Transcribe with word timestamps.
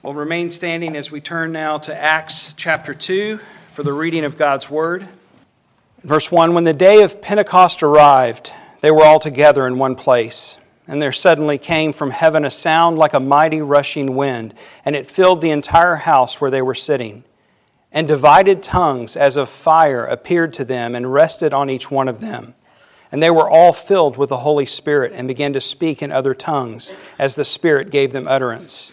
We'll 0.00 0.14
remain 0.14 0.50
standing 0.50 0.96
as 0.96 1.10
we 1.10 1.20
turn 1.20 1.50
now 1.50 1.78
to 1.78 1.94
Acts 1.94 2.54
chapter 2.56 2.94
2 2.94 3.40
for 3.72 3.82
the 3.82 3.92
reading 3.92 4.24
of 4.24 4.38
God's 4.38 4.70
Word. 4.70 5.08
Verse 6.04 6.30
1 6.30 6.54
When 6.54 6.62
the 6.62 6.72
day 6.72 7.02
of 7.02 7.20
Pentecost 7.20 7.82
arrived, 7.82 8.52
they 8.80 8.92
were 8.92 9.04
all 9.04 9.18
together 9.18 9.66
in 9.66 9.76
one 9.76 9.96
place. 9.96 10.56
And 10.86 11.02
there 11.02 11.10
suddenly 11.10 11.58
came 11.58 11.92
from 11.92 12.10
heaven 12.10 12.44
a 12.44 12.50
sound 12.50 12.96
like 12.96 13.12
a 13.12 13.18
mighty 13.18 13.60
rushing 13.60 14.14
wind, 14.14 14.54
and 14.84 14.94
it 14.94 15.04
filled 15.04 15.40
the 15.40 15.50
entire 15.50 15.96
house 15.96 16.40
where 16.40 16.52
they 16.52 16.62
were 16.62 16.76
sitting. 16.76 17.24
And 17.90 18.06
divided 18.06 18.62
tongues 18.62 19.16
as 19.16 19.36
of 19.36 19.48
fire 19.48 20.06
appeared 20.06 20.54
to 20.54 20.64
them 20.64 20.94
and 20.94 21.12
rested 21.12 21.52
on 21.52 21.68
each 21.68 21.90
one 21.90 22.06
of 22.06 22.20
them. 22.20 22.54
And 23.10 23.20
they 23.20 23.30
were 23.30 23.50
all 23.50 23.72
filled 23.72 24.16
with 24.16 24.28
the 24.28 24.38
Holy 24.38 24.66
Spirit 24.66 25.10
and 25.12 25.26
began 25.26 25.54
to 25.54 25.60
speak 25.60 26.02
in 26.02 26.12
other 26.12 26.34
tongues 26.34 26.92
as 27.18 27.34
the 27.34 27.44
Spirit 27.44 27.90
gave 27.90 28.12
them 28.12 28.28
utterance. 28.28 28.92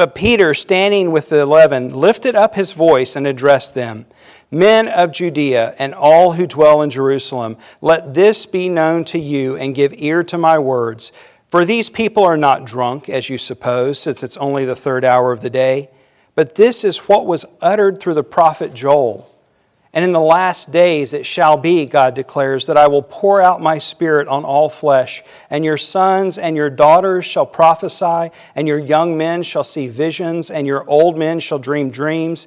But 0.00 0.14
Peter, 0.14 0.54
standing 0.54 1.12
with 1.12 1.28
the 1.28 1.40
eleven, 1.40 1.94
lifted 1.94 2.34
up 2.34 2.54
his 2.54 2.72
voice 2.72 3.16
and 3.16 3.26
addressed 3.26 3.74
them 3.74 4.06
Men 4.50 4.88
of 4.88 5.12
Judea 5.12 5.74
and 5.78 5.92
all 5.92 6.32
who 6.32 6.46
dwell 6.46 6.80
in 6.80 6.88
Jerusalem, 6.88 7.58
let 7.82 8.14
this 8.14 8.46
be 8.46 8.70
known 8.70 9.04
to 9.04 9.18
you 9.18 9.56
and 9.56 9.74
give 9.74 9.92
ear 9.94 10.22
to 10.22 10.38
my 10.38 10.58
words. 10.58 11.12
For 11.48 11.66
these 11.66 11.90
people 11.90 12.24
are 12.24 12.38
not 12.38 12.64
drunk, 12.64 13.10
as 13.10 13.28
you 13.28 13.36
suppose, 13.36 13.98
since 14.00 14.22
it's 14.22 14.38
only 14.38 14.64
the 14.64 14.74
third 14.74 15.04
hour 15.04 15.32
of 15.32 15.42
the 15.42 15.50
day. 15.50 15.90
But 16.34 16.54
this 16.54 16.82
is 16.82 17.00
what 17.00 17.26
was 17.26 17.44
uttered 17.60 18.00
through 18.00 18.14
the 18.14 18.24
prophet 18.24 18.72
Joel. 18.72 19.29
And 19.92 20.04
in 20.04 20.12
the 20.12 20.20
last 20.20 20.70
days 20.70 21.12
it 21.12 21.26
shall 21.26 21.56
be, 21.56 21.84
God 21.84 22.14
declares, 22.14 22.66
that 22.66 22.76
I 22.76 22.86
will 22.86 23.02
pour 23.02 23.42
out 23.42 23.60
my 23.60 23.78
spirit 23.78 24.28
on 24.28 24.44
all 24.44 24.68
flesh, 24.68 25.24
and 25.50 25.64
your 25.64 25.76
sons 25.76 26.38
and 26.38 26.54
your 26.54 26.70
daughters 26.70 27.24
shall 27.24 27.46
prophesy, 27.46 28.30
and 28.54 28.68
your 28.68 28.78
young 28.78 29.16
men 29.16 29.42
shall 29.42 29.64
see 29.64 29.88
visions, 29.88 30.48
and 30.48 30.64
your 30.66 30.88
old 30.88 31.18
men 31.18 31.40
shall 31.40 31.58
dream 31.58 31.90
dreams. 31.90 32.46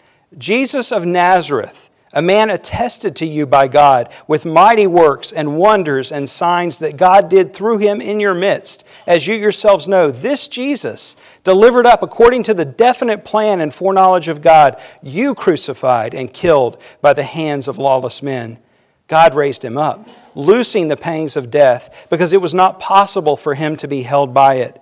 Jesus 0.37 0.91
of 0.91 1.05
Nazareth, 1.05 1.89
a 2.13 2.21
man 2.21 2.49
attested 2.49 3.15
to 3.17 3.25
you 3.25 3.45
by 3.45 3.67
God 3.67 4.09
with 4.27 4.45
mighty 4.45 4.87
works 4.87 5.31
and 5.31 5.57
wonders 5.57 6.11
and 6.11 6.29
signs 6.29 6.79
that 6.79 6.97
God 6.97 7.29
did 7.29 7.53
through 7.53 7.77
him 7.79 8.01
in 8.01 8.19
your 8.19 8.33
midst, 8.33 8.83
as 9.07 9.27
you 9.27 9.35
yourselves 9.35 9.87
know, 9.87 10.11
this 10.11 10.47
Jesus, 10.47 11.15
delivered 11.43 11.85
up 11.85 12.03
according 12.03 12.43
to 12.43 12.53
the 12.53 12.65
definite 12.65 13.25
plan 13.25 13.61
and 13.61 13.73
foreknowledge 13.73 14.27
of 14.27 14.41
God, 14.41 14.81
you 15.01 15.35
crucified 15.35 16.13
and 16.13 16.33
killed 16.33 16.81
by 17.01 17.13
the 17.13 17.23
hands 17.23 17.67
of 17.67 17.77
lawless 17.77 18.21
men. 18.21 18.57
God 19.07 19.35
raised 19.35 19.63
him 19.63 19.77
up, 19.77 20.07
loosing 20.35 20.87
the 20.87 20.97
pangs 20.97 21.35
of 21.35 21.51
death, 21.51 22.07
because 22.09 22.31
it 22.31 22.41
was 22.41 22.53
not 22.53 22.79
possible 22.79 23.35
for 23.35 23.55
him 23.55 23.75
to 23.77 23.87
be 23.87 24.03
held 24.03 24.33
by 24.33 24.55
it. 24.55 24.81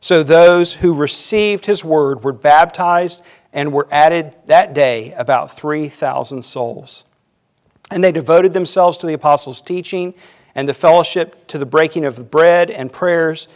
So 0.00 0.22
those 0.22 0.72
who 0.72 0.94
received 0.94 1.66
his 1.66 1.84
word 1.84 2.24
were 2.24 2.32
baptized 2.32 3.22
and 3.52 3.72
were 3.72 3.86
added 3.90 4.36
that 4.46 4.72
day 4.72 5.12
about 5.12 5.52
3,000 5.56 6.42
souls. 6.44 7.04
And 7.90 8.02
they 8.02 8.12
devoted 8.12 8.52
themselves 8.52 8.98
to 8.98 9.06
the 9.06 9.14
apostles' 9.14 9.60
teaching 9.60 10.14
and 10.54 10.68
the 10.68 10.74
fellowship, 10.74 11.46
to 11.48 11.58
the 11.58 11.66
breaking 11.66 12.04
of 12.04 12.16
the 12.16 12.24
bread 12.24 12.70
and 12.70 12.92
prayers. 12.92 13.48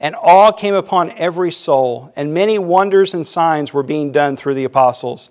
And 0.00 0.14
awe 0.14 0.52
came 0.52 0.74
upon 0.74 1.10
every 1.12 1.50
soul, 1.50 2.12
and 2.14 2.32
many 2.32 2.58
wonders 2.58 3.14
and 3.14 3.26
signs 3.26 3.74
were 3.74 3.82
being 3.82 4.12
done 4.12 4.36
through 4.36 4.54
the 4.54 4.64
apostles. 4.64 5.30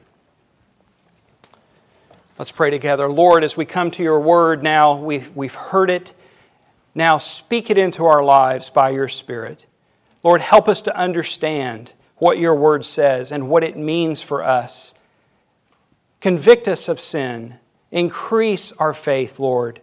Let's 2.41 2.51
pray 2.51 2.71
together. 2.71 3.07
Lord, 3.07 3.43
as 3.43 3.55
we 3.55 3.65
come 3.65 3.91
to 3.91 4.01
your 4.01 4.19
word 4.19 4.63
now, 4.63 4.95
we've, 4.95 5.29
we've 5.35 5.53
heard 5.53 5.91
it. 5.91 6.11
Now 6.95 7.19
speak 7.19 7.69
it 7.69 7.77
into 7.77 8.05
our 8.05 8.23
lives 8.23 8.71
by 8.71 8.89
your 8.89 9.09
Spirit. 9.09 9.67
Lord, 10.23 10.41
help 10.41 10.67
us 10.67 10.81
to 10.81 10.97
understand 10.97 11.93
what 12.17 12.39
your 12.39 12.55
word 12.55 12.83
says 12.83 13.31
and 13.31 13.47
what 13.47 13.63
it 13.63 13.77
means 13.77 14.21
for 14.21 14.41
us. 14.43 14.95
Convict 16.19 16.67
us 16.67 16.89
of 16.89 16.99
sin. 16.99 17.59
Increase 17.91 18.71
our 18.71 18.95
faith, 18.95 19.39
Lord. 19.39 19.79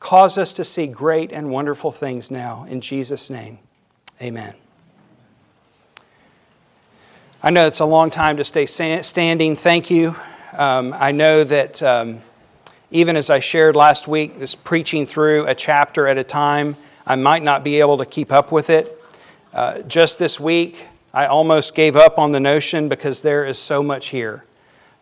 Cause 0.00 0.38
us 0.38 0.52
to 0.54 0.64
see 0.64 0.88
great 0.88 1.30
and 1.30 1.48
wonderful 1.48 1.92
things 1.92 2.28
now. 2.28 2.66
In 2.68 2.80
Jesus' 2.80 3.30
name, 3.30 3.60
amen. 4.20 4.54
I 7.40 7.50
know 7.50 7.68
it's 7.68 7.78
a 7.78 7.84
long 7.84 8.10
time 8.10 8.36
to 8.38 8.44
stay 8.44 8.66
standing. 8.66 9.54
Thank 9.54 9.92
you. 9.92 10.16
Um, 10.52 10.94
I 10.96 11.12
know 11.12 11.44
that 11.44 11.82
um, 11.82 12.22
even 12.90 13.16
as 13.16 13.30
I 13.30 13.40
shared 13.40 13.74
last 13.74 14.06
week, 14.06 14.38
this 14.38 14.54
preaching 14.54 15.06
through 15.06 15.46
a 15.46 15.54
chapter 15.54 16.06
at 16.06 16.18
a 16.18 16.24
time, 16.24 16.76
I 17.06 17.16
might 17.16 17.42
not 17.42 17.64
be 17.64 17.80
able 17.80 17.98
to 17.98 18.06
keep 18.06 18.30
up 18.30 18.52
with 18.52 18.70
it. 18.70 19.02
Uh, 19.52 19.80
just 19.82 20.18
this 20.18 20.38
week, 20.38 20.86
I 21.12 21.26
almost 21.26 21.74
gave 21.74 21.96
up 21.96 22.18
on 22.18 22.32
the 22.32 22.40
notion 22.40 22.88
because 22.88 23.22
there 23.22 23.44
is 23.44 23.58
so 23.58 23.82
much 23.82 24.08
here. 24.08 24.44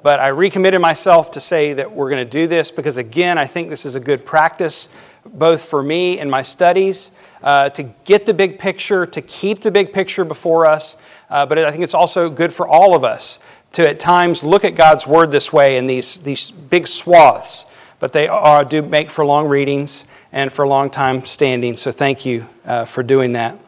But 0.03 0.21
I 0.21 0.29
recommitted 0.29 0.81
myself 0.81 1.31
to 1.33 1.41
say 1.41 1.75
that 1.75 1.93
we're 1.93 2.11
going 2.11 2.25
to 2.25 2.31
do 2.31 2.47
this 2.47 2.71
because, 2.71 2.97
again, 2.97 3.39
I 3.39 3.47
think 3.47 3.69
this 3.69 3.87
is 3.87 3.95
a 3.95 4.01
good 4.01 4.25
practice, 4.25 4.89
both 5.25 5.65
for 5.65 5.83
me 5.83 6.19
and 6.19 6.31
my 6.31 6.43
studies, 6.43 7.11
uh, 7.43 7.71
to 7.71 7.83
get 8.05 8.27
the 8.27 8.35
big 8.35 8.59
picture, 8.59 9.07
to 9.07 9.23
keep 9.23 9.61
the 9.61 9.71
big 9.71 9.93
picture 9.93 10.25
before 10.25 10.67
us. 10.67 10.97
Uh, 11.31 11.47
but 11.47 11.59
I 11.59 11.71
think 11.71 11.85
it's 11.85 11.95
also 11.95 12.31
good 12.31 12.53
for 12.53 12.69
all 12.69 12.95
of 12.95 13.03
us 13.05 13.41
to 13.75 13.89
at 13.89 13.99
times 13.99 14.43
look 14.43 14.65
at 14.65 14.75
God's 14.75 15.07
Word 15.07 15.31
this 15.31 15.53
way 15.53 15.77
in 15.77 15.87
these, 15.87 16.19
these 16.19 16.51
big 16.51 16.87
swaths, 16.87 17.67
but 17.99 18.13
they 18.13 18.29
are, 18.29 18.65
do 18.65 18.83
make 18.83 19.11
for 19.11 19.25
long 19.25 19.49
readings 19.49 20.07
and 20.33 20.53
for 20.53 20.67
long 20.67 20.91
time 20.91 21.25
standing. 21.25 21.77
So 21.77 21.91
thank 21.91 22.25
you 22.25 22.47
uh, 22.65 22.85
for 22.85 23.03
doing 23.03 23.33
that. 23.33 23.59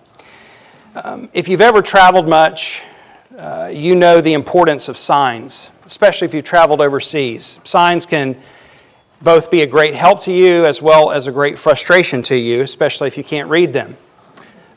Um, 0.95 1.29
if 1.33 1.49
you've 1.49 1.61
ever 1.61 1.83
traveled 1.83 2.29
much, 2.29 2.83
uh, 3.37 3.71
you 3.73 3.95
know 3.95 4.21
the 4.21 4.33
importance 4.33 4.89
of 4.89 4.97
signs, 4.97 5.71
especially 5.85 6.27
if 6.27 6.35
you've 6.35 6.45
traveled 6.45 6.81
overseas. 6.81 7.61
Signs 7.65 8.07
can 8.07 8.41
both 9.21 9.51
be 9.51 9.63
a 9.63 9.67
great 9.67 9.95
help 9.95 10.23
to 10.23 10.33
you 10.33 10.65
as 10.65 10.81
well 10.81 11.11
as 11.11 11.27
a 11.27 11.33
great 11.33 11.59
frustration 11.59 12.23
to 12.23 12.37
you, 12.37 12.63
especially 12.63 13.09
if 13.09 13.19
you 13.19 13.25
can't 13.25 13.49
read 13.49 13.73
them. 13.73 13.97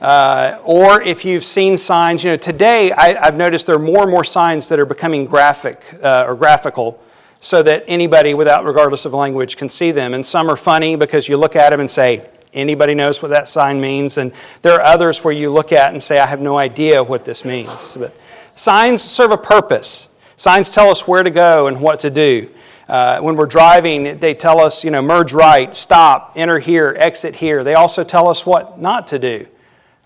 Uh, 0.02 0.60
or 0.64 1.02
if 1.02 1.26
you've 1.26 1.44
seen 1.44 1.78
signs, 1.78 2.24
you 2.24 2.32
know, 2.32 2.38
today 2.38 2.92
I, 2.94 3.26
have 3.26 3.36
noticed 3.36 3.68
there 3.68 3.76
are 3.76 3.80
more 3.80 4.04
and 4.04 4.12
more 4.12 4.24
signs 4.24 4.70
that 4.70 4.80
are 4.80 4.86
becoming 4.86 5.26
graphic 5.26 5.82
uh, 6.02 6.24
or 6.26 6.36
graphical 6.36 7.02
so 7.42 7.62
that 7.64 7.84
anybody, 7.88 8.34
without 8.34 8.66
regardless 8.66 9.06
of 9.06 9.14
language, 9.14 9.58
can 9.58 9.68
see 9.68 9.92
them. 9.92 10.14
And 10.14 10.26
some 10.26 10.50
are 10.50 10.56
funny 10.56 10.96
because 10.96 11.28
you 11.28 11.36
look 11.36 11.56
at 11.56 11.72
them 11.72 11.82
and 11.82 11.92
say, 11.92 12.30
anybody 12.54 12.96
knows 12.96 13.22
what 13.22 13.30
that 13.32 13.50
sign 13.50 13.82
means. 13.82 14.18
And 14.18 14.32
there 14.62 14.74
are 14.74 14.82
others 14.82 15.24
where 15.24 15.34
you 15.34 15.50
look 15.50 15.72
at 15.74 15.92
and 15.92 16.02
say, 16.02 16.20
I 16.20 16.26
have 16.26 16.42
no 16.42 16.58
idea 16.58 17.04
what 17.04 17.26
this 17.26 17.44
means. 17.44 17.98
But 17.98 18.16
signs 18.56 19.02
serve 19.02 19.32
a 19.32 19.38
purpose. 19.38 20.08
Signs 20.38 20.70
tell 20.70 20.90
us 20.90 21.08
where 21.08 21.24
to 21.24 21.30
go 21.30 21.68
and 21.68 21.82
what 21.82 22.00
to 22.02 22.10
do. 22.10 22.50
Uh, 22.88 23.20
when 23.20 23.36
we're 23.36 23.46
driving, 23.46 24.20
they 24.20 24.34
tell 24.34 24.60
us, 24.60 24.84
you 24.84 24.92
know, 24.92 25.02
merge 25.02 25.34
right, 25.34 25.76
stop, 25.76 26.34
enter 26.36 26.58
here, 26.58 26.96
exit 26.98 27.36
here. 27.36 27.64
They 27.64 27.76
also 27.76 28.04
tell 28.04 28.30
us 28.30 28.46
what 28.46 28.80
not 28.80 29.08
to 29.10 29.20
do. 29.20 29.46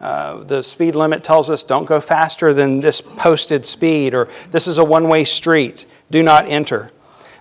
Uh, 0.03 0.43
the 0.43 0.61
speed 0.61 0.95
limit 0.95 1.23
tells 1.23 1.49
us 1.49 1.63
don't 1.63 1.85
go 1.85 2.01
faster 2.01 2.53
than 2.53 2.81
this 2.81 2.99
posted 2.99 3.65
speed, 3.65 4.13
or 4.13 4.27
this 4.51 4.67
is 4.67 4.77
a 4.77 4.83
one 4.83 5.07
way 5.07 5.23
street, 5.23 5.85
do 6.11 6.21
not 6.21 6.45
enter. 6.45 6.91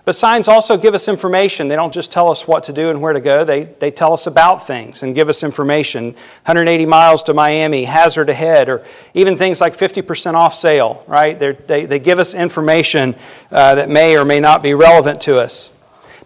But 0.05 0.15
signs 0.15 0.47
also 0.47 0.77
give 0.77 0.95
us 0.95 1.09
information. 1.09 1.67
They 1.67 1.75
don't 1.75 1.93
just 1.93 2.09
tell 2.09 2.31
us 2.31 2.47
what 2.47 2.63
to 2.63 2.71
do 2.71 2.89
and 2.89 3.01
where 3.01 3.11
to 3.11 3.19
go, 3.19 3.43
they, 3.43 3.65
they 3.65 3.91
tell 3.91 4.13
us 4.13 4.27
about 4.27 4.65
things 4.65 5.03
and 5.03 5.13
give 5.13 5.27
us 5.27 5.43
information. 5.43 6.13
180 6.45 6.85
miles 6.85 7.21
to 7.23 7.33
Miami, 7.33 7.83
hazard 7.83 8.29
ahead, 8.29 8.69
or 8.69 8.85
even 9.13 9.37
things 9.37 9.59
like 9.59 9.75
50% 9.75 10.35
off 10.35 10.55
sale, 10.55 11.03
right? 11.05 11.37
They're, 11.37 11.53
they 11.53 11.85
they 11.85 11.99
give 11.99 12.17
us 12.17 12.33
information 12.33 13.13
uh, 13.51 13.75
that 13.75 13.89
may 13.89 14.15
or 14.15 14.23
may 14.23 14.39
not 14.39 14.63
be 14.63 14.73
relevant 14.73 15.19
to 15.21 15.37
us. 15.37 15.69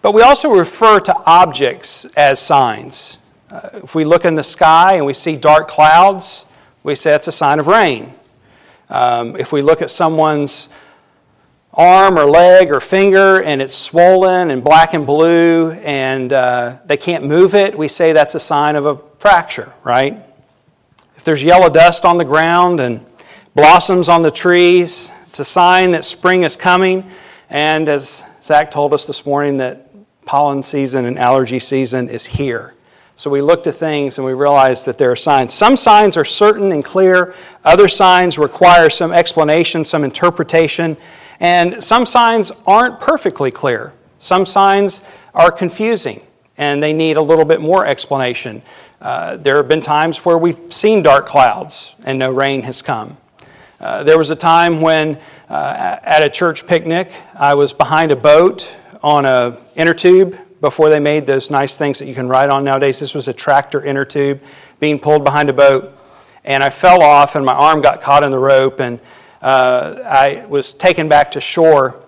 But 0.03 0.11
we 0.11 0.21
also 0.21 0.51
refer 0.51 0.99
to 0.99 1.15
objects 1.25 2.05
as 2.15 2.39
signs. 2.39 3.17
Uh, 3.49 3.69
if 3.75 3.95
we 3.95 4.03
look 4.03 4.25
in 4.25 4.35
the 4.35 4.43
sky 4.43 4.95
and 4.95 5.05
we 5.05 5.13
see 5.13 5.37
dark 5.37 5.69
clouds, 5.69 6.45
we 6.83 6.95
say 6.95 7.15
it's 7.15 7.29
a 7.29 7.31
sign 7.31 7.59
of 7.59 7.67
rain. 7.67 8.13
Um, 8.89 9.37
if 9.37 9.53
we 9.53 9.61
look 9.61 9.81
at 9.81 9.89
someone's 9.89 10.67
arm 11.73 12.17
or 12.17 12.25
leg 12.25 12.71
or 12.71 12.81
finger 12.81 13.41
and 13.41 13.61
it's 13.61 13.77
swollen 13.77 14.51
and 14.51 14.61
black 14.61 14.93
and 14.93 15.07
blue 15.07 15.71
and 15.71 16.33
uh, 16.33 16.77
they 16.87 16.97
can't 16.97 17.23
move 17.23 17.55
it, 17.55 17.77
we 17.77 17.87
say 17.87 18.11
that's 18.11 18.35
a 18.35 18.39
sign 18.39 18.75
of 18.75 18.85
a 18.85 18.97
fracture, 19.17 19.71
right? 19.81 20.21
If 21.15 21.23
there's 21.23 21.41
yellow 21.41 21.69
dust 21.69 22.03
on 22.03 22.17
the 22.17 22.25
ground 22.25 22.81
and 22.81 23.05
blossoms 23.55 24.09
on 24.09 24.23
the 24.23 24.31
trees, 24.31 25.09
it's 25.27 25.39
a 25.39 25.45
sign 25.45 25.91
that 25.91 26.03
spring 26.03 26.43
is 26.43 26.57
coming. 26.57 27.09
And 27.49 27.87
as 27.87 28.25
Zach 28.43 28.71
told 28.71 28.93
us 28.93 29.05
this 29.05 29.25
morning, 29.25 29.57
that 29.57 29.89
pollen 30.25 30.63
season 30.63 31.05
and 31.05 31.17
allergy 31.17 31.59
season 31.59 32.09
is 32.09 32.25
here. 32.25 32.73
So 33.17 33.31
we 33.31 33.41
look 33.41 33.63
to 33.63 33.71
things 33.71 34.19
and 34.19 34.27
we 34.27 34.33
realize 34.33 34.83
that 34.83 34.99
there 34.99 35.09
are 35.09 35.15
signs. 35.15 35.51
Some 35.51 35.75
signs 35.75 36.17
are 36.17 36.23
certain 36.23 36.71
and 36.71 36.85
clear, 36.85 37.33
other 37.65 37.87
signs 37.87 38.37
require 38.37 38.91
some 38.91 39.11
explanation, 39.11 39.83
some 39.83 40.03
interpretation, 40.03 40.95
and 41.39 41.83
some 41.83 42.05
signs 42.05 42.51
aren't 42.67 42.99
perfectly 42.99 43.49
clear. 43.49 43.91
Some 44.19 44.45
signs 44.45 45.01
are 45.33 45.51
confusing 45.51 46.21
and 46.59 46.81
they 46.81 46.93
need 46.93 47.17
a 47.17 47.21
little 47.21 47.43
bit 47.43 47.59
more 47.59 47.87
explanation. 47.87 48.61
Uh, 49.01 49.37
there 49.37 49.57
have 49.57 49.67
been 49.67 49.81
times 49.81 50.23
where 50.23 50.37
we've 50.37 50.71
seen 50.71 51.01
dark 51.01 51.25
clouds 51.25 51.95
and 52.03 52.19
no 52.19 52.31
rain 52.31 52.61
has 52.61 52.83
come. 52.83 53.17
Uh, 53.79 54.03
there 54.03 54.19
was 54.19 54.29
a 54.29 54.35
time 54.35 54.79
when 54.79 55.19
uh, 55.49 55.97
at 56.03 56.21
a 56.21 56.29
church 56.29 56.67
picnic, 56.67 57.11
I 57.35 57.55
was 57.55 57.73
behind 57.73 58.11
a 58.11 58.15
boat 58.15 58.71
on 59.01 59.25
a 59.25 59.57
inner 59.75 59.95
tube 59.95 60.37
before 60.61 60.89
they 60.89 60.99
made 60.99 61.27
those 61.27 61.51
nice 61.51 61.75
things 61.75 61.99
that 61.99 62.05
you 62.07 62.15
can 62.15 62.27
ride 62.27 62.49
on 62.49 62.63
nowadays. 62.63 62.99
This 62.99 63.13
was 63.13 63.27
a 63.27 63.33
tractor 63.33 63.83
inner 63.83 64.05
tube 64.05 64.41
being 64.79 64.99
pulled 64.99 65.23
behind 65.23 65.49
a 65.49 65.53
boat. 65.53 65.93
And 66.43 66.63
I 66.63 66.69
fell 66.69 67.01
off, 67.01 67.35
and 67.35 67.45
my 67.45 67.53
arm 67.53 67.81
got 67.81 68.01
caught 68.01 68.23
in 68.23 68.31
the 68.31 68.39
rope, 68.39 68.79
and 68.79 68.99
uh, 69.41 69.95
I 70.05 70.45
was 70.47 70.73
taken 70.73 71.09
back 71.09 71.31
to 71.31 71.41
shore. 71.41 72.01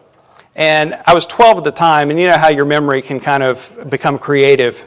And 0.55 0.97
I 1.05 1.13
was 1.13 1.27
12 1.27 1.59
at 1.59 1.63
the 1.63 1.71
time, 1.71 2.09
and 2.09 2.19
you 2.19 2.27
know 2.27 2.37
how 2.37 2.47
your 2.47 2.65
memory 2.65 3.01
can 3.01 3.19
kind 3.19 3.43
of 3.43 3.89
become 3.89 4.17
creative. 4.17 4.83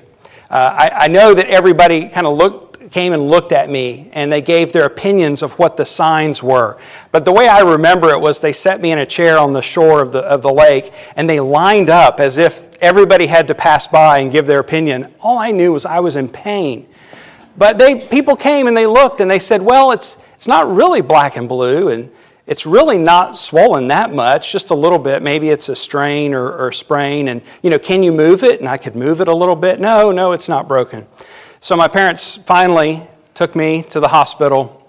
Uh, 0.51 0.75
I, 0.77 0.91
I 1.05 1.09
know 1.09 1.35
that 1.35 1.47
everybody 1.47 2.09
kind 2.09 2.27
of 2.27 2.37
looked 2.37 2.72
came 2.93 3.15
and 3.15 3.29
looked 3.29 3.53
at 3.53 3.71
me 3.71 4.11
and 4.13 4.31
they 4.31 4.43
gave 4.43 4.73
their 4.73 4.85
opinions 4.85 5.43
of 5.43 5.59
what 5.59 5.77
the 5.79 5.85
signs 5.85 6.43
were. 6.43 6.79
But 7.11 7.25
the 7.25 7.33
way 7.33 7.49
I 7.49 7.61
remember 7.61 8.11
it 8.11 8.21
was 8.21 8.39
they 8.39 8.53
set 8.53 8.81
me 8.83 8.93
in 8.93 8.99
a 8.99 9.07
chair 9.07 9.39
on 9.39 9.53
the 9.53 9.63
shore 9.63 10.03
of 10.03 10.13
the, 10.13 10.21
of 10.21 10.43
the 10.43 10.53
lake 10.53 10.93
and 11.17 11.29
they 11.29 11.41
lined 11.41 11.89
up 11.89 12.21
as 12.21 12.37
if 12.37 12.71
everybody 12.83 13.27
had 13.27 13.49
to 13.49 13.55
pass 13.55 13.87
by 13.87 14.19
and 14.19 14.31
give 14.31 14.47
their 14.47 14.61
opinion. 14.61 15.13
All 15.21 15.39
I 15.39 15.53
knew 15.53 15.73
was 15.73 15.87
I 15.87 16.01
was 16.01 16.17
in 16.17 16.29
pain. 16.29 16.87
But 17.57 17.79
they, 17.79 18.07
people 18.07 18.37
came 18.37 18.67
and 18.67 18.77
they 18.77 18.87
looked 18.87 19.21
and 19.21 19.31
they 19.31 19.39
said, 19.39 19.63
well, 19.63 19.93
it's, 19.93 20.19
it's 20.35 20.47
not 20.47 20.71
really 20.71 21.01
black 21.01 21.37
and 21.37 21.49
blue 21.49 21.89
and 21.89 22.11
it's 22.47 22.67
really 22.67 22.99
not 22.99 23.39
swollen 23.39 23.89
that 23.89 24.13
much, 24.13 24.53
just 24.53 24.71
a 24.71 24.75
little 24.75 24.99
bit. 24.99 25.23
Maybe 25.23 25.49
it's 25.49 25.71
a 25.71 25.77
strain 25.77 26.35
or, 26.35 26.53
or 26.53 26.73
sprain. 26.73 27.29
And, 27.29 27.41
you 27.63 27.71
know, 27.71 27.79
can 27.79 28.03
you 28.03 28.13
move 28.13 28.43
it? 28.43 28.61
And 28.61 28.69
I 28.69 28.77
could 28.77 28.97
move 28.97 29.23
it 29.23 29.29
a 29.29 29.35
little 29.35 29.57
bit. 29.57 29.81
No, 29.81 30.11
no, 30.11 30.33
it's 30.33 30.49
not 30.49 30.69
broken. 30.69 31.07
So 31.63 31.77
my 31.77 31.89
parents 31.89 32.39
finally 32.45 33.09
took 33.33 33.57
me 33.57 33.83
to 33.85 34.01
the 34.01 34.09
hospital 34.09 34.83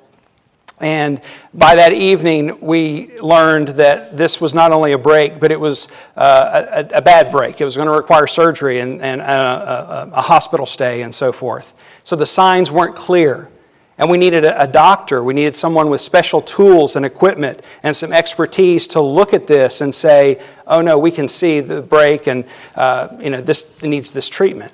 and 0.79 1.21
by 1.53 1.75
that 1.75 1.93
evening, 1.93 2.59
we 2.59 3.15
learned 3.19 3.69
that 3.69 4.17
this 4.17 4.41
was 4.41 4.53
not 4.53 4.73
only 4.73 4.91
a 4.91 4.97
break, 4.97 5.39
but 5.39 5.51
it 5.51 5.59
was 5.59 5.87
uh, 6.17 6.83
a, 6.91 6.97
a, 6.97 7.01
bad 7.01 7.31
break. 7.31 7.61
It 7.61 7.63
was 7.63 7.75
going 7.77 7.87
to 7.87 7.93
require 7.93 8.27
surgery 8.27 8.79
and, 8.79 9.01
and 9.01 9.21
a, 9.21 9.25
a, 9.25 10.09
a, 10.13 10.21
hospital 10.21 10.65
stay 10.65 11.03
and 11.03 11.15
so 11.15 11.31
forth. 11.31 11.73
So 12.03 12.17
the 12.17 12.25
signs 12.25 12.69
weren't 12.69 12.95
clear. 12.95 13.49
And 13.97 14.09
we 14.09 14.17
needed 14.17 14.43
a, 14.43 14.63
a, 14.63 14.67
doctor. 14.67 15.23
We 15.23 15.33
needed 15.33 15.55
someone 15.55 15.89
with 15.89 16.01
special 16.01 16.41
tools 16.41 16.97
and 16.97 17.05
equipment 17.05 17.61
and 17.83 17.95
some 17.95 18.11
expertise 18.11 18.87
to 18.87 18.99
look 18.99 19.33
at 19.33 19.47
this 19.47 19.79
and 19.79 19.95
say, 19.95 20.41
oh 20.67 20.81
no, 20.81 20.99
we 20.99 21.11
can 21.11 21.29
see 21.29 21.61
the 21.61 21.81
break 21.81 22.27
and 22.27 22.43
uh, 22.75 23.07
you 23.21 23.29
know, 23.29 23.39
this 23.39 23.69
needs 23.83 24.11
this 24.11 24.27
treatment. 24.27 24.73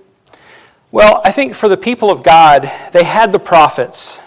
Well, 0.92 1.22
I 1.24 1.32
think 1.32 1.54
for 1.54 1.70
the 1.70 1.78
people 1.78 2.10
of 2.10 2.24
God, 2.24 2.64
they 2.94 3.04
had 3.04 3.32
the 3.32 3.38
prophets, 3.38 4.20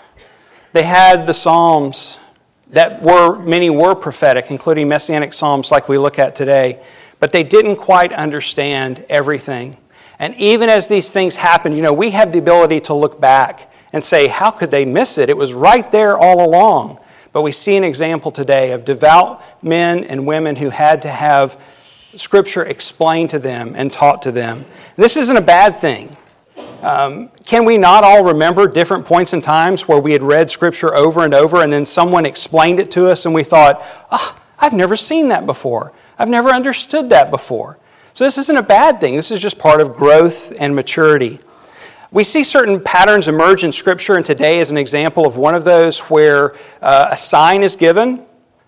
they 0.73 0.85
had 0.85 1.27
the 1.27 1.35
Psalms 1.35 2.21
that 2.69 3.03
were, 3.03 3.37
many 3.41 3.69
were 3.69 3.97
prophetic, 3.97 4.49
including 4.53 4.87
messianic 4.87 5.33
Psalms 5.33 5.73
like 5.73 5.89
we 5.89 5.99
look 5.99 6.21
at 6.21 6.37
today, 6.37 6.81
but 7.19 7.33
they 7.33 7.43
didn't 7.43 7.77
quite 7.77 8.13
understand 8.13 9.05
everything. 9.09 9.77
And 10.21 10.37
even 10.37 10.69
as 10.69 10.87
these 10.87 11.11
things 11.11 11.35
happen, 11.35 11.75
you 11.75 11.83
know, 11.83 11.93
we 11.93 12.11
have 12.11 12.31
the 12.31 12.39
ability 12.39 12.79
to 12.83 12.95
look 12.95 13.21
back 13.21 13.73
and 13.93 14.03
say, 14.03 14.29
how 14.29 14.53
could 14.53 14.71
they 14.71 14.85
miss 14.85 15.19
it? 15.19 15.29
It 15.29 15.37
was 15.37 15.53
right 15.55 15.91
there 15.91 16.17
all 16.17 16.49
along. 16.49 17.01
But 17.33 17.43
we 17.43 17.51
see 17.51 17.77
an 17.77 17.83
example 17.83 18.31
today 18.31 18.71
of 18.71 18.85
devout 18.85 19.43
men 19.65 20.05
and 20.05 20.29
women 20.29 20.55
who 20.55 20.71
had 20.71 21.03
to 21.03 21.09
have 21.09 21.61
Scripture 22.15 22.65
explained 22.65 23.31
to 23.31 23.41
them 23.41 23.75
and 23.75 23.93
taught 23.93 24.23
to 24.23 24.31
them. 24.31 24.65
This 24.95 25.17
isn't 25.17 25.37
a 25.37 25.43
bad 25.43 25.81
thing. 25.81 26.17
Um, 26.83 27.29
can 27.47 27.65
we 27.65 27.79
not 27.79 28.03
all 28.03 28.25
remember 28.25 28.67
different 28.67 29.07
points 29.07 29.33
in 29.33 29.41
times 29.41 29.87
where 29.87 30.01
we 30.01 30.13
had 30.13 30.23
read 30.23 30.51
Scripture 30.51 30.95
over 30.95 31.25
and 31.25 31.33
over 31.33 31.63
and 31.63 31.73
then 31.73 31.87
someone 31.87 32.27
explained 32.27 32.81
it 32.81 32.91
to 32.93 33.09
us 33.09 33.25
and 33.25 33.33
we 33.33 33.45
thought, 33.45 33.85
oh, 34.11 34.37
I've 34.59 34.73
never 34.73 34.97
seen 34.97 35.29
that 35.29 35.47
before. 35.47 35.93
I've 36.19 36.29
never 36.29 36.51
understood 36.51 37.09
that 37.11 37.31
before. 37.31 37.79
So 38.15 38.25
this 38.25 38.37
isn't 38.37 38.57
a 38.57 38.63
bad 38.63 39.01
thing. 39.01 39.15
This 39.15 39.31
is 39.31 39.41
just 39.41 39.59
part 39.59 39.81
of 39.81 39.95
growth 39.95 40.53
and 40.59 40.75
maturity. 40.75 41.39
We 42.11 42.25
see 42.25 42.45
certain 42.45 42.81
patterns 42.81 43.27
emerge 43.27 43.65
in 43.65 43.73
Scripture, 43.73 44.17
and 44.17 44.27
today 44.27 44.59
is 44.59 44.71
an 44.71 44.77
example 44.77 45.25
of 45.25 45.39
one 45.39 45.55
of 45.55 45.65
those 45.65 46.01
where 46.01 46.55
uh, 46.83 47.09
a 47.11 47.17
sign 47.17 47.63
is 47.63 47.75
given, 47.75 48.27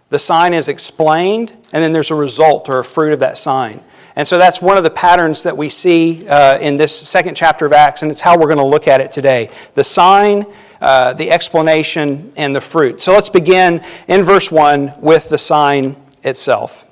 the 0.08 0.18
sign 0.18 0.54
is 0.54 0.68
explained, 0.68 1.50
and 1.50 1.82
then 1.84 1.92
there's 1.92 2.10
a 2.10 2.14
result 2.14 2.70
or 2.70 2.78
a 2.78 2.84
fruit 2.84 3.12
of 3.12 3.18
that 3.18 3.36
sign. 3.36 3.82
And 4.16 4.26
so 4.26 4.38
that's 4.38 4.62
one 4.62 4.76
of 4.76 4.84
the 4.84 4.90
patterns 4.90 5.42
that 5.42 5.56
we 5.56 5.68
see 5.68 6.26
uh, 6.28 6.58
in 6.58 6.76
this 6.76 6.96
second 6.96 7.34
chapter 7.34 7.66
of 7.66 7.72
Acts, 7.72 8.02
and 8.02 8.12
it's 8.12 8.20
how 8.20 8.38
we're 8.38 8.46
going 8.46 8.58
to 8.58 8.64
look 8.64 8.86
at 8.86 9.00
it 9.00 9.10
today 9.10 9.50
the 9.74 9.84
sign, 9.84 10.46
uh, 10.80 11.14
the 11.14 11.30
explanation, 11.30 12.32
and 12.36 12.54
the 12.54 12.60
fruit. 12.60 13.00
So 13.00 13.12
let's 13.12 13.28
begin 13.28 13.84
in 14.06 14.22
verse 14.22 14.52
1 14.52 14.94
with 15.00 15.28
the 15.28 15.38
sign 15.38 15.96
itself. 16.22 16.84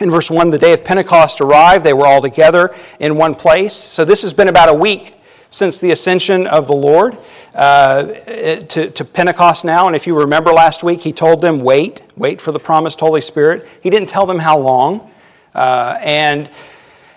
In 0.00 0.10
verse 0.10 0.30
1, 0.30 0.48
the 0.48 0.56
day 0.56 0.72
of 0.72 0.82
Pentecost 0.82 1.42
arrived. 1.42 1.84
They 1.84 1.92
were 1.92 2.06
all 2.06 2.22
together 2.22 2.74
in 3.00 3.16
one 3.16 3.34
place. 3.34 3.74
So 3.74 4.06
this 4.06 4.22
has 4.22 4.32
been 4.32 4.48
about 4.48 4.70
a 4.70 4.74
week 4.74 5.14
since 5.50 5.78
the 5.78 5.90
ascension 5.90 6.46
of 6.46 6.66
the 6.66 6.74
Lord 6.74 7.18
uh, 7.54 8.04
to, 8.04 8.90
to 8.90 9.04
Pentecost 9.04 9.66
now. 9.66 9.88
And 9.88 9.94
if 9.94 10.06
you 10.06 10.18
remember 10.18 10.52
last 10.52 10.82
week, 10.82 11.02
he 11.02 11.12
told 11.12 11.42
them, 11.42 11.60
wait, 11.60 12.00
wait 12.16 12.40
for 12.40 12.50
the 12.50 12.58
promised 12.58 13.00
Holy 13.00 13.20
Spirit. 13.20 13.68
He 13.82 13.90
didn't 13.90 14.08
tell 14.08 14.24
them 14.24 14.38
how 14.38 14.58
long. 14.58 15.10
Uh, 15.54 15.96
and 16.00 16.50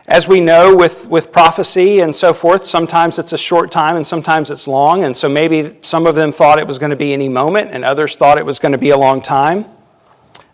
as 0.08 0.28
we 0.28 0.42
know 0.42 0.76
with, 0.76 1.08
with 1.08 1.32
prophecy 1.32 2.02
and 2.02 2.14
so 2.14 2.34
forth, 2.34 2.66
sometimes 2.66 3.20
it's 3.20 3.32
a 3.32 3.38
short 3.38 3.72
time 3.72 3.96
and 3.96 4.06
sometimes 4.06 4.52
it's 4.52 4.68
long. 4.68 5.06
And 5.06 5.16
so 5.16 5.30
maybe 5.30 5.78
some 5.82 6.06
of 6.06 6.16
them 6.16 6.34
thought 6.34 6.60
it 6.60 6.68
was 6.68 6.78
going 6.78 6.90
to 6.90 6.98
be 6.98 7.14
any 7.14 7.30
moment 7.30 7.72
and 7.72 7.86
others 7.86 8.18
thought 8.18 8.38
it 8.38 8.46
was 8.46 8.60
going 8.60 8.74
to 8.74 8.78
be 8.78 8.90
a 8.90 8.98
long 8.98 9.22
time. 9.22 9.66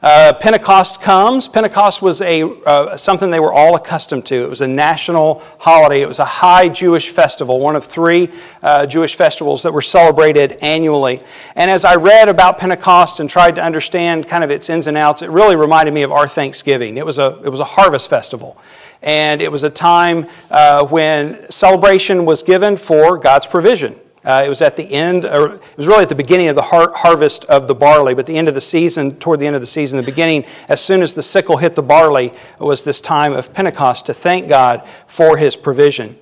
Uh, 0.01 0.31
Pentecost 0.39 1.01
comes. 1.01 1.49
Pentecost 1.49 2.01
was 2.01 2.21
a, 2.21 2.43
uh, 2.63 2.95
something 2.95 3.29
they 3.29 3.41
were 3.41 3.51
all 3.51 3.75
accustomed 3.75 4.25
to. 4.27 4.35
It 4.45 4.49
was 4.49 4.61
a 4.61 4.67
national 4.67 5.43
holiday. 5.59 6.01
It 6.01 6.07
was 6.07 6.19
a 6.19 6.25
high 6.25 6.69
Jewish 6.69 7.09
festival, 7.09 7.59
one 7.59 7.75
of 7.75 7.83
three 7.83 8.29
uh, 8.63 8.85
Jewish 8.85 9.15
festivals 9.15 9.61
that 9.63 9.73
were 9.73 9.81
celebrated 9.81 10.53
annually. 10.61 11.19
And 11.57 11.69
as 11.69 11.83
I 11.83 11.95
read 11.95 12.29
about 12.29 12.59
Pentecost 12.59 13.19
and 13.19 13.29
tried 13.29 13.55
to 13.55 13.61
understand 13.61 14.25
kind 14.25 14.41
of 14.41 14.51
its 14.51 14.69
ins 14.69 14.87
and 14.87 14.97
outs, 14.97 15.21
it 15.21 15.31
really 15.31 15.57
reminded 15.57 15.93
me 15.93 16.03
of 16.03 16.13
our 16.13 16.29
Thanksgiving. 16.29 16.95
It 16.95 17.05
was 17.05 17.19
a, 17.19 17.37
it 17.43 17.49
was 17.49 17.59
a 17.59 17.65
harvest 17.65 18.09
festival. 18.09 18.57
And 19.01 19.41
it 19.41 19.51
was 19.51 19.63
a 19.63 19.69
time 19.69 20.27
uh, 20.49 20.85
when 20.85 21.51
celebration 21.51 22.23
was 22.23 22.41
given 22.41 22.77
for 22.77 23.17
God's 23.17 23.47
provision. 23.47 23.99
Uh, 24.23 24.43
it 24.45 24.49
was 24.49 24.61
at 24.61 24.75
the 24.75 24.91
end, 24.91 25.25
or 25.25 25.55
it 25.55 25.77
was 25.77 25.87
really 25.87 26.03
at 26.03 26.09
the 26.09 26.15
beginning 26.15 26.49
of 26.49 26.55
the 26.55 26.61
har- 26.61 26.93
harvest 26.93 27.45
of 27.45 27.67
the 27.67 27.75
barley, 27.75 28.13
but 28.13 28.25
the 28.25 28.37
end 28.37 28.47
of 28.47 28.53
the 28.53 28.61
season, 28.61 29.15
toward 29.17 29.39
the 29.39 29.47
end 29.47 29.55
of 29.55 29.61
the 29.61 29.67
season, 29.67 29.97
the 29.97 30.03
beginning, 30.03 30.45
as 30.67 30.83
soon 30.83 31.01
as 31.01 31.13
the 31.13 31.23
sickle 31.23 31.57
hit 31.57 31.75
the 31.75 31.83
barley, 31.83 32.33
was 32.59 32.83
this 32.83 32.99
time 32.99 33.31
of 33.33 33.53
Pentecost 33.53 34.05
to 34.07 34.13
thank 34.13 34.49
God 34.49 34.85
for 35.07 35.37
his 35.37 35.55
provision. 35.55 36.17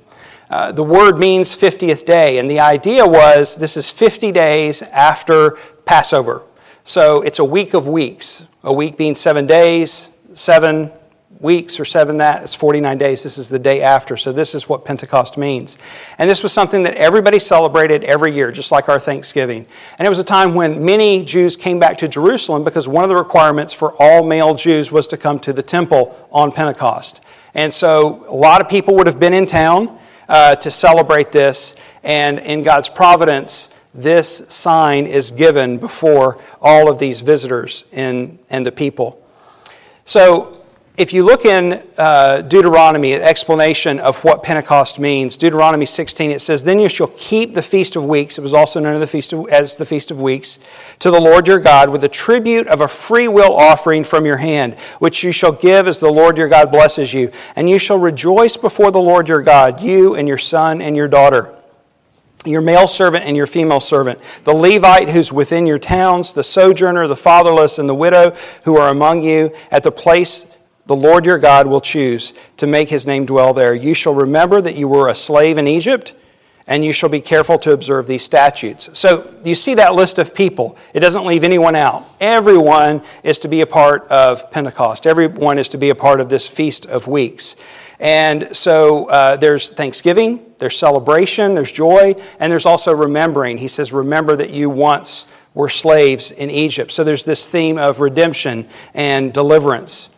Uh, 0.50 0.72
the 0.72 0.84
word 0.84 1.18
means 1.18 1.56
50th 1.58 2.06
day, 2.06 2.38
and 2.38 2.50
the 2.50 2.60
idea 2.60 3.06
was 3.06 3.56
this 3.56 3.76
is 3.76 3.90
50 3.90 4.32
days 4.32 4.82
after 4.82 5.58
Passover. 5.86 6.44
So 6.86 7.22
it's 7.22 7.40
a 7.40 7.46
week 7.46 7.74
of 7.74 7.88
weeks, 7.88 8.44
a 8.64 8.72
week 8.72 8.96
being 8.96 9.16
seven 9.16 9.46
days, 9.46 10.10
seven 10.36 10.92
weeks 11.40 11.80
or 11.80 11.86
seven 11.86 12.18
that 12.18 12.42
it's 12.42 12.56
49 12.56 12.98
days. 12.98 13.24
This 13.24 13.38
is 13.38 13.50
the 13.50 13.60
day 13.60 13.82
after. 13.82 14.18
So 14.18 14.32
this 14.32 14.56
is 14.56 14.68
what 14.68 14.86
pentecost 14.86 15.38
means. 15.38 15.78
And 16.18 16.30
this 16.30 16.42
was 16.42 16.52
something 16.52 16.84
that 16.84 16.96
everybody 16.96 17.38
celebrated 17.38 18.04
every 18.04 18.34
year 18.34 18.52
just 18.52 18.72
like 18.72 18.90
our 18.90 19.00
thanksgiving. 19.00 19.68
And 20.00 20.06
it 20.06 20.10
was 20.10 20.20
a 20.20 20.24
time 20.24 20.56
when 20.56 20.84
many 20.84 21.24
jews 21.24 21.56
came 21.56 21.80
back 21.80 21.98
to 22.00 22.08
jerusalem 22.08 22.64
because 22.64 22.88
one 22.88 23.04
of 23.04 23.10
the 23.10 23.16
requirements 23.16 23.74
for 23.74 23.94
all 24.02 24.26
male 24.26 24.56
jews 24.56 24.92
was 24.92 25.08
to 25.10 25.18
come 25.18 25.40
to 25.42 25.54
the 25.54 25.64
temple 25.64 26.28
on 26.32 26.52
pentecost. 26.52 27.22
And 27.54 27.74
so 27.74 28.26
a 28.28 28.36
lot 28.36 28.62
of 28.62 28.70
people 28.70 28.96
would 28.96 29.08
have 29.08 29.20
been 29.20 29.34
in 29.34 29.46
town 29.46 30.00
uh, 30.28 30.56
to 30.56 30.72
celebrate 30.72 31.32
this. 31.32 31.76
And 32.04 32.40
in 32.40 32.64
god's 32.64 32.90
providence 32.90 33.70
this 33.94 34.44
sign 34.48 35.08
is 35.08 35.32
given 35.32 35.80
before 35.80 36.40
all 36.62 36.88
of 36.88 37.00
these 37.00 37.22
visitors 37.22 37.84
and, 37.92 38.38
and 38.48 38.64
the 38.64 38.72
people. 38.72 39.20
So 40.06 40.57
if 40.98 41.14
you 41.14 41.24
look 41.24 41.46
in 41.46 41.84
uh, 41.96 42.42
Deuteronomy, 42.42 43.14
an 43.14 43.22
explanation 43.22 44.00
of 44.00 44.18
what 44.24 44.42
Pentecost 44.42 44.98
means, 44.98 45.38
Deuteronomy 45.38 45.86
16, 45.86 46.32
it 46.32 46.42
says, 46.42 46.64
Then 46.64 46.80
you 46.80 46.90
shall 46.90 47.12
keep 47.18 47.54
the 47.54 47.62
Feast 47.62 47.96
of 47.96 48.04
Weeks, 48.04 48.40
it 48.40 48.42
was 48.42 48.56
also 48.56 48.80
known 48.80 48.96
as 48.96 49.76
the 49.78 49.86
Feast 49.86 50.12
of, 50.12 50.20
Weeks, 50.20 50.58
to 50.98 51.12
the 51.12 51.22
Lord 51.22 51.48
your 51.48 51.60
God 51.60 51.90
with 51.90 52.04
a 52.04 52.10
tribute 52.10 52.66
of 52.66 52.82
a 52.82 52.88
free 52.88 53.28
will 53.28 53.56
offering 53.56 54.04
from 54.04 54.26
your 54.26 54.38
hand, 54.38 54.74
which 54.98 55.24
you 55.24 55.32
shall 55.32 55.52
give 55.52 55.88
as 55.88 56.00
the 56.00 56.12
Lord 56.12 56.36
your 56.36 56.50
God 56.50 56.72
blesses 56.72 57.14
you. 57.14 57.32
And 57.56 57.70
you 57.70 57.78
shall 57.78 58.00
rejoice 58.00 58.58
before 58.58 58.90
the 58.90 59.00
Lord 59.00 59.28
your 59.28 59.44
God, 59.44 59.80
you 59.80 60.16
and 60.16 60.28
your 60.28 60.40
son 60.40 60.82
and 60.82 60.96
your 60.96 61.08
daughter 61.08 61.54
your 62.46 62.62
male 62.62 62.88
servant 62.88 63.26
and 63.26 63.36
your 63.36 63.48
female 63.48 63.82
servant, 63.82 64.18
the 64.46 64.54
Levite 64.54 65.10
who's 65.10 65.34
within 65.34 65.66
your 65.66 65.80
towns, 65.80 66.34
the 66.34 66.44
sojourner, 66.44 67.06
the 67.08 67.16
fatherless, 67.16 67.78
and 67.78 67.90
the 67.90 67.96
widow 67.96 68.34
who 68.64 68.78
are 68.78 68.88
among 68.88 69.22
you, 69.22 69.54
at 69.70 69.84
the 69.84 69.92
place 69.92 70.46
the 70.88 70.96
Lord 70.96 71.26
your 71.26 71.38
God 71.38 71.68
will 71.68 71.82
choose 71.82 72.34
to 72.58 72.68
make 72.68 72.90
his 72.90 73.06
name 73.06 73.26
dwell 73.26 73.54
there. 73.54 73.76
You 73.76 73.94
shall 73.94 74.16
remember 74.16 74.62
that 74.62 74.76
you 74.76 74.88
were 74.88 75.10
a 75.10 75.16
slave 75.16 75.58
in 75.58 75.68
Egypt, 75.68 76.14
and 76.66 76.84
you 76.84 76.92
shall 76.92 77.10
be 77.10 77.22
careful 77.22 77.58
to 77.60 77.72
observe 77.72 78.08
these 78.08 78.24
statutes. 78.24 78.90
So 78.94 79.34
you 79.44 79.56
see 79.56 79.76
that 79.76 79.96
list 79.96 80.20
of 80.20 80.34
people. 80.34 80.78
It 80.94 81.00
doesn't 81.00 81.26
leave 81.26 81.44
anyone 81.44 81.76
out. 81.76 82.10
Everyone 82.20 83.02
is 83.24 83.40
to 83.40 83.48
be 83.48 83.62
a 83.62 83.68
part 83.68 84.08
of 84.08 84.50
Pentecost, 84.52 85.08
everyone 85.08 85.58
is 85.58 85.70
to 85.70 85.78
be 85.78 85.90
a 85.90 85.96
part 85.96 86.20
of 86.20 86.30
this 86.30 86.48
Feast 86.48 86.86
of 86.86 87.08
Weeks. 87.08 87.56
And 88.00 88.56
so 88.56 89.10
uh, 89.10 89.38
there's 89.38 89.70
thanksgiving, 89.70 90.54
there's 90.60 90.78
celebration, 90.78 91.56
there's 91.56 91.72
joy, 91.72 92.16
and 92.40 92.52
there's 92.52 92.68
also 92.68 92.92
remembering. 92.94 93.58
He 93.58 93.68
says, 93.68 93.92
Remember 93.92 94.36
that 94.36 94.52
you 94.52 94.70
once 94.70 95.26
were 95.56 95.70
slaves 95.70 96.30
in 96.30 96.52
Egypt. 96.52 96.92
So 96.92 97.04
there's 97.04 97.24
this 97.24 97.50
theme 97.50 97.80
of 97.80 98.00
redemption 98.00 98.70
and 98.94 99.34
deliverance. 99.34 100.10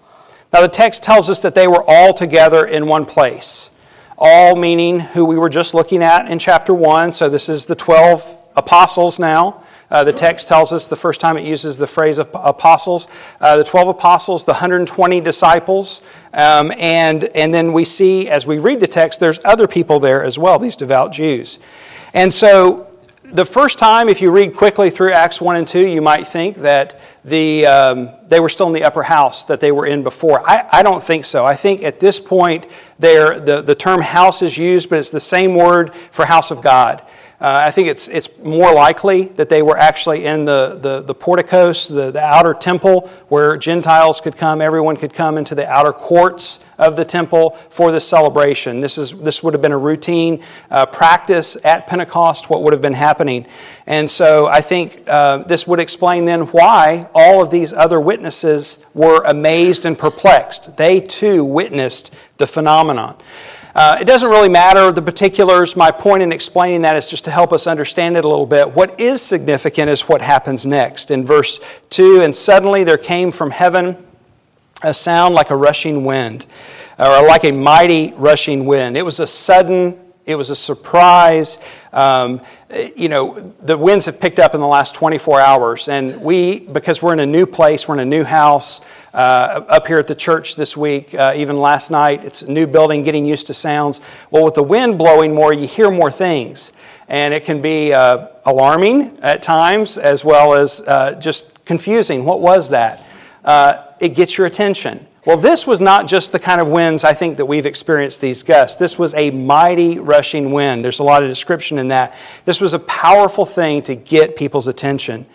Now, 0.51 0.61
the 0.61 0.67
text 0.67 1.03
tells 1.03 1.29
us 1.29 1.41
that 1.41 1.53
they 1.53 1.67
were 1.67 1.83
all 1.87 2.13
together 2.13 2.65
in 2.65 2.87
one 2.87 3.05
place. 3.05 3.69
All 4.17 4.55
meaning 4.55 4.99
who 4.99 5.23
we 5.25 5.37
were 5.37 5.49
just 5.49 5.73
looking 5.73 6.01
at 6.01 6.29
in 6.29 6.39
chapter 6.39 6.73
1. 6.73 7.13
So, 7.13 7.29
this 7.29 7.49
is 7.49 7.65
the 7.65 7.75
12 7.75 8.35
apostles 8.55 9.19
now. 9.19 9.63
Uh, 9.91 10.03
the 10.03 10.13
text 10.13 10.47
tells 10.47 10.71
us 10.71 10.87
the 10.87 10.95
first 10.95 11.19
time 11.19 11.35
it 11.37 11.45
uses 11.45 11.77
the 11.77 11.87
phrase 11.87 12.19
apostles, 12.19 13.07
uh, 13.41 13.57
the 13.57 13.63
12 13.63 13.89
apostles, 13.89 14.45
the 14.45 14.51
120 14.51 15.19
disciples. 15.21 16.01
Um, 16.33 16.71
and, 16.77 17.23
and 17.35 17.53
then 17.53 17.73
we 17.73 17.85
see, 17.85 18.29
as 18.29 18.45
we 18.45 18.59
read 18.59 18.79
the 18.79 18.87
text, 18.87 19.19
there's 19.19 19.39
other 19.43 19.67
people 19.67 19.99
there 19.99 20.23
as 20.23 20.37
well, 20.37 20.59
these 20.59 20.75
devout 20.75 21.11
Jews. 21.11 21.57
And 22.13 22.31
so, 22.31 22.88
the 23.31 23.45
first 23.45 23.77
time, 23.77 24.09
if 24.09 24.21
you 24.21 24.31
read 24.31 24.55
quickly 24.55 24.89
through 24.89 25.11
Acts 25.11 25.41
1 25.41 25.55
and 25.55 25.67
2, 25.67 25.87
you 25.87 26.01
might 26.01 26.27
think 26.27 26.57
that 26.57 26.99
the, 27.23 27.65
um, 27.65 28.09
they 28.27 28.39
were 28.39 28.49
still 28.49 28.67
in 28.67 28.73
the 28.73 28.83
upper 28.83 29.03
house 29.03 29.43
that 29.45 29.59
they 29.59 29.71
were 29.71 29.85
in 29.85 30.03
before. 30.03 30.47
I, 30.47 30.67
I 30.71 30.83
don't 30.83 31.03
think 31.03 31.25
so. 31.25 31.45
I 31.45 31.55
think 31.55 31.83
at 31.83 31.99
this 31.99 32.19
point, 32.19 32.67
the, 32.97 33.63
the 33.65 33.75
term 33.75 34.01
house 34.01 34.41
is 34.41 34.57
used, 34.57 34.89
but 34.89 34.99
it's 34.99 35.11
the 35.11 35.19
same 35.19 35.55
word 35.55 35.93
for 36.11 36.25
house 36.25 36.51
of 36.51 36.61
God. 36.61 37.03
Uh, 37.41 37.63
I 37.67 37.71
think 37.71 37.87
it's, 37.87 38.09
it's 38.09 38.27
more 38.43 38.73
likely 38.73 39.23
that 39.35 39.47
they 39.47 39.61
were 39.61 39.77
actually 39.77 40.25
in 40.25 40.43
the, 40.43 40.77
the, 40.81 41.01
the 41.01 41.15
porticos, 41.15 41.87
the, 41.87 42.11
the 42.11 42.21
outer 42.21 42.53
temple, 42.53 43.09
where 43.29 43.55
Gentiles 43.55 44.19
could 44.19 44.35
come, 44.35 44.59
everyone 44.61 44.97
could 44.97 45.13
come 45.13 45.37
into 45.37 45.55
the 45.55 45.65
outer 45.65 45.93
courts 45.93 46.59
of 46.77 46.97
the 46.97 47.05
temple 47.05 47.57
for 47.69 47.93
this 47.93 48.05
celebration. 48.05 48.81
This, 48.81 48.97
is, 48.97 49.13
this 49.13 49.41
would 49.41 49.53
have 49.53 49.61
been 49.61 49.71
a 49.71 49.77
routine 49.77 50.43
uh, 50.69 50.85
practice 50.85 51.55
at 51.63 51.87
Pentecost, 51.87 52.49
what 52.49 52.61
would 52.61 52.73
have 52.73 52.81
been 52.81 52.93
happening. 52.93 53.45
And 53.87 54.09
so 54.09 54.47
I 54.47 54.59
think 54.59 55.03
uh, 55.07 55.43
this 55.43 55.65
would 55.65 55.79
explain 55.79 56.25
then 56.25 56.41
why 56.47 57.07
all 57.15 57.41
of 57.41 57.51
these 57.51 57.71
other 57.71 58.01
witnesses 58.01 58.79
were 58.93 59.21
amazed 59.25 59.85
and 59.85 59.97
perplexed. 59.97 60.75
They 60.75 60.99
too 60.99 61.45
witnessed 61.45 62.13
the 62.35 62.47
phenomenon. 62.47 63.17
Uh, 63.75 63.97
it 64.01 64.05
doesn't 64.05 64.29
really 64.29 64.49
matter 64.49 64.91
the 64.91 65.01
particulars. 65.01 65.75
My 65.75 65.91
point 65.91 66.23
in 66.23 66.31
explaining 66.31 66.81
that 66.81 66.97
is 66.97 67.07
just 67.07 67.25
to 67.25 67.31
help 67.31 67.53
us 67.53 67.67
understand 67.67 68.17
it 68.17 68.25
a 68.25 68.27
little 68.27 68.47
bit. 68.47 68.71
What 68.71 68.99
is 68.99 69.21
significant 69.21 69.89
is 69.89 70.01
what 70.01 70.21
happens 70.21 70.65
next. 70.65 71.11
In 71.11 71.25
verse 71.25 71.59
2 71.91 72.21
And 72.21 72.35
suddenly 72.35 72.83
there 72.83 72.97
came 72.97 73.31
from 73.31 73.51
heaven 73.51 74.05
a 74.81 74.93
sound 74.93 75.35
like 75.35 75.49
a 75.49 75.55
rushing 75.55 76.05
wind, 76.05 76.45
or 76.97 77.27
like 77.27 77.43
a 77.43 77.51
mighty 77.51 78.13
rushing 78.13 78.65
wind. 78.65 78.97
It 78.97 79.03
was 79.03 79.19
a 79.19 79.27
sudden, 79.27 79.99
it 80.25 80.35
was 80.35 80.49
a 80.49 80.55
surprise. 80.55 81.59
Um, 81.91 82.41
you 82.95 83.09
know, 83.09 83.53
the 83.61 83.77
winds 83.77 84.05
have 84.05 84.19
picked 84.19 84.39
up 84.39 84.55
in 84.55 84.61
the 84.61 84.67
last 84.67 84.95
24 84.95 85.39
hours, 85.39 85.87
and 85.87 86.21
we, 86.21 86.59
because 86.59 87.01
we're 87.01 87.13
in 87.13 87.19
a 87.19 87.25
new 87.25 87.45
place, 87.45 87.87
we're 87.87 87.95
in 87.95 87.99
a 87.99 88.05
new 88.05 88.23
house, 88.23 88.79
uh, 89.13 89.61
up 89.67 89.87
here 89.87 89.97
at 89.97 90.07
the 90.07 90.15
church 90.15 90.55
this 90.55 90.77
week, 90.77 91.13
uh, 91.13 91.33
even 91.35 91.57
last 91.57 91.91
night. 91.91 92.23
It's 92.23 92.41
a 92.41 92.51
new 92.51 92.67
building, 92.67 93.03
getting 93.03 93.25
used 93.25 93.47
to 93.47 93.53
sounds. 93.53 93.99
Well, 94.31 94.43
with 94.43 94.55
the 94.55 94.63
wind 94.63 94.97
blowing 94.97 95.33
more, 95.33 95.53
you 95.53 95.67
hear 95.67 95.89
more 95.91 96.11
things. 96.11 96.71
And 97.07 97.33
it 97.33 97.43
can 97.43 97.61
be 97.61 97.91
uh, 97.91 98.27
alarming 98.45 99.19
at 99.21 99.41
times 99.41 99.97
as 99.97 100.23
well 100.23 100.53
as 100.53 100.81
uh, 100.81 101.13
just 101.15 101.65
confusing. 101.65 102.23
What 102.23 102.39
was 102.39 102.69
that? 102.69 103.05
Uh, 103.43 103.85
it 103.99 104.09
gets 104.09 104.37
your 104.37 104.45
attention. 104.45 105.07
Well, 105.25 105.37
this 105.37 105.67
was 105.67 105.81
not 105.81 106.07
just 106.07 106.31
the 106.31 106.39
kind 106.39 106.61
of 106.61 106.67
winds 106.69 107.03
I 107.03 107.13
think 107.13 107.37
that 107.37 107.45
we've 107.45 107.65
experienced 107.65 108.21
these 108.21 108.41
gusts. 108.41 108.77
This 108.77 108.97
was 108.97 109.13
a 109.15 109.31
mighty 109.31 109.99
rushing 109.99 110.53
wind. 110.53 110.83
There's 110.83 110.99
a 110.99 111.03
lot 111.03 111.23
of 111.23 111.29
description 111.29 111.77
in 111.77 111.89
that. 111.89 112.15
This 112.45 112.61
was 112.61 112.73
a 112.73 112.79
powerful 112.79 113.45
thing 113.45 113.81
to 113.83 113.95
get 113.95 114.37
people's 114.37 114.67
attention. 114.67 115.25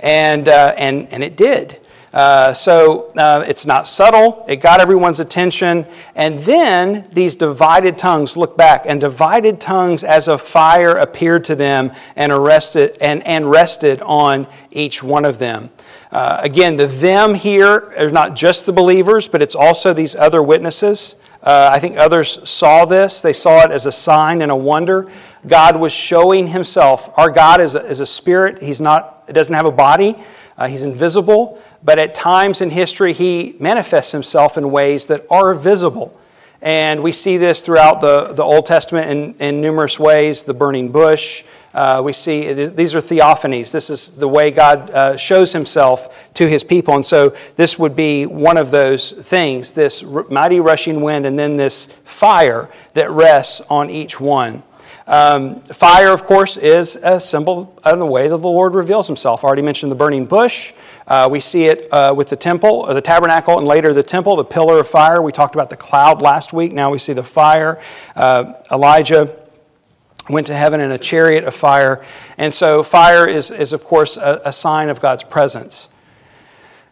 And, 0.00 0.48
uh, 0.48 0.74
and, 0.78 1.08
and 1.10 1.22
it 1.22 1.36
did. 1.36 1.83
Uh, 2.14 2.54
so 2.54 3.10
uh, 3.16 3.44
it's 3.48 3.66
not 3.66 3.88
subtle. 3.88 4.44
It 4.48 4.60
got 4.60 4.80
everyone's 4.80 5.18
attention. 5.18 5.84
And 6.14 6.38
then 6.38 7.08
these 7.12 7.34
divided 7.34 7.98
tongues 7.98 8.36
look 8.36 8.56
back, 8.56 8.84
and 8.86 9.00
divided 9.00 9.60
tongues 9.60 10.04
as 10.04 10.28
a 10.28 10.38
fire 10.38 10.96
appeared 10.98 11.44
to 11.46 11.56
them 11.56 11.90
and 12.14 12.30
arrested 12.30 12.96
and, 13.00 13.26
and 13.26 13.50
rested 13.50 14.00
on 14.02 14.46
each 14.70 15.02
one 15.02 15.24
of 15.24 15.40
them. 15.40 15.70
Uh, 16.12 16.38
again, 16.40 16.76
the 16.76 16.86
them 16.86 17.34
here 17.34 17.92
are 17.98 18.10
not 18.10 18.36
just 18.36 18.64
the 18.64 18.72
believers, 18.72 19.26
but 19.26 19.42
it's 19.42 19.56
also 19.56 19.92
these 19.92 20.14
other 20.14 20.40
witnesses. 20.40 21.16
Uh, 21.42 21.70
I 21.72 21.80
think 21.80 21.98
others 21.98 22.48
saw 22.48 22.84
this. 22.84 23.22
They 23.22 23.32
saw 23.32 23.64
it 23.64 23.72
as 23.72 23.86
a 23.86 23.92
sign 23.92 24.40
and 24.40 24.52
a 24.52 24.56
wonder. 24.56 25.10
God 25.48 25.80
was 25.80 25.92
showing 25.92 26.46
himself. 26.46 27.12
Our 27.18 27.30
God 27.30 27.60
is 27.60 27.74
a, 27.74 27.84
is 27.84 27.98
a 27.98 28.06
spirit. 28.06 28.62
He's 28.62 28.80
not, 28.80 29.26
doesn't 29.26 29.52
have 29.52 29.66
a 29.66 29.72
body. 29.72 30.16
Uh, 30.56 30.68
he's 30.68 30.82
invisible, 30.82 31.60
but 31.84 31.98
at 31.98 32.14
times 32.14 32.60
in 32.60 32.70
history, 32.70 33.12
he 33.12 33.56
manifests 33.60 34.12
himself 34.12 34.56
in 34.56 34.70
ways 34.70 35.06
that 35.06 35.26
are 35.30 35.54
visible. 35.54 36.18
And 36.62 37.02
we 37.02 37.12
see 37.12 37.36
this 37.36 37.60
throughout 37.60 38.00
the, 38.00 38.32
the 38.32 38.42
Old 38.42 38.64
Testament 38.64 39.10
in, 39.10 39.34
in 39.38 39.60
numerous 39.60 39.98
ways 39.98 40.44
the 40.44 40.54
burning 40.54 40.90
bush. 40.90 41.44
Uh, 41.74 42.00
we 42.02 42.14
see 42.14 42.52
these 42.52 42.94
are 42.94 43.00
theophanies. 43.00 43.70
This 43.70 43.90
is 43.90 44.08
the 44.08 44.28
way 44.28 44.50
God 44.50 44.90
uh, 44.90 45.16
shows 45.18 45.52
himself 45.52 46.32
to 46.34 46.48
his 46.48 46.64
people. 46.64 46.94
And 46.94 47.04
so 47.04 47.36
this 47.56 47.78
would 47.78 47.94
be 47.94 48.24
one 48.24 48.56
of 48.56 48.70
those 48.70 49.12
things 49.12 49.72
this 49.72 50.02
mighty 50.02 50.60
rushing 50.60 51.02
wind 51.02 51.26
and 51.26 51.38
then 51.38 51.58
this 51.58 51.88
fire 52.04 52.70
that 52.94 53.10
rests 53.10 53.60
on 53.68 53.90
each 53.90 54.18
one. 54.18 54.62
Um, 55.06 55.60
fire, 55.64 56.12
of 56.12 56.24
course, 56.24 56.56
is 56.56 56.96
a 57.02 57.20
symbol 57.20 57.78
of 57.84 57.98
the 57.98 58.06
way 58.06 58.28
that 58.28 58.38
the 58.38 58.48
Lord 58.48 58.74
reveals 58.74 59.06
himself. 59.06 59.44
I 59.44 59.48
already 59.48 59.62
mentioned 59.62 59.92
the 59.92 59.96
burning 59.96 60.24
bush. 60.24 60.72
Uh, 61.06 61.28
we 61.30 61.40
see 61.40 61.64
it 61.64 61.88
uh, 61.92 62.14
with 62.16 62.30
the 62.30 62.36
temple, 62.36 62.86
the 62.86 63.00
tabernacle, 63.00 63.58
and 63.58 63.66
later 63.66 63.92
the 63.92 64.02
temple, 64.02 64.36
the 64.36 64.44
pillar 64.44 64.78
of 64.78 64.88
fire. 64.88 65.20
We 65.20 65.32
talked 65.32 65.54
about 65.54 65.70
the 65.70 65.76
cloud 65.76 66.22
last 66.22 66.52
week. 66.52 66.72
Now 66.72 66.90
we 66.90 66.98
see 66.98 67.12
the 67.12 67.22
fire. 67.22 67.80
Uh, 68.16 68.54
Elijah 68.72 69.36
went 70.30 70.46
to 70.46 70.54
heaven 70.54 70.80
in 70.80 70.90
a 70.90 70.98
chariot 70.98 71.44
of 71.44 71.54
fire. 71.54 72.04
And 72.38 72.52
so, 72.52 72.82
fire 72.82 73.26
is, 73.26 73.50
is 73.50 73.72
of 73.72 73.84
course, 73.84 74.16
a, 74.16 74.40
a 74.46 74.52
sign 74.52 74.88
of 74.88 75.00
God's 75.00 75.24
presence. 75.24 75.88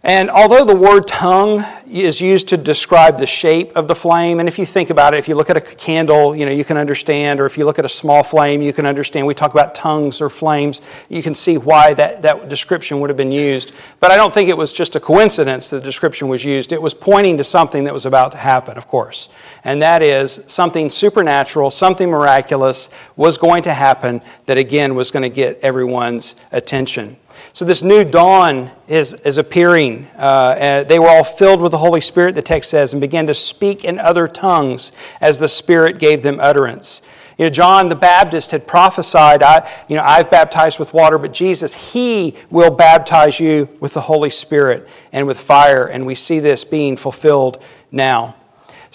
And 0.04 0.30
although 0.30 0.64
the 0.64 0.74
word 0.74 1.06
tongue 1.06 1.64
is 1.88 2.20
used 2.20 2.48
to 2.48 2.56
describe 2.56 3.18
the 3.18 3.26
shape 3.26 3.70
of 3.76 3.86
the 3.86 3.94
flame, 3.94 4.40
and 4.40 4.48
if 4.48 4.58
you 4.58 4.66
think 4.66 4.90
about 4.90 5.14
it, 5.14 5.18
if 5.18 5.28
you 5.28 5.36
look 5.36 5.48
at 5.48 5.56
a 5.56 5.60
candle, 5.60 6.34
you 6.34 6.44
know, 6.44 6.50
you 6.50 6.64
can 6.64 6.76
understand, 6.76 7.38
or 7.38 7.46
if 7.46 7.56
you 7.56 7.64
look 7.64 7.78
at 7.78 7.84
a 7.84 7.88
small 7.88 8.24
flame, 8.24 8.62
you 8.62 8.72
can 8.72 8.84
understand. 8.84 9.28
We 9.28 9.34
talk 9.34 9.52
about 9.52 9.76
tongues 9.76 10.20
or 10.20 10.28
flames, 10.28 10.80
you 11.08 11.22
can 11.22 11.36
see 11.36 11.56
why 11.56 11.94
that, 11.94 12.22
that 12.22 12.48
description 12.48 12.98
would 12.98 13.10
have 13.10 13.16
been 13.16 13.30
used. 13.30 13.70
But 14.00 14.10
I 14.10 14.16
don't 14.16 14.34
think 14.34 14.48
it 14.48 14.56
was 14.56 14.72
just 14.72 14.96
a 14.96 15.00
coincidence 15.00 15.70
that 15.70 15.76
the 15.76 15.84
description 15.84 16.26
was 16.26 16.44
used. 16.44 16.72
It 16.72 16.82
was 16.82 16.94
pointing 16.94 17.36
to 17.38 17.44
something 17.44 17.84
that 17.84 17.94
was 17.94 18.04
about 18.04 18.32
to 18.32 18.38
happen, 18.38 18.76
of 18.76 18.88
course. 18.88 19.28
And 19.62 19.82
that 19.82 20.02
is 20.02 20.40
something 20.48 20.90
supernatural, 20.90 21.70
something 21.70 22.10
miraculous 22.10 22.90
was 23.14 23.38
going 23.38 23.62
to 23.64 23.72
happen 23.72 24.20
that 24.46 24.58
again 24.58 24.96
was 24.96 25.12
going 25.12 25.22
to 25.22 25.28
get 25.28 25.60
everyone's 25.60 26.34
attention. 26.50 27.18
So, 27.54 27.66
this 27.66 27.82
new 27.82 28.02
dawn 28.02 28.70
is, 28.88 29.12
is 29.12 29.36
appearing. 29.36 30.08
Uh, 30.16 30.84
they 30.84 30.98
were 30.98 31.08
all 31.08 31.22
filled 31.22 31.60
with 31.60 31.72
the 31.72 31.78
Holy 31.78 32.00
Spirit, 32.00 32.34
the 32.34 32.40
text 32.40 32.70
says, 32.70 32.94
and 32.94 33.00
began 33.00 33.26
to 33.26 33.34
speak 33.34 33.84
in 33.84 33.98
other 33.98 34.26
tongues 34.26 34.90
as 35.20 35.38
the 35.38 35.48
Spirit 35.48 35.98
gave 35.98 36.22
them 36.22 36.40
utterance. 36.40 37.02
You 37.36 37.44
know, 37.44 37.50
John 37.50 37.90
the 37.90 37.96
Baptist 37.96 38.52
had 38.52 38.66
prophesied, 38.66 39.42
I, 39.42 39.70
you 39.86 39.96
know, 39.96 40.02
I've 40.02 40.30
baptized 40.30 40.78
with 40.78 40.94
water, 40.94 41.18
but 41.18 41.34
Jesus, 41.34 41.74
He 41.74 42.36
will 42.48 42.70
baptize 42.70 43.38
you 43.38 43.68
with 43.80 43.92
the 43.92 44.00
Holy 44.00 44.30
Spirit 44.30 44.88
and 45.12 45.26
with 45.26 45.38
fire. 45.38 45.86
And 45.86 46.06
we 46.06 46.14
see 46.14 46.38
this 46.38 46.64
being 46.64 46.96
fulfilled 46.96 47.62
now. 47.90 48.34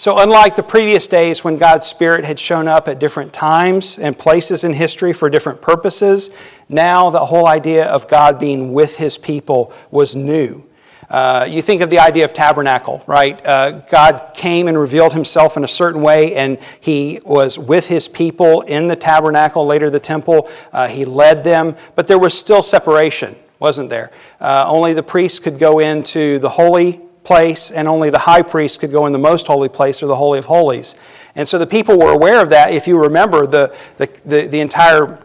So, 0.00 0.20
unlike 0.20 0.54
the 0.54 0.62
previous 0.62 1.08
days 1.08 1.42
when 1.42 1.56
God's 1.56 1.84
Spirit 1.84 2.24
had 2.24 2.38
shown 2.38 2.68
up 2.68 2.86
at 2.86 3.00
different 3.00 3.32
times 3.32 3.98
and 3.98 4.16
places 4.16 4.62
in 4.62 4.72
history 4.72 5.12
for 5.12 5.28
different 5.28 5.60
purposes, 5.60 6.30
now 6.68 7.10
the 7.10 7.26
whole 7.26 7.48
idea 7.48 7.84
of 7.84 8.06
God 8.06 8.38
being 8.38 8.72
with 8.72 8.94
His 8.94 9.18
people 9.18 9.72
was 9.90 10.14
new. 10.14 10.62
Uh, 11.10 11.48
you 11.50 11.62
think 11.62 11.82
of 11.82 11.90
the 11.90 11.98
idea 11.98 12.24
of 12.24 12.32
tabernacle, 12.32 13.02
right? 13.08 13.44
Uh, 13.44 13.80
God 13.90 14.34
came 14.34 14.68
and 14.68 14.78
revealed 14.78 15.12
himself 15.12 15.56
in 15.56 15.64
a 15.64 15.68
certain 15.68 16.00
way, 16.00 16.36
and 16.36 16.60
he 16.78 17.18
was 17.24 17.58
with 17.58 17.88
his 17.88 18.06
people 18.06 18.60
in 18.60 18.86
the 18.86 18.94
tabernacle, 18.94 19.66
later 19.66 19.90
the 19.90 19.98
temple. 19.98 20.48
Uh, 20.72 20.86
he 20.86 21.06
led 21.06 21.42
them, 21.42 21.74
but 21.96 22.06
there 22.06 22.20
was 22.20 22.38
still 22.38 22.62
separation, 22.62 23.34
wasn't 23.58 23.90
there? 23.90 24.12
Uh, 24.40 24.64
only 24.68 24.92
the 24.92 25.02
priests 25.02 25.40
could 25.40 25.58
go 25.58 25.80
into 25.80 26.38
the 26.38 26.50
holy 26.50 27.00
place, 27.28 27.70
and 27.70 27.86
only 27.86 28.08
the 28.08 28.18
high 28.18 28.40
priest 28.40 28.80
could 28.80 28.90
go 28.90 29.04
in 29.06 29.12
the 29.12 29.18
most 29.18 29.46
holy 29.46 29.68
place 29.68 30.02
or 30.02 30.06
the 30.06 30.16
Holy 30.16 30.38
of 30.38 30.46
Holies. 30.46 30.94
And 31.34 31.46
so 31.46 31.58
the 31.58 31.66
people 31.66 31.98
were 31.98 32.12
aware 32.12 32.40
of 32.40 32.48
that. 32.50 32.72
If 32.72 32.88
you 32.88 32.98
remember, 32.98 33.46
the, 33.46 33.76
the, 33.98 34.06
the, 34.24 34.46
the 34.46 34.60
entire 34.60 35.18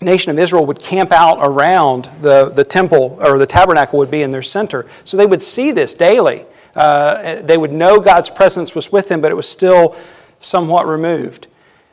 nation 0.00 0.32
of 0.32 0.38
Israel 0.38 0.64
would 0.64 0.80
camp 0.80 1.12
out 1.12 1.36
around 1.40 2.08
the, 2.22 2.48
the 2.48 2.64
temple, 2.64 3.18
or 3.20 3.38
the 3.38 3.46
tabernacle 3.46 3.98
would 3.98 4.10
be 4.10 4.22
in 4.22 4.30
their 4.30 4.42
center. 4.42 4.86
So 5.04 5.18
they 5.18 5.26
would 5.26 5.42
see 5.42 5.72
this 5.72 5.92
daily. 5.94 6.46
Uh, 6.74 7.42
they 7.42 7.58
would 7.58 7.72
know 7.72 8.00
God's 8.00 8.30
presence 8.30 8.74
was 8.74 8.90
with 8.90 9.08
them, 9.08 9.20
but 9.20 9.30
it 9.30 9.34
was 9.34 9.48
still 9.48 9.94
somewhat 10.40 10.86
removed. 10.86 11.48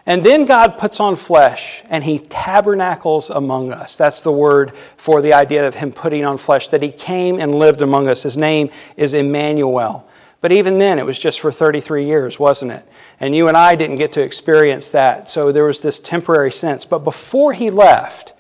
And 0.06 0.24
then 0.24 0.46
God 0.46 0.78
puts 0.78 1.00
on 1.00 1.16
flesh 1.16 1.82
and 1.90 2.04
he 2.04 2.20
tabernacles 2.20 3.30
among 3.30 3.72
us. 3.72 3.96
That's 3.96 4.22
the 4.22 4.32
word 4.32 4.74
for 4.98 5.22
the 5.22 5.34
idea 5.34 5.66
of 5.66 5.76
him 5.76 5.94
putting 5.94 6.26
on 6.26 6.38
flesh, 6.38 6.68
that 6.70 6.82
he 6.82 6.92
came 6.92 7.40
and 7.40 7.56
lived 7.56 7.82
among 7.82 8.10
us. 8.10 8.24
His 8.24 8.38
name 8.38 8.70
is 8.98 9.14
Emmanuel. 9.14 10.08
But 10.42 10.52
even 10.52 10.78
then, 10.78 11.00
it 11.00 11.06
was 11.06 11.18
just 11.18 11.40
for 11.40 11.54
33 11.54 12.06
years, 12.06 12.38
wasn't 12.38 12.74
it? 12.74 12.86
And 13.22 13.34
you 13.34 13.48
and 13.48 13.56
I 13.56 13.78
didn't 13.78 13.96
get 13.96 14.12
to 14.14 14.22
experience 14.22 14.90
that. 14.90 15.30
So 15.30 15.54
there 15.54 15.64
was 15.64 15.80
this 15.80 16.02
temporary 16.02 16.52
sense. 16.52 16.84
But 16.84 17.00
before 17.00 17.54
he 17.54 17.70
left, 17.70 18.34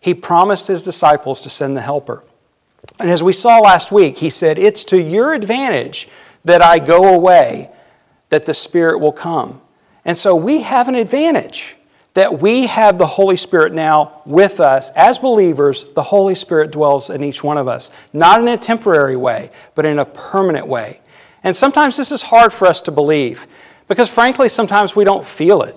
he 0.00 0.14
promised 0.14 0.68
his 0.68 0.82
disciples 0.82 1.42
to 1.42 1.50
send 1.50 1.76
the 1.76 1.82
Helper. 1.82 2.24
And 2.98 3.10
as 3.10 3.22
we 3.22 3.34
saw 3.34 3.58
last 3.58 3.92
week, 3.92 4.16
he 4.16 4.30
said, 4.30 4.58
It's 4.58 4.84
to 4.84 4.98
your 4.98 5.34
advantage 5.34 6.08
that 6.46 6.62
I 6.62 6.78
go 6.78 7.14
away, 7.14 7.70
that 8.30 8.46
the 8.46 8.54
Spirit 8.54 9.00
will 9.00 9.12
come. 9.12 9.60
And 10.04 10.16
so 10.16 10.34
we 10.34 10.62
have 10.62 10.88
an 10.88 10.94
advantage. 10.94 11.76
that 12.14 12.40
we 12.40 12.66
have 12.66 12.98
the 12.98 13.06
Holy 13.06 13.36
Spirit 13.36 13.72
now 13.72 14.22
with 14.26 14.58
us. 14.58 14.90
As 14.96 15.18
believers, 15.18 15.84
the 15.94 16.02
Holy 16.02 16.34
Spirit 16.34 16.72
dwells 16.72 17.08
in 17.08 17.22
each 17.22 17.44
one 17.44 17.56
of 17.56 17.68
us, 17.68 17.90
not 18.12 18.40
in 18.40 18.48
a 18.48 18.56
temporary 18.56 19.16
way, 19.16 19.50
but 19.74 19.86
in 19.86 19.98
a 19.98 20.04
permanent 20.04 20.66
way. 20.66 21.00
And 21.44 21.56
sometimes 21.56 21.96
this 21.96 22.10
is 22.10 22.22
hard 22.22 22.52
for 22.52 22.66
us 22.66 22.82
to 22.82 22.90
believe 22.90 23.46
because, 23.88 24.10
frankly, 24.10 24.48
sometimes 24.48 24.96
we 24.96 25.04
don't 25.04 25.24
feel 25.24 25.62
it. 25.62 25.76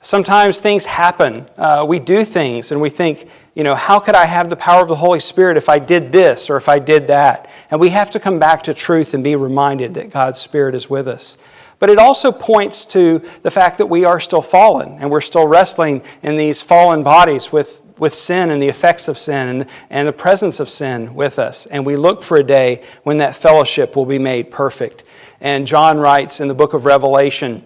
Sometimes 0.00 0.60
things 0.60 0.84
happen. 0.84 1.46
Uh, 1.56 1.84
we 1.88 1.98
do 1.98 2.24
things 2.24 2.70
and 2.70 2.80
we 2.80 2.90
think, 2.90 3.28
you 3.54 3.64
know, 3.64 3.74
how 3.74 3.98
could 3.98 4.14
I 4.14 4.26
have 4.26 4.50
the 4.50 4.56
power 4.56 4.82
of 4.82 4.88
the 4.88 4.94
Holy 4.94 5.20
Spirit 5.20 5.56
if 5.56 5.68
I 5.68 5.78
did 5.78 6.12
this 6.12 6.50
or 6.50 6.56
if 6.56 6.68
I 6.68 6.78
did 6.78 7.08
that? 7.08 7.50
And 7.70 7.80
we 7.80 7.88
have 7.88 8.10
to 8.12 8.20
come 8.20 8.38
back 8.38 8.64
to 8.64 8.74
truth 8.74 9.14
and 9.14 9.24
be 9.24 9.34
reminded 9.34 9.94
that 9.94 10.10
God's 10.10 10.40
Spirit 10.40 10.74
is 10.74 10.88
with 10.88 11.08
us. 11.08 11.36
But 11.84 11.90
it 11.90 11.98
also 11.98 12.32
points 12.32 12.86
to 12.86 13.20
the 13.42 13.50
fact 13.50 13.76
that 13.76 13.84
we 13.84 14.06
are 14.06 14.18
still 14.18 14.40
fallen 14.40 14.96
and 15.00 15.10
we're 15.10 15.20
still 15.20 15.46
wrestling 15.46 16.00
in 16.22 16.38
these 16.38 16.62
fallen 16.62 17.02
bodies 17.02 17.52
with, 17.52 17.82
with 17.98 18.14
sin 18.14 18.48
and 18.48 18.62
the 18.62 18.70
effects 18.70 19.06
of 19.06 19.18
sin 19.18 19.48
and, 19.48 19.66
and 19.90 20.08
the 20.08 20.12
presence 20.14 20.60
of 20.60 20.70
sin 20.70 21.14
with 21.14 21.38
us. 21.38 21.66
And 21.66 21.84
we 21.84 21.96
look 21.96 22.22
for 22.22 22.38
a 22.38 22.42
day 22.42 22.82
when 23.02 23.18
that 23.18 23.36
fellowship 23.36 23.96
will 23.96 24.06
be 24.06 24.18
made 24.18 24.50
perfect. 24.50 25.04
And 25.42 25.66
John 25.66 25.98
writes 25.98 26.40
in 26.40 26.48
the 26.48 26.54
book 26.54 26.72
of 26.72 26.86
Revelation, 26.86 27.62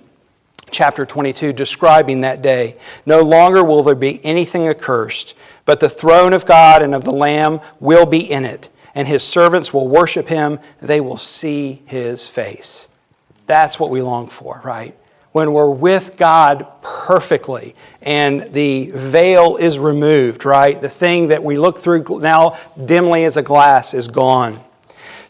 chapter 0.72 1.07
22, 1.07 1.52
describing 1.52 2.22
that 2.22 2.42
day 2.42 2.76
No 3.07 3.22
longer 3.22 3.62
will 3.62 3.85
there 3.85 3.94
be 3.94 4.20
anything 4.24 4.66
accursed, 4.66 5.37
but 5.64 5.78
the 5.78 5.88
throne 5.88 6.33
of 6.33 6.44
God 6.44 6.83
and 6.83 6.92
of 6.92 7.04
the 7.04 7.12
Lamb 7.12 7.61
will 7.78 8.04
be 8.04 8.28
in 8.28 8.44
it, 8.44 8.68
and 8.96 9.07
his 9.07 9.22
servants 9.22 9.72
will 9.72 9.87
worship 9.87 10.26
him, 10.26 10.59
they 10.83 11.00
will 11.00 11.18
see 11.18 11.83
his 11.87 12.26
face. 12.26 12.88
That's 13.48 13.80
what 13.80 13.90
we 13.90 14.02
long 14.02 14.28
for, 14.28 14.61
right? 14.62 14.94
When 15.32 15.52
we're 15.52 15.70
with 15.70 16.16
God 16.16 16.66
perfectly 16.82 17.74
and 18.02 18.52
the 18.52 18.90
veil 18.92 19.56
is 19.56 19.78
removed, 19.78 20.44
right? 20.44 20.80
The 20.80 20.88
thing 20.88 21.28
that 21.28 21.42
we 21.42 21.58
look 21.58 21.78
through 21.78 22.04
now 22.20 22.58
dimly 22.84 23.24
as 23.24 23.37
a 23.38 23.42
glass 23.42 23.94
is 23.94 24.06
gone. 24.06 24.62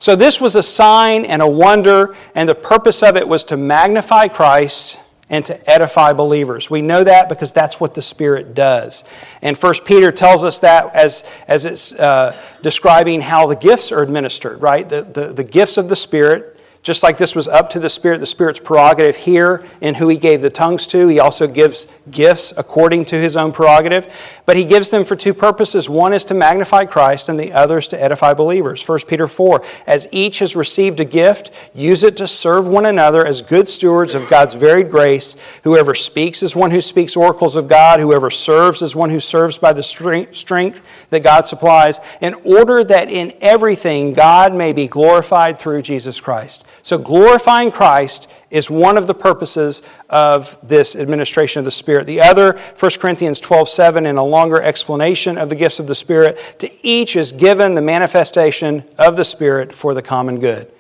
So, 0.00 0.14
this 0.14 0.40
was 0.40 0.54
a 0.54 0.62
sign 0.62 1.24
and 1.24 1.42
a 1.42 1.46
wonder, 1.46 2.14
and 2.34 2.48
the 2.48 2.54
purpose 2.54 3.02
of 3.02 3.16
it 3.16 3.26
was 3.26 3.44
to 3.46 3.56
magnify 3.56 4.28
Christ 4.28 5.00
and 5.30 5.44
to 5.46 5.70
edify 5.70 6.12
believers. 6.12 6.70
We 6.70 6.82
know 6.82 7.04
that 7.04 7.28
because 7.28 7.52
that's 7.52 7.80
what 7.80 7.94
the 7.94 8.02
Spirit 8.02 8.54
does. 8.54 9.04
And 9.42 9.58
First 9.58 9.84
Peter 9.84 10.10
tells 10.12 10.44
us 10.44 10.60
that 10.60 10.94
as, 10.94 11.24
as 11.48 11.64
it's 11.66 11.92
uh, 11.92 12.40
describing 12.62 13.20
how 13.20 13.46
the 13.46 13.56
gifts 13.56 13.92
are 13.92 14.02
administered, 14.02 14.62
right? 14.62 14.88
The, 14.88 15.02
the, 15.02 15.32
the 15.32 15.44
gifts 15.44 15.76
of 15.76 15.88
the 15.88 15.96
Spirit 15.96 16.57
just 16.82 17.02
like 17.02 17.18
this 17.18 17.34
was 17.34 17.48
up 17.48 17.70
to 17.70 17.80
the 17.80 17.88
Spirit, 17.88 18.20
the 18.20 18.26
Spirit's 18.26 18.60
prerogative 18.60 19.16
here 19.16 19.64
in 19.80 19.94
who 19.94 20.08
He 20.08 20.16
gave 20.16 20.40
the 20.40 20.50
tongues 20.50 20.86
to, 20.88 21.08
He 21.08 21.18
also 21.18 21.46
gives 21.46 21.86
gifts 22.10 22.54
according 22.56 23.04
to 23.06 23.20
His 23.20 23.36
own 23.36 23.52
prerogative. 23.52 24.12
But 24.46 24.56
He 24.56 24.64
gives 24.64 24.88
them 24.88 25.04
for 25.04 25.16
two 25.16 25.34
purposes. 25.34 25.88
One 25.88 26.12
is 26.12 26.24
to 26.26 26.34
magnify 26.34 26.86
Christ, 26.86 27.28
and 27.28 27.38
the 27.38 27.52
other 27.52 27.78
is 27.78 27.88
to 27.88 28.02
edify 28.02 28.32
believers. 28.32 28.86
1 28.86 29.00
Peter 29.08 29.26
4 29.26 29.64
As 29.86 30.06
each 30.12 30.38
has 30.38 30.54
received 30.54 31.00
a 31.00 31.04
gift, 31.04 31.50
use 31.74 32.04
it 32.04 32.16
to 32.18 32.28
serve 32.28 32.66
one 32.66 32.86
another 32.86 33.26
as 33.26 33.42
good 33.42 33.68
stewards 33.68 34.14
of 34.14 34.28
God's 34.28 34.54
varied 34.54 34.90
grace. 34.90 35.36
Whoever 35.64 35.94
speaks 35.94 36.42
is 36.42 36.54
one 36.54 36.70
who 36.70 36.80
speaks 36.80 37.16
oracles 37.16 37.56
of 37.56 37.68
God, 37.68 38.00
whoever 38.00 38.30
serves 38.30 38.82
is 38.82 38.94
one 38.94 39.10
who 39.10 39.20
serves 39.20 39.58
by 39.58 39.72
the 39.72 39.82
strength 39.82 40.82
that 41.10 41.22
God 41.22 41.46
supplies, 41.46 42.00
in 42.20 42.34
order 42.44 42.84
that 42.84 43.10
in 43.10 43.34
everything 43.40 44.12
God 44.12 44.54
may 44.54 44.72
be 44.72 44.86
glorified 44.86 45.58
through 45.58 45.82
Jesus 45.82 46.20
Christ. 46.20 46.64
So, 46.82 46.98
glorifying 46.98 47.70
Christ 47.70 48.28
is 48.50 48.70
one 48.70 48.96
of 48.96 49.06
the 49.06 49.14
purposes 49.14 49.82
of 50.08 50.56
this 50.62 50.96
administration 50.96 51.58
of 51.58 51.64
the 51.64 51.70
Spirit. 51.70 52.06
The 52.06 52.20
other, 52.20 52.58
1 52.78 52.90
Corinthians 52.98 53.40
12 53.40 53.68
7, 53.68 54.06
in 54.06 54.16
a 54.16 54.24
longer 54.24 54.62
explanation 54.62 55.38
of 55.38 55.48
the 55.48 55.56
gifts 55.56 55.78
of 55.78 55.86
the 55.86 55.94
Spirit, 55.94 56.38
to 56.60 56.86
each 56.86 57.16
is 57.16 57.32
given 57.32 57.74
the 57.74 57.82
manifestation 57.82 58.84
of 58.98 59.16
the 59.16 59.24
Spirit 59.24 59.74
for 59.74 59.94
the 59.94 60.02
common 60.02 60.40
good. 60.40 60.72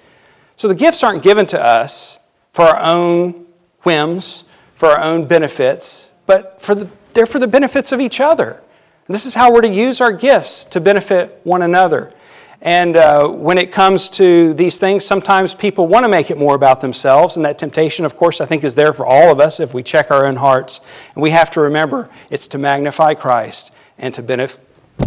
So, 0.56 0.68
the 0.68 0.74
gifts 0.74 1.02
aren't 1.02 1.22
given 1.22 1.46
to 1.48 1.62
us 1.62 2.18
for 2.52 2.64
our 2.64 2.80
own 2.80 3.46
whims, 3.82 4.44
for 4.74 4.88
our 4.88 5.00
own 5.00 5.26
benefits, 5.26 6.08
but 6.26 6.60
for 6.62 6.74
the, 6.74 6.88
they're 7.14 7.26
for 7.26 7.38
the 7.38 7.48
benefits 7.48 7.92
of 7.92 8.00
each 8.00 8.20
other. 8.20 8.60
And 9.06 9.14
this 9.14 9.26
is 9.26 9.34
how 9.34 9.52
we're 9.52 9.62
to 9.62 9.68
use 9.68 10.00
our 10.00 10.12
gifts 10.12 10.66
to 10.66 10.80
benefit 10.80 11.40
one 11.44 11.62
another. 11.62 12.12
And 12.60 12.96
uh, 12.96 13.28
when 13.28 13.56
it 13.56 13.70
comes 13.70 14.10
to 14.10 14.52
these 14.54 14.78
things, 14.78 15.04
sometimes 15.04 15.54
people 15.54 15.86
want 15.86 16.04
to 16.04 16.08
make 16.08 16.30
it 16.30 16.38
more 16.38 16.56
about 16.56 16.80
themselves. 16.80 17.36
And 17.36 17.44
that 17.44 17.58
temptation, 17.58 18.04
of 18.04 18.16
course, 18.16 18.40
I 18.40 18.46
think 18.46 18.64
is 18.64 18.74
there 18.74 18.92
for 18.92 19.06
all 19.06 19.30
of 19.30 19.38
us 19.38 19.60
if 19.60 19.74
we 19.74 19.82
check 19.82 20.10
our 20.10 20.26
own 20.26 20.36
hearts. 20.36 20.80
And 21.14 21.22
we 21.22 21.30
have 21.30 21.50
to 21.52 21.60
remember 21.60 22.10
it's 22.30 22.48
to 22.48 22.58
magnify 22.58 23.14
Christ 23.14 23.70
and 23.96 24.12
to 24.14 24.22
benefit, 24.22 24.60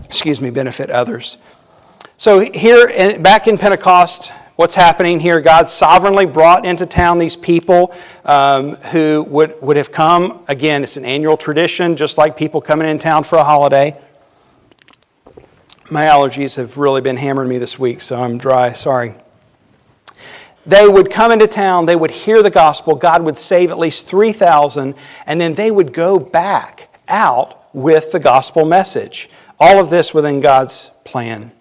excuse 0.05 0.39
me, 0.39 0.49
benefit 0.49 0.89
others. 0.89 1.37
So 2.17 2.39
here, 2.39 2.87
in, 2.87 3.21
back 3.21 3.47
in 3.47 3.57
Pentecost, 3.57 4.31
what's 4.55 4.75
happening 4.75 5.19
here? 5.19 5.41
God 5.41 5.69
sovereignly 5.69 6.27
brought 6.27 6.65
into 6.65 6.85
town 6.85 7.17
these 7.17 7.35
people 7.35 7.93
um, 8.23 8.75
who 8.75 9.25
would, 9.27 9.61
would 9.61 9.75
have 9.75 9.91
come. 9.91 10.45
Again, 10.47 10.83
it's 10.83 10.95
an 10.95 11.03
annual 11.03 11.35
tradition, 11.35 11.97
just 11.97 12.17
like 12.17 12.37
people 12.37 12.61
coming 12.61 12.87
in 12.87 12.97
town 12.97 13.23
for 13.23 13.37
a 13.37 13.43
holiday. 13.43 13.99
My 15.91 16.05
allergies 16.05 16.55
have 16.55 16.77
really 16.77 17.01
been 17.01 17.17
hammering 17.17 17.49
me 17.49 17.57
this 17.57 17.77
week, 17.77 18.01
so 18.01 18.15
I'm 18.15 18.37
dry. 18.37 18.71
Sorry. 18.71 19.13
They 20.65 20.87
would 20.87 21.11
come 21.11 21.33
into 21.33 21.47
town, 21.47 21.85
they 21.85 21.97
would 21.97 22.11
hear 22.11 22.41
the 22.41 22.49
gospel, 22.49 22.95
God 22.95 23.23
would 23.23 23.37
save 23.37 23.71
at 23.71 23.77
least 23.77 24.07
3,000, 24.07 24.95
and 25.25 25.41
then 25.41 25.53
they 25.53 25.69
would 25.69 25.91
go 25.91 26.17
back 26.17 26.87
out 27.09 27.75
with 27.75 28.13
the 28.13 28.21
gospel 28.21 28.63
message. 28.63 29.29
All 29.59 29.81
of 29.81 29.89
this 29.89 30.13
within 30.13 30.39
God's 30.39 30.91
plan. 31.03 31.51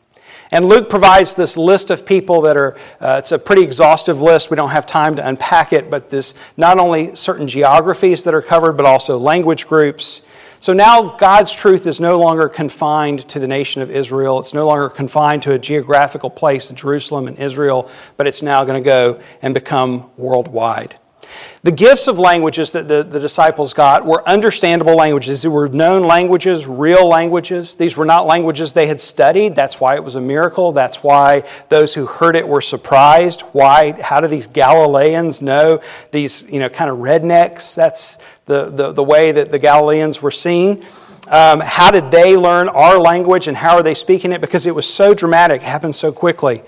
And 0.53 0.65
Luke 0.65 0.89
provides 0.89 1.35
this 1.35 1.57
list 1.57 1.91
of 1.91 2.07
people 2.07 2.43
that 2.43 2.57
are, 2.57 2.77
uh, 3.01 3.17
it's 3.19 3.33
a 3.33 3.39
pretty 3.39 3.65
exhaustive 3.65 4.23
list. 4.23 4.49
We 4.49 4.55
don't 4.55 4.71
have 4.71 4.87
time 4.87 5.17
to 5.17 5.27
unpack 5.27 5.73
it, 5.73 5.91
but 5.91 6.09
this 6.09 6.35
not 6.57 6.79
only 6.79 7.17
certain 7.17 7.49
geographies 7.49 8.23
that 8.23 8.35
are 8.35 8.43
covered, 8.43 8.77
but 8.77 8.87
also 8.87 9.19
language 9.19 9.67
groups. 9.67 10.23
So 10.63 10.75
now 10.75 11.17
God's 11.17 11.53
truth 11.53 11.87
is 11.87 12.01
no 12.01 12.21
longer 12.21 12.47
confined 12.47 13.27
to 13.31 13.39
the 13.39 13.49
nation 13.49 13.81
of 13.81 13.91
Israel. 13.91 14.39
It's 14.41 14.53
no 14.53 14.67
longer 14.67 14.91
confined 14.91 15.43
to 15.45 15.53
a 15.53 15.59
geographical 15.59 16.29
place 16.29 16.69
Jerusalem 16.77 17.29
and 17.29 17.39
Israel, 17.39 17.91
but 18.19 18.27
it's 18.27 18.43
now 18.43 18.63
going 18.65 18.83
to 18.83 18.85
go 18.87 19.23
and 19.41 19.55
become 19.55 20.11
worldwide. 20.19 21.00
The 21.63 21.73
gifts 21.73 22.09
of 22.09 22.19
languages 22.19 22.73
that 22.73 22.89
the, 22.89 23.03
the 23.03 23.21
disciples 23.21 23.75
got 23.75 24.07
were 24.07 24.27
understandable 24.29 24.95
languages. 24.95 25.43
They 25.43 25.49
were 25.49 25.69
known 25.69 26.03
languages, 26.03 26.67
real 26.67 27.07
languages. 27.07 27.75
These 27.75 27.97
were 27.97 28.07
not 28.07 28.27
languages 28.27 28.73
they 28.73 28.87
had 28.87 29.01
studied. 29.01 29.55
That's 29.55 29.79
why 29.79 29.95
it 29.97 30.05
was 30.05 30.15
a 30.15 30.21
miracle. 30.21 30.73
That's 30.73 31.03
why 31.03 31.43
those 31.69 31.95
who 31.95 32.07
heard 32.07 32.37
it 32.37 32.49
were 32.49 32.61
surprised. 32.61 33.43
Why? 33.53 33.93
How 34.01 34.21
do 34.21 34.27
these 34.27 34.47
Galileans 34.47 35.43
know 35.43 35.81
these, 36.11 36.45
you 36.45 36.59
know, 36.59 36.69
kind 36.69 36.91
of 36.91 36.99
rednecks? 36.99 37.75
That's 37.75 38.19
the, 38.47 38.71
the, 38.71 38.93
the 38.93 39.05
way 39.05 39.33
that 39.33 39.53
the 39.53 39.59
Galileans 39.59 40.23
were 40.23 40.31
seen. 40.31 40.85
Um, 41.29 41.61
how 41.61 41.91
did 41.91 42.11
they 42.11 42.37
learn 42.37 42.69
our 42.69 42.99
language 42.99 43.47
and 43.47 43.57
how 43.57 43.77
are 43.77 43.83
they 43.83 43.95
speaking 43.95 44.33
it? 44.33 44.41
Because 44.41 44.67
it 44.67 44.75
was 44.75 44.93
so 44.93 45.15
dramatic, 45.15 45.63
happened 45.63 45.95
so 45.95 46.11
quickly. 46.11 46.63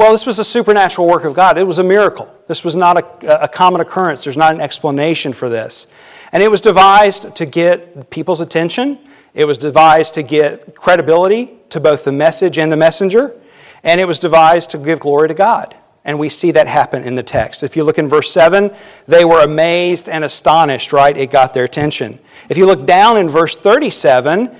Well, 0.00 0.12
this 0.12 0.24
was 0.24 0.38
a 0.38 0.44
supernatural 0.44 1.06
work 1.06 1.24
of 1.24 1.34
God. 1.34 1.58
It 1.58 1.64
was 1.64 1.78
a 1.78 1.82
miracle. 1.82 2.34
This 2.46 2.64
was 2.64 2.74
not 2.74 2.96
a, 2.96 3.42
a, 3.42 3.46
common 3.46 3.82
occurrence. 3.82 4.24
There's 4.24 4.34
not 4.34 4.54
an 4.54 4.60
explanation 4.62 5.34
for 5.34 5.50
this. 5.50 5.86
And 6.32 6.42
it 6.42 6.50
was 6.50 6.62
devised 6.62 7.34
to 7.36 7.44
get 7.44 8.08
people's 8.08 8.40
attention. 8.40 8.98
It 9.34 9.44
was 9.44 9.58
devised 9.58 10.14
to 10.14 10.22
get 10.22 10.74
credibility 10.74 11.50
to 11.68 11.80
both 11.80 12.04
the 12.04 12.12
message 12.12 12.56
and 12.56 12.72
the 12.72 12.78
messenger. 12.78 13.38
And 13.82 14.00
it 14.00 14.06
was 14.06 14.18
devised 14.18 14.70
to 14.70 14.78
give 14.78 15.00
glory 15.00 15.28
to 15.28 15.34
God. 15.34 15.76
And 16.06 16.18
we 16.18 16.30
see 16.30 16.50
that 16.52 16.66
happen 16.66 17.04
in 17.04 17.14
the 17.14 17.22
text. 17.22 17.62
If 17.62 17.76
you 17.76 17.84
look 17.84 17.98
in 17.98 18.08
verse 18.08 18.32
7, 18.32 18.74
they 19.06 19.26
were 19.26 19.42
amazed 19.44 20.08
and 20.08 20.24
astonished, 20.24 20.94
right? 20.94 21.14
It 21.14 21.30
got 21.30 21.52
their 21.52 21.64
attention. 21.64 22.18
If 22.48 22.56
you 22.56 22.64
look 22.64 22.86
down 22.86 23.18
in 23.18 23.28
verse 23.28 23.54
37, 23.54 24.50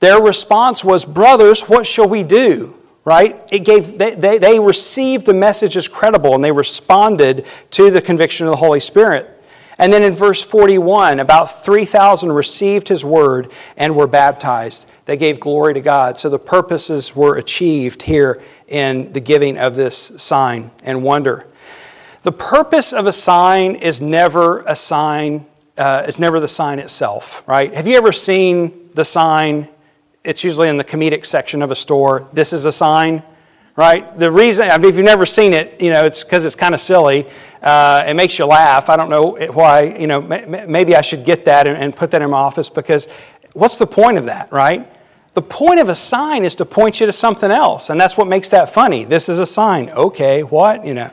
their 0.00 0.20
response 0.20 0.82
was, 0.82 1.04
Brothers, 1.04 1.62
what 1.68 1.86
shall 1.86 2.08
we 2.08 2.24
do? 2.24 2.74
Right? 3.04 3.40
It 3.50 3.60
gave, 3.60 3.98
they, 3.98 4.14
they, 4.14 4.38
they 4.38 4.58
received 4.58 5.26
the 5.26 5.34
message 5.34 5.76
as 5.76 5.88
credible 5.88 6.34
and 6.34 6.42
they 6.42 6.52
responded 6.52 7.46
to 7.72 7.90
the 7.90 8.00
conviction 8.00 8.46
of 8.46 8.52
the 8.52 8.56
Holy 8.56 8.80
Spirit. 8.80 9.30
And 9.78 9.92
then 9.92 10.02
in 10.02 10.14
verse 10.14 10.42
41, 10.42 11.20
about 11.20 11.64
3,000 11.64 12.32
received 12.32 12.88
his 12.88 13.04
word 13.04 13.50
and 13.76 13.96
were 13.96 14.06
baptized. 14.06 14.86
They 15.04 15.16
gave 15.16 15.40
glory 15.40 15.74
to 15.74 15.80
God. 15.80 16.16
So 16.16 16.28
the 16.28 16.38
purposes 16.38 17.14
were 17.14 17.36
achieved 17.36 18.02
here 18.02 18.40
in 18.68 19.12
the 19.12 19.20
giving 19.20 19.58
of 19.58 19.74
this 19.74 20.12
sign 20.16 20.70
and 20.82 21.02
wonder. 21.02 21.46
The 22.22 22.32
purpose 22.32 22.92
of 22.92 23.06
a 23.06 23.12
sign 23.12 23.74
is 23.74 24.00
never 24.00 24.60
a 24.60 24.76
sign, 24.76 25.44
uh, 25.76 26.04
is 26.06 26.18
never 26.18 26.40
the 26.40 26.48
sign 26.48 26.78
itself, 26.78 27.46
right? 27.46 27.74
Have 27.74 27.86
you 27.86 27.96
ever 27.96 28.12
seen 28.12 28.90
the 28.94 29.04
sign 29.04 29.68
it's 30.24 30.42
usually 30.42 30.68
in 30.68 30.78
the 30.78 30.84
comedic 30.84 31.26
section 31.26 31.62
of 31.62 31.70
a 31.70 31.74
store. 31.74 32.28
This 32.32 32.52
is 32.54 32.64
a 32.64 32.72
sign, 32.72 33.22
right? 33.76 34.18
The 34.18 34.30
reason, 34.30 34.70
I 34.70 34.78
mean, 34.78 34.88
if 34.88 34.96
you've 34.96 35.04
never 35.04 35.26
seen 35.26 35.52
it, 35.52 35.80
you 35.80 35.90
know, 35.90 36.04
it's 36.04 36.24
because 36.24 36.46
it's 36.46 36.56
kind 36.56 36.74
of 36.74 36.80
silly. 36.80 37.26
Uh, 37.62 38.04
it 38.06 38.14
makes 38.14 38.38
you 38.38 38.46
laugh. 38.46 38.88
I 38.88 38.96
don't 38.96 39.10
know 39.10 39.36
why, 39.52 39.82
you 39.98 40.06
know, 40.06 40.22
maybe 40.22 40.96
I 40.96 41.02
should 41.02 41.24
get 41.24 41.44
that 41.44 41.66
and, 41.66 41.76
and 41.76 41.94
put 41.94 42.10
that 42.12 42.22
in 42.22 42.30
my 42.30 42.38
office 42.38 42.70
because 42.70 43.06
what's 43.52 43.76
the 43.76 43.86
point 43.86 44.16
of 44.16 44.24
that, 44.24 44.50
right? 44.50 44.90
The 45.34 45.42
point 45.42 45.80
of 45.80 45.88
a 45.88 45.94
sign 45.94 46.44
is 46.44 46.56
to 46.56 46.64
point 46.64 47.00
you 47.00 47.06
to 47.06 47.12
something 47.12 47.50
else, 47.50 47.90
and 47.90 48.00
that's 48.00 48.16
what 48.16 48.28
makes 48.28 48.50
that 48.50 48.72
funny. 48.72 49.04
This 49.04 49.28
is 49.28 49.40
a 49.40 49.46
sign. 49.46 49.90
Okay, 49.90 50.42
what? 50.42 50.86
You 50.86 50.94
know. 50.94 51.10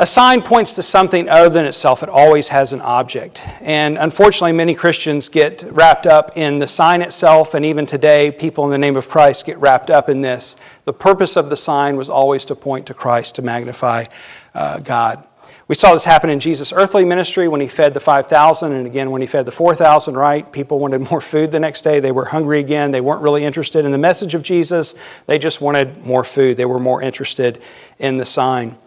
A 0.00 0.06
sign 0.06 0.40
points 0.40 0.72
to 0.76 0.82
something 0.82 1.28
other 1.28 1.50
than 1.50 1.66
itself. 1.66 2.02
It 2.02 2.08
always 2.08 2.48
has 2.48 2.72
an 2.72 2.80
object. 2.80 3.42
And 3.60 3.98
unfortunately, 3.98 4.52
many 4.52 4.74
Christians 4.74 5.28
get 5.28 5.62
wrapped 5.70 6.06
up 6.06 6.38
in 6.38 6.58
the 6.58 6.66
sign 6.66 7.02
itself, 7.02 7.52
and 7.52 7.66
even 7.66 7.84
today, 7.84 8.32
people 8.32 8.64
in 8.64 8.70
the 8.70 8.78
name 8.78 8.96
of 8.96 9.10
Christ 9.10 9.44
get 9.44 9.58
wrapped 9.58 9.90
up 9.90 10.08
in 10.08 10.22
this. 10.22 10.56
The 10.86 10.94
purpose 10.94 11.36
of 11.36 11.50
the 11.50 11.56
sign 11.56 11.98
was 11.98 12.08
always 12.08 12.46
to 12.46 12.54
point 12.54 12.86
to 12.86 12.94
Christ, 12.94 13.34
to 13.34 13.42
magnify 13.42 14.06
uh, 14.54 14.78
God. 14.78 15.22
We 15.68 15.74
saw 15.74 15.92
this 15.92 16.06
happen 16.06 16.30
in 16.30 16.40
Jesus' 16.40 16.72
earthly 16.72 17.04
ministry 17.04 17.46
when 17.46 17.60
he 17.60 17.68
fed 17.68 17.92
the 17.92 18.00
5,000, 18.00 18.72
and 18.72 18.86
again 18.86 19.10
when 19.10 19.20
he 19.20 19.26
fed 19.26 19.44
the 19.44 19.52
4,000, 19.52 20.16
right? 20.16 20.50
People 20.50 20.78
wanted 20.78 21.10
more 21.10 21.20
food 21.20 21.52
the 21.52 21.60
next 21.60 21.82
day. 21.82 22.00
They 22.00 22.10
were 22.10 22.24
hungry 22.24 22.60
again. 22.60 22.90
They 22.90 23.02
weren't 23.02 23.20
really 23.20 23.44
interested 23.44 23.84
in 23.84 23.92
the 23.92 23.98
message 23.98 24.34
of 24.34 24.42
Jesus. 24.42 24.94
They 25.26 25.38
just 25.38 25.60
wanted 25.60 26.06
more 26.06 26.24
food. 26.24 26.56
They 26.56 26.64
were 26.64 26.78
more 26.78 27.02
interested 27.02 27.60
in 27.98 28.16
the 28.16 28.24
sign. 28.24 28.78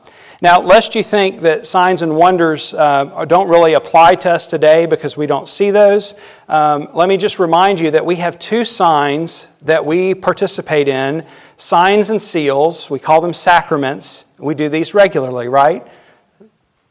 Now, 0.43 0.59
lest 0.59 0.93
you 0.93 1.03
think 1.03 1.43
that 1.43 1.65
signs 1.65 2.01
and 2.01 2.17
wonders 2.17 2.73
uh, 2.73 3.23
don't 3.23 3.47
really 3.47 3.75
apply 3.75 4.15
to 4.15 4.31
us 4.31 4.45
today 4.45 4.85
because 4.85 5.15
we 5.15 5.25
don't 5.25 5.47
see 5.47 5.71
those, 5.71 6.15
um, 6.49 6.89
let 6.93 7.07
me 7.07 7.15
just 7.15 7.39
remind 7.39 7.79
you 7.79 7.91
that 7.91 8.05
we 8.05 8.17
have 8.17 8.37
two 8.39 8.65
signs 8.65 9.47
that 9.61 9.85
we 9.85 10.13
participate 10.13 10.89
in 10.89 11.25
signs 11.55 12.09
and 12.09 12.21
seals. 12.21 12.89
We 12.89 12.99
call 12.99 13.21
them 13.21 13.33
sacraments. 13.33 14.25
We 14.37 14.53
do 14.53 14.67
these 14.67 14.93
regularly, 14.93 15.47
right? 15.47 15.87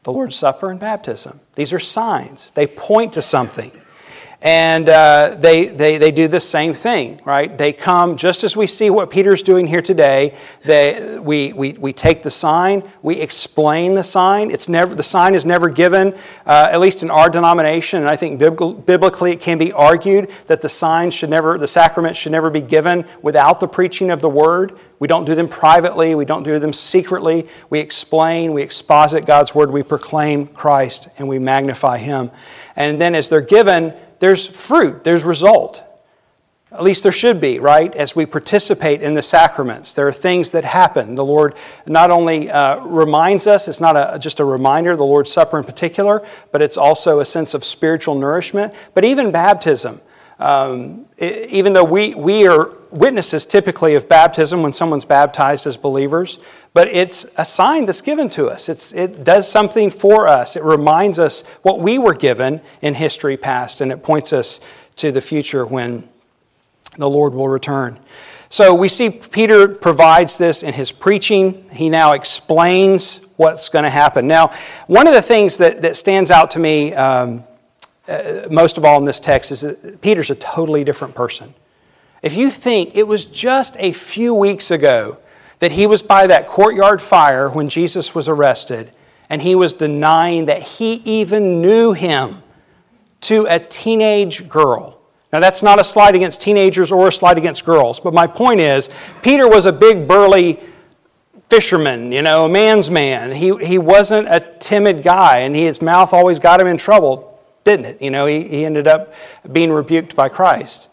The 0.01 0.11
Lord's 0.11 0.35
Supper 0.35 0.71
and 0.71 0.79
baptism. 0.79 1.39
These 1.53 1.73
are 1.73 1.79
signs, 1.79 2.49
they 2.55 2.65
point 2.65 3.13
to 3.13 3.21
something. 3.21 3.71
And 4.43 4.89
uh, 4.89 5.37
they, 5.39 5.67
they, 5.67 5.97
they 5.97 6.11
do 6.11 6.27
the 6.27 6.41
same 6.41 6.73
thing, 6.73 7.21
right? 7.23 7.57
They 7.57 7.71
come 7.71 8.17
just 8.17 8.43
as 8.43 8.57
we 8.57 8.67
see 8.67 8.89
what 8.89 9.09
Peter's 9.09 9.41
doing 9.41 9.65
here 9.65 9.81
today. 9.81 10.35
They, 10.65 11.17
we, 11.17 11.53
we, 11.53 11.71
we 11.71 11.93
take 11.93 12.23
the 12.23 12.29
sign, 12.29 12.83
we 13.01 13.21
explain 13.21 13.95
the 13.95 14.03
sign. 14.03 14.51
It's 14.51 14.67
never, 14.67 14.95
the 14.95 15.01
sign 15.01 15.33
is 15.33 15.45
never 15.45 15.69
given, 15.69 16.13
uh, 16.45 16.69
at 16.73 16.81
least 16.81 17.03
in 17.03 17.09
our 17.09 17.29
denomination, 17.29 18.01
and 18.01 18.09
I 18.09 18.17
think 18.17 18.37
biblically 18.37 19.31
it 19.31 19.39
can 19.39 19.57
be 19.57 19.71
argued 19.71 20.29
that 20.47 20.59
the 20.59 20.67
sign 20.67 21.09
should 21.09 21.29
never, 21.29 21.57
the 21.57 21.65
sacrament 21.65 22.17
should 22.17 22.33
never 22.33 22.49
be 22.49 22.59
given 22.59 23.05
without 23.21 23.61
the 23.61 23.67
preaching 23.69 24.11
of 24.11 24.19
the 24.19 24.29
word. 24.29 24.77
We 24.99 25.07
don't 25.07 25.23
do 25.23 25.35
them 25.35 25.47
privately, 25.47 26.15
we 26.15 26.25
don't 26.25 26.43
do 26.43 26.59
them 26.59 26.73
secretly. 26.73 27.47
We 27.69 27.79
explain, 27.79 28.51
we 28.51 28.61
exposit 28.61 29.25
God's 29.25 29.55
word, 29.55 29.71
we 29.71 29.83
proclaim 29.83 30.47
Christ, 30.47 31.07
and 31.17 31.29
we 31.29 31.39
magnify 31.39 31.97
Him. 31.97 32.29
And 32.75 32.99
then 32.99 33.15
as 33.15 33.29
they're 33.29 33.39
given, 33.39 33.93
there's 34.23 34.47
fruit, 34.47 35.03
there's 35.03 35.25
result. 35.25 35.83
At 36.71 36.81
least 36.81 37.03
there 37.03 37.11
should 37.11 37.41
be, 37.41 37.59
right? 37.59 37.93
As 37.93 38.15
we 38.15 38.25
participate 38.25 39.01
in 39.01 39.15
the 39.15 39.21
sacraments, 39.21 39.93
there 39.93 40.07
are 40.07 40.13
things 40.13 40.51
that 40.51 40.63
happen. 40.63 41.15
The 41.15 41.25
Lord 41.25 41.55
not 41.85 42.09
only 42.09 42.49
uh, 42.49 42.77
reminds 42.85 43.47
us, 43.47 43.67
it's 43.67 43.81
not 43.81 43.97
a, 43.97 44.17
just 44.17 44.39
a 44.39 44.45
reminder, 44.45 44.95
the 44.95 45.03
Lord's 45.03 45.29
Supper 45.29 45.57
in 45.57 45.65
particular, 45.65 46.25
but 46.53 46.61
it's 46.61 46.77
also 46.77 47.19
a 47.19 47.25
sense 47.25 47.53
of 47.53 47.65
spiritual 47.65 48.15
nourishment. 48.15 48.73
But 48.93 49.03
even 49.03 49.29
baptism, 49.29 49.99
um, 50.43 51.05
it, 51.17 51.49
even 51.49 51.71
though 51.71 51.85
we, 51.85 52.13
we 52.15 52.45
are 52.47 52.71
witnesses 52.91 53.45
typically 53.45 53.95
of 53.95 54.09
baptism 54.09 54.61
when 54.61 54.73
someone's 54.73 55.05
baptized 55.05 55.65
as 55.65 55.77
believers, 55.77 56.37
but 56.73 56.89
it's 56.89 57.25
a 57.37 57.45
sign 57.45 57.85
that's 57.85 58.01
given 58.01 58.29
to 58.31 58.47
us. 58.47 58.67
It's, 58.67 58.93
it 58.93 59.23
does 59.23 59.49
something 59.49 59.89
for 59.89 60.27
us. 60.27 60.55
It 60.55 60.63
reminds 60.63 61.17
us 61.17 61.43
what 61.61 61.79
we 61.79 61.97
were 61.97 62.13
given 62.13 62.61
in 62.81 62.93
history 62.93 63.37
past, 63.37 63.79
and 63.79 63.91
it 63.91 64.03
points 64.03 64.33
us 64.33 64.59
to 64.97 65.11
the 65.11 65.21
future 65.21 65.65
when 65.65 66.09
the 66.97 67.09
Lord 67.09 67.33
will 67.33 67.47
return. 67.47 67.99
So 68.49 68.75
we 68.75 68.89
see 68.89 69.09
Peter 69.09 69.67
provides 69.67 70.37
this 70.37 70.61
in 70.61 70.73
his 70.73 70.91
preaching. 70.91 71.67
He 71.71 71.89
now 71.89 72.11
explains 72.11 73.21
what's 73.37 73.69
going 73.69 73.83
to 73.83 73.89
happen. 73.89 74.27
Now, 74.27 74.51
one 74.87 75.07
of 75.07 75.13
the 75.13 75.21
things 75.21 75.57
that, 75.57 75.81
that 75.81 75.97
stands 75.97 76.29
out 76.29 76.51
to 76.51 76.59
me 76.59 76.93
um, 76.93 77.45
uh, 78.07 78.47
most 78.51 78.77
of 78.77 78.85
all 78.85 78.99
in 78.99 79.05
this 79.05 79.19
text 79.19 79.51
is 79.51 79.61
that 79.61 80.01
Peter's 80.01 80.29
a 80.29 80.35
totally 80.35 80.83
different 80.83 81.15
person. 81.15 81.53
If 82.21 82.35
you 82.35 82.49
think 82.49 82.95
it 82.95 83.07
was 83.07 83.25
just 83.25 83.75
a 83.79 83.91
few 83.91 84.33
weeks 84.33 84.71
ago 84.71 85.17
that 85.59 85.71
he 85.71 85.87
was 85.87 86.01
by 86.01 86.27
that 86.27 86.47
courtyard 86.47 87.01
fire 87.01 87.49
when 87.49 87.69
Jesus 87.69 88.13
was 88.13 88.27
arrested, 88.27 88.91
and 89.29 89.41
he 89.41 89.55
was 89.55 89.73
denying 89.73 90.47
that 90.47 90.61
he 90.61 90.95
even 91.05 91.61
knew 91.61 91.93
him 91.93 92.43
to 93.21 93.45
a 93.49 93.59
teenage 93.59 94.49
girl. 94.49 94.99
Now, 95.31 95.39
that's 95.39 95.63
not 95.63 95.79
a 95.79 95.83
slide 95.83 96.15
against 96.15 96.41
teenagers 96.41 96.91
or 96.91 97.07
a 97.07 97.11
slide 97.11 97.37
against 97.37 97.65
girls, 97.65 97.99
but 97.99 98.13
my 98.13 98.27
point 98.27 98.59
is, 98.59 98.89
Peter 99.21 99.47
was 99.47 99.65
a 99.65 99.71
big, 99.71 100.07
burly 100.07 100.59
fisherman, 101.49 102.11
you 102.11 102.21
know, 102.21 102.45
a 102.45 102.49
man's 102.49 102.89
man. 102.89 103.31
He, 103.31 103.55
he 103.57 103.77
wasn't 103.77 104.27
a 104.29 104.39
timid 104.59 105.01
guy, 105.01 105.39
and 105.39 105.55
he, 105.55 105.63
his 105.63 105.81
mouth 105.81 106.13
always 106.13 106.37
got 106.37 106.61
him 106.61 106.67
in 106.67 106.77
trouble, 106.77 107.32
didn't 107.63 107.85
it? 107.85 108.01
You 108.01 108.09
know, 108.09 108.25
he, 108.25 108.43
he 108.43 108.65
ended 108.65 108.87
up 108.87 109.13
being 109.51 109.71
rebuked 109.71 110.15
by 110.15 110.29
Christ. 110.29 110.89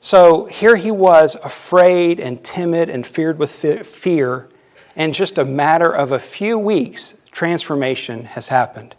So 0.00 0.46
here 0.46 0.76
he 0.76 0.90
was, 0.90 1.36
afraid 1.36 2.18
and 2.18 2.42
timid 2.42 2.88
and 2.90 3.06
feared 3.06 3.38
with 3.38 3.52
fear, 3.52 4.48
and 4.96 5.14
just 5.14 5.38
a 5.38 5.44
matter 5.44 5.94
of 5.94 6.12
a 6.12 6.18
few 6.18 6.58
weeks, 6.58 7.14
transformation 7.30 8.24
has 8.24 8.48
happened. 8.48 8.96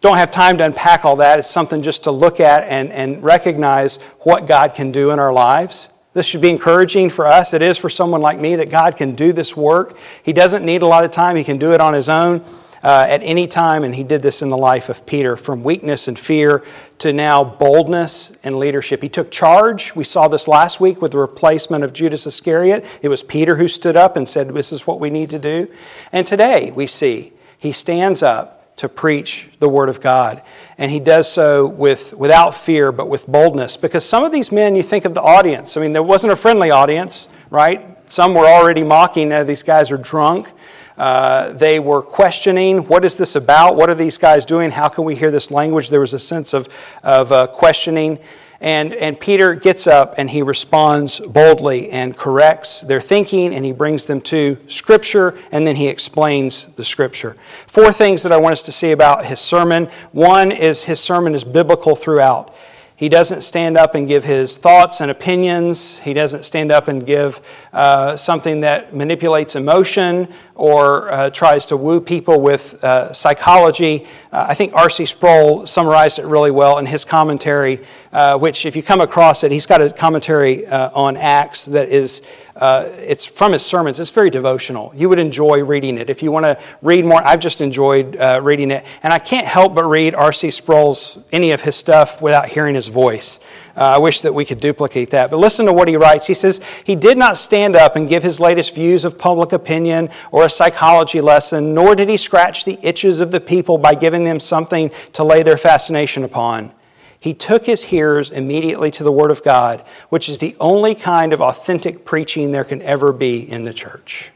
Don't 0.00 0.16
have 0.16 0.30
time 0.30 0.58
to 0.58 0.64
unpack 0.64 1.04
all 1.04 1.16
that. 1.16 1.38
It's 1.38 1.50
something 1.50 1.82
just 1.82 2.04
to 2.04 2.10
look 2.10 2.38
at 2.38 2.64
and, 2.64 2.92
and 2.92 3.22
recognize 3.22 3.96
what 4.20 4.46
God 4.46 4.74
can 4.74 4.92
do 4.92 5.10
in 5.10 5.18
our 5.18 5.32
lives. 5.32 5.88
This 6.12 6.24
should 6.24 6.40
be 6.40 6.50
encouraging 6.50 7.10
for 7.10 7.26
us. 7.26 7.52
It 7.52 7.60
is 7.60 7.76
for 7.76 7.90
someone 7.90 8.20
like 8.20 8.38
me 8.38 8.56
that 8.56 8.70
God 8.70 8.96
can 8.96 9.14
do 9.14 9.32
this 9.32 9.56
work. 9.56 9.98
He 10.22 10.32
doesn't 10.32 10.64
need 10.64 10.82
a 10.82 10.86
lot 10.86 11.04
of 11.04 11.10
time, 11.10 11.36
He 11.36 11.44
can 11.44 11.58
do 11.58 11.72
it 11.74 11.80
on 11.80 11.94
His 11.94 12.08
own 12.08 12.44
uh, 12.82 13.06
at 13.08 13.22
any 13.22 13.46
time, 13.46 13.84
and 13.84 13.94
he 13.94 14.04
did 14.04 14.22
this 14.22 14.42
in 14.42 14.48
the 14.48 14.56
life 14.56 14.88
of 14.88 15.06
Peter 15.06 15.36
from 15.36 15.62
weakness 15.62 16.08
and 16.08 16.18
fear 16.18 16.64
to 16.98 17.12
now 17.12 17.44
boldness 17.44 18.32
and 18.42 18.58
leadership. 18.58 19.02
He 19.02 19.08
took 19.08 19.30
charge. 19.30 19.94
We 19.94 20.04
saw 20.04 20.28
this 20.28 20.48
last 20.48 20.80
week 20.80 21.02
with 21.02 21.12
the 21.12 21.18
replacement 21.18 21.84
of 21.84 21.92
Judas 21.92 22.26
Iscariot. 22.26 22.84
It 23.02 23.08
was 23.08 23.22
Peter 23.22 23.56
who 23.56 23.68
stood 23.68 23.96
up 23.96 24.16
and 24.16 24.28
said, 24.28 24.48
This 24.48 24.72
is 24.72 24.86
what 24.86 25.00
we 25.00 25.10
need 25.10 25.30
to 25.30 25.38
do. 25.38 25.68
And 26.12 26.26
today 26.26 26.70
we 26.70 26.86
see 26.86 27.32
he 27.58 27.72
stands 27.72 28.22
up 28.22 28.76
to 28.76 28.88
preach 28.88 29.48
the 29.58 29.68
Word 29.68 29.88
of 29.88 30.00
God. 30.00 30.42
And 30.78 30.90
he 30.90 31.00
does 31.00 31.30
so 31.30 31.66
with, 31.66 32.12
without 32.12 32.54
fear, 32.54 32.92
but 32.92 33.08
with 33.08 33.26
boldness. 33.26 33.76
Because 33.76 34.04
some 34.04 34.22
of 34.22 34.32
these 34.32 34.52
men, 34.52 34.76
you 34.76 34.82
think 34.82 35.04
of 35.04 35.14
the 35.14 35.22
audience. 35.22 35.76
I 35.76 35.80
mean, 35.80 35.92
there 35.92 36.02
wasn't 36.02 36.32
a 36.32 36.36
friendly 36.36 36.70
audience, 36.70 37.28
right? 37.50 37.96
Some 38.10 38.34
were 38.34 38.46
already 38.46 38.82
mocking, 38.82 39.32
uh, 39.32 39.44
these 39.44 39.62
guys 39.62 39.90
are 39.90 39.98
drunk. 39.98 40.48
Uh, 40.96 41.52
they 41.52 41.78
were 41.78 42.02
questioning 42.02 42.86
what 42.88 43.04
is 43.04 43.16
this 43.16 43.36
about? 43.36 43.76
What 43.76 43.90
are 43.90 43.94
these 43.94 44.18
guys 44.18 44.46
doing? 44.46 44.70
How 44.70 44.88
can 44.88 45.04
we 45.04 45.14
hear 45.14 45.30
this 45.30 45.50
language? 45.50 45.90
There 45.90 46.00
was 46.00 46.14
a 46.14 46.18
sense 46.18 46.54
of, 46.54 46.68
of 47.02 47.32
uh, 47.32 47.46
questioning. 47.48 48.18
And, 48.60 48.94
and 48.94 49.20
Peter 49.20 49.54
gets 49.54 49.86
up 49.86 50.14
and 50.16 50.30
he 50.30 50.40
responds 50.40 51.20
boldly 51.20 51.90
and 51.90 52.16
corrects 52.16 52.80
their 52.80 53.02
thinking 53.02 53.54
and 53.54 53.64
he 53.64 53.72
brings 53.72 54.06
them 54.06 54.22
to 54.22 54.56
Scripture 54.66 55.38
and 55.52 55.66
then 55.66 55.76
he 55.76 55.88
explains 55.88 56.66
the 56.76 56.84
Scripture. 56.84 57.36
Four 57.66 57.92
things 57.92 58.22
that 58.22 58.32
I 58.32 58.38
want 58.38 58.52
us 58.52 58.62
to 58.62 58.72
see 58.72 58.92
about 58.92 59.26
his 59.26 59.40
sermon. 59.40 59.90
One 60.12 60.52
is 60.52 60.84
his 60.84 61.00
sermon 61.00 61.34
is 61.34 61.44
biblical 61.44 61.94
throughout. 61.94 62.54
He 62.96 63.10
doesn't 63.10 63.42
stand 63.42 63.76
up 63.76 63.94
and 63.94 64.08
give 64.08 64.24
his 64.24 64.56
thoughts 64.56 65.02
and 65.02 65.10
opinions. 65.10 65.98
He 65.98 66.14
doesn't 66.14 66.46
stand 66.46 66.72
up 66.72 66.88
and 66.88 67.04
give 67.04 67.42
uh, 67.74 68.16
something 68.16 68.60
that 68.60 68.96
manipulates 68.96 69.54
emotion 69.54 70.28
or 70.54 71.10
uh, 71.12 71.28
tries 71.28 71.66
to 71.66 71.76
woo 71.76 72.00
people 72.00 72.40
with 72.40 72.82
uh, 72.82 73.12
psychology. 73.12 74.06
Uh, 74.32 74.46
I 74.48 74.54
think 74.54 74.72
R.C. 74.72 75.04
Sproul 75.04 75.66
summarized 75.66 76.18
it 76.18 76.24
really 76.24 76.50
well 76.50 76.78
in 76.78 76.86
his 76.86 77.04
commentary, 77.04 77.84
uh, 78.14 78.38
which, 78.38 78.64
if 78.64 78.74
you 78.74 78.82
come 78.82 79.02
across 79.02 79.44
it, 79.44 79.52
he's 79.52 79.66
got 79.66 79.82
a 79.82 79.90
commentary 79.90 80.66
uh, 80.66 80.88
on 80.94 81.18
Acts 81.18 81.66
that 81.66 81.90
is 81.90 82.22
uh, 82.56 82.88
it's 82.96 83.26
from 83.26 83.52
his 83.52 83.64
sermons. 83.64 84.00
It's 84.00 84.10
very 84.10 84.30
devotional. 84.30 84.90
You 84.96 85.10
would 85.10 85.18
enjoy 85.18 85.62
reading 85.62 85.98
it. 85.98 86.08
If 86.08 86.22
you 86.22 86.32
want 86.32 86.46
to 86.46 86.58
read 86.80 87.04
more, 87.04 87.22
I've 87.22 87.40
just 87.40 87.60
enjoyed 87.60 88.16
uh, 88.16 88.40
reading 88.42 88.70
it. 88.70 88.84
And 89.02 89.12
I 89.12 89.18
can't 89.18 89.46
help 89.46 89.74
but 89.74 89.84
read 89.84 90.14
R.C. 90.14 90.50
Sproul's, 90.50 91.18
any 91.32 91.50
of 91.50 91.60
his 91.60 91.76
stuff, 91.76 92.22
without 92.22 92.48
hearing 92.48 92.74
his 92.74 92.88
voice. 92.88 93.40
Uh, 93.76 93.80
I 93.80 93.98
wish 93.98 94.22
that 94.22 94.32
we 94.32 94.46
could 94.46 94.58
duplicate 94.58 95.10
that. 95.10 95.30
But 95.30 95.36
listen 95.36 95.66
to 95.66 95.72
what 95.74 95.86
he 95.86 95.96
writes. 95.96 96.26
He 96.26 96.32
says, 96.32 96.62
He 96.84 96.96
did 96.96 97.18
not 97.18 97.36
stand 97.36 97.76
up 97.76 97.94
and 97.94 98.08
give 98.08 98.22
his 98.22 98.40
latest 98.40 98.74
views 98.74 99.04
of 99.04 99.18
public 99.18 99.52
opinion 99.52 100.08
or 100.32 100.46
a 100.46 100.50
psychology 100.50 101.20
lesson, 101.20 101.74
nor 101.74 101.94
did 101.94 102.08
he 102.08 102.16
scratch 102.16 102.64
the 102.64 102.78
itches 102.82 103.20
of 103.20 103.30
the 103.30 103.40
people 103.40 103.76
by 103.76 103.94
giving 103.94 104.24
them 104.24 104.40
something 104.40 104.90
to 105.12 105.24
lay 105.24 105.42
their 105.42 105.58
fascination 105.58 106.24
upon. 106.24 106.72
He 107.18 107.34
took 107.34 107.66
his 107.66 107.82
hearers 107.82 108.30
immediately 108.30 108.90
to 108.92 109.04
the 109.04 109.12
Word 109.12 109.30
of 109.30 109.42
God, 109.42 109.84
which 110.08 110.28
is 110.28 110.38
the 110.38 110.56
only 110.60 110.94
kind 110.94 111.32
of 111.32 111.40
authentic 111.40 112.04
preaching 112.04 112.52
there 112.52 112.64
can 112.64 112.82
ever 112.82 113.12
be 113.12 113.40
in 113.50 113.62
the 113.62 113.72
church. 113.72 114.30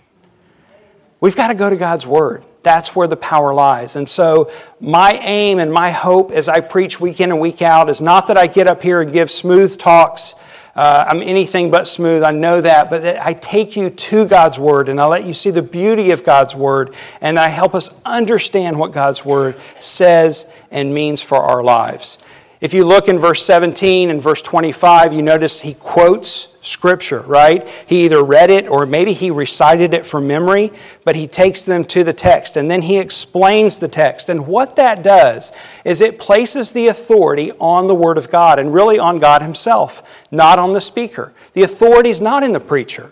We've 1.21 1.37
got 1.37 1.49
to 1.49 1.55
go 1.55 1.69
to 1.69 1.77
God's 1.77 2.07
Word. 2.07 2.45
That's 2.63 2.95
where 2.95 3.09
the 3.09 3.17
power 3.17 3.55
lies. 3.55 3.97
And 3.97 4.09
so, 4.09 4.51
my 4.81 5.13
aim 5.23 5.59
and 5.59 5.73
my 5.73 5.91
hope 5.91 6.31
as 6.31 6.49
I 6.49 6.61
preach 6.61 7.01
week 7.01 7.21
in 7.21 7.31
and 7.31 7.41
week 7.41 7.63
out 7.63 7.89
is 7.89 8.01
not 8.01 8.27
that 8.27 8.37
I 8.37 8.47
get 8.47 8.67
up 8.67 8.83
here 8.83 9.01
and 9.01 9.13
give 9.13 9.31
smooth 9.31 9.79
talks. 9.79 10.35
Uh, 10.75 11.05
I'm 11.09 11.23
anything 11.23 11.71
but 11.71 11.89
smooth, 11.89 12.23
I 12.23 12.31
know 12.31 12.61
that, 12.61 12.91
but 12.91 13.03
that 13.03 13.25
I 13.27 13.33
take 13.33 13.77
you 13.77 13.91
to 13.91 14.25
God's 14.25 14.59
Word 14.59 14.89
and 14.89 15.01
I 15.01 15.07
let 15.07 15.27
you 15.27 15.35
see 15.35 15.51
the 15.51 15.63
beauty 15.63 16.13
of 16.13 16.23
God's 16.23 16.55
Word 16.55 16.95
and 17.21 17.39
I 17.39 17.49
help 17.49 17.75
us 17.75 17.91
understand 18.05 18.79
what 18.79 18.93
God's 18.93 19.25
Word 19.25 19.57
says 19.81 20.47
and 20.71 20.95
means 20.95 21.23
for 21.23 21.39
our 21.39 21.63
lives. 21.63 22.19
If 22.61 22.75
you 22.75 22.85
look 22.85 23.09
in 23.09 23.19
verse 23.19 23.43
17 23.43 24.11
and 24.11 24.23
verse 24.23 24.43
25, 24.43 25.15
you 25.15 25.23
notice 25.23 25.63
he 25.63 25.73
quotes 25.73 26.49
Scripture, 26.61 27.21
right? 27.23 27.67
He 27.87 28.05
either 28.05 28.23
read 28.23 28.51
it 28.51 28.69
or 28.69 28.85
maybe 28.85 29.15
he 29.15 29.31
recited 29.31 29.95
it 29.95 30.05
from 30.05 30.27
memory, 30.27 30.71
but 31.03 31.17
he 31.17 31.27
takes 31.27 31.63
them 31.63 31.87
to 31.87 32.05
the 32.05 32.13
text 32.13 32.59
and 32.59 32.71
then 32.71 32.83
he 32.83 32.99
explains 32.99 33.79
the 33.79 33.89
text. 33.89 34.29
And 34.29 34.47
what 34.47 34.77
that 34.77 35.03
does 35.03 35.53
is 35.87 36.03
it 36.03 36.19
places 36.19 36.73
the 36.73 36.89
authority 36.89 37.51
on 37.53 37.87
the 37.87 37.95
Word 37.95 38.19
of 38.19 38.31
God 38.31 38.59
and 38.59 38.75
really 38.75 38.99
on 38.99 39.19
God 39.19 39.41
Himself, 39.41 40.03
not 40.31 40.59
on 40.59 40.75
the 40.75 40.83
speaker. 40.83 41.33
The 41.55 41.63
authority 41.63 42.11
is 42.11 42.21
not 42.21 42.43
in 42.43 42.53
the 42.53 42.61
preacher, 42.61 43.11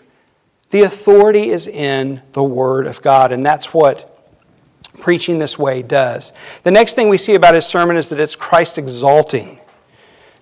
the 0.69 0.83
authority 0.83 1.49
is 1.49 1.65
in 1.65 2.21
the 2.33 2.43
Word 2.43 2.85
of 2.85 3.01
God. 3.01 3.31
And 3.31 3.43
that's 3.43 3.73
what 3.73 4.08
preaching 4.99 5.39
this 5.39 5.57
way 5.57 5.81
does. 5.81 6.33
The 6.63 6.71
next 6.71 6.93
thing 6.93 7.09
we 7.09 7.17
see 7.17 7.35
about 7.35 7.55
his 7.55 7.65
sermon 7.65 7.97
is 7.97 8.09
that 8.09 8.19
it's 8.19 8.35
Christ 8.35 8.77
exalting. 8.77 9.59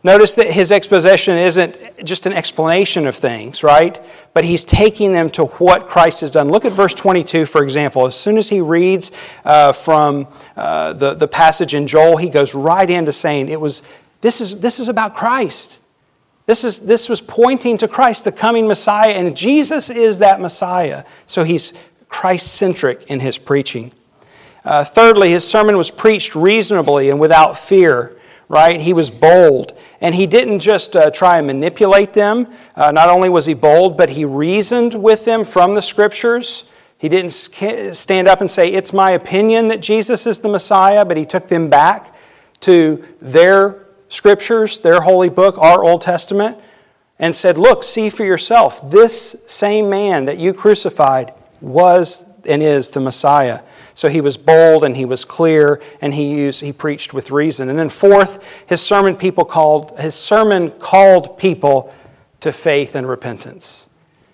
Notice 0.04 0.36
that 0.36 0.52
his 0.52 0.72
exposition 0.72 1.38
isn't 1.38 2.06
just 2.06 2.26
an 2.26 2.34
explanation 2.34 3.08
of 3.08 3.16
things, 3.16 3.64
right? 3.64 4.00
But 4.34 4.46
he's 4.46 4.64
taking 4.64 5.12
them 5.12 5.30
to 5.32 5.46
what 5.46 5.90
Christ 5.90 6.22
has 6.22 6.32
done. 6.32 6.50
Look 6.50 6.66
at 6.66 6.74
verse 6.74 6.94
22, 6.94 7.46
for 7.46 7.64
example. 7.64 8.06
As 8.06 8.16
soon 8.16 8.38
as 8.38 8.48
he 8.48 8.62
reads 8.62 9.12
uh, 9.44 9.74
from 9.74 10.28
uh, 10.56 10.94
the, 10.94 11.16
the 11.16 11.28
passage 11.28 11.74
in 11.74 11.88
Joel, 11.88 12.18
he 12.18 12.30
goes 12.30 12.54
right 12.54 12.90
into 12.90 13.12
saying, 13.12 13.50
it 13.50 13.60
was, 13.60 13.82
this, 14.22 14.40
is, 14.40 14.60
this 14.60 14.80
is 14.80 14.88
about 14.88 15.16
Christ. 15.16 15.80
This, 16.46 16.64
is, 16.64 16.80
this 16.80 17.10
was 17.10 17.20
pointing 17.20 17.78
to 17.80 17.88
Christ, 17.88 18.24
the 18.24 18.32
coming 18.32 18.68
Messiah, 18.68 19.12
and 19.12 19.36
Jesus 19.36 19.90
is 19.90 20.20
that 20.20 20.40
Messiah. 20.40 21.04
So 21.26 21.44
he's 21.44 21.74
Christ 22.08 22.54
centric 22.54 23.04
in 23.08 23.20
his 23.20 23.38
preaching. 23.38 23.92
Uh, 24.68 24.84
thirdly, 24.84 25.30
his 25.30 25.48
sermon 25.48 25.78
was 25.78 25.90
preached 25.90 26.36
reasonably 26.36 27.10
and 27.10 27.22
without 27.22 27.58
fear, 27.58 28.18
right? 28.50 28.82
He 28.82 28.92
was 28.92 29.10
bold. 29.10 29.72
And 30.02 30.14
he 30.14 30.28
didn't 30.28 30.60
just 30.60 30.94
uh, 30.94 31.10
try 31.10 31.38
and 31.38 31.48
manipulate 31.48 32.12
them. 32.12 32.52
Uh, 32.76 32.92
not 32.92 33.08
only 33.08 33.30
was 33.30 33.46
he 33.46 33.54
bold, 33.54 33.96
but 33.96 34.10
he 34.10 34.26
reasoned 34.26 34.94
with 34.94 35.24
them 35.24 35.46
from 35.46 35.74
the 35.74 35.82
scriptures. 35.82 36.66
He 36.98 37.08
didn't 37.08 37.32
stand 37.32 38.28
up 38.28 38.42
and 38.42 38.52
say, 38.52 38.68
It's 38.68 38.92
my 38.92 39.12
opinion 39.12 39.70
that 39.70 39.80
Jesus 39.80 40.28
is 40.28 40.42
the 40.42 40.50
Messiah, 40.50 41.06
but 41.06 41.16
he 41.16 41.26
took 41.26 41.48
them 41.48 41.70
back 41.70 42.14
to 42.62 43.06
their 43.22 43.86
scriptures, 44.10 44.80
their 44.80 45.00
holy 45.00 45.30
book, 45.30 45.58
our 45.60 45.82
Old 45.82 46.02
Testament, 46.02 46.58
and 47.20 47.34
said, 47.34 47.58
Look, 47.58 47.86
see 47.86 48.10
for 48.10 48.26
yourself. 48.26 48.92
This 48.92 49.38
same 49.48 49.90
man 49.90 50.26
that 50.26 50.40
you 50.40 50.54
crucified 50.54 51.34
was 51.62 52.26
and 52.44 52.62
is 52.62 52.90
the 52.90 53.00
Messiah. 53.00 53.62
So 53.98 54.10
he 54.10 54.22
was 54.22 54.38
bold 54.38 54.84
and 54.84 54.96
he 54.96 55.06
was 55.06 55.26
clear 55.26 55.82
and 56.04 56.14
he 56.14 56.30
used 56.30 56.62
he 56.62 56.72
preached 56.72 57.16
with 57.16 57.32
reason. 57.32 57.68
And 57.68 57.80
then 57.80 57.90
fourth, 57.90 58.44
his 58.68 58.80
sermon 58.80 59.16
people 59.16 59.44
called 59.44 60.00
his 60.00 60.14
sermon 60.14 60.70
called 60.70 61.40
people 61.40 61.92
to 62.42 62.52
faith 62.52 62.94
and 62.94 63.10
repentance. 63.10 63.88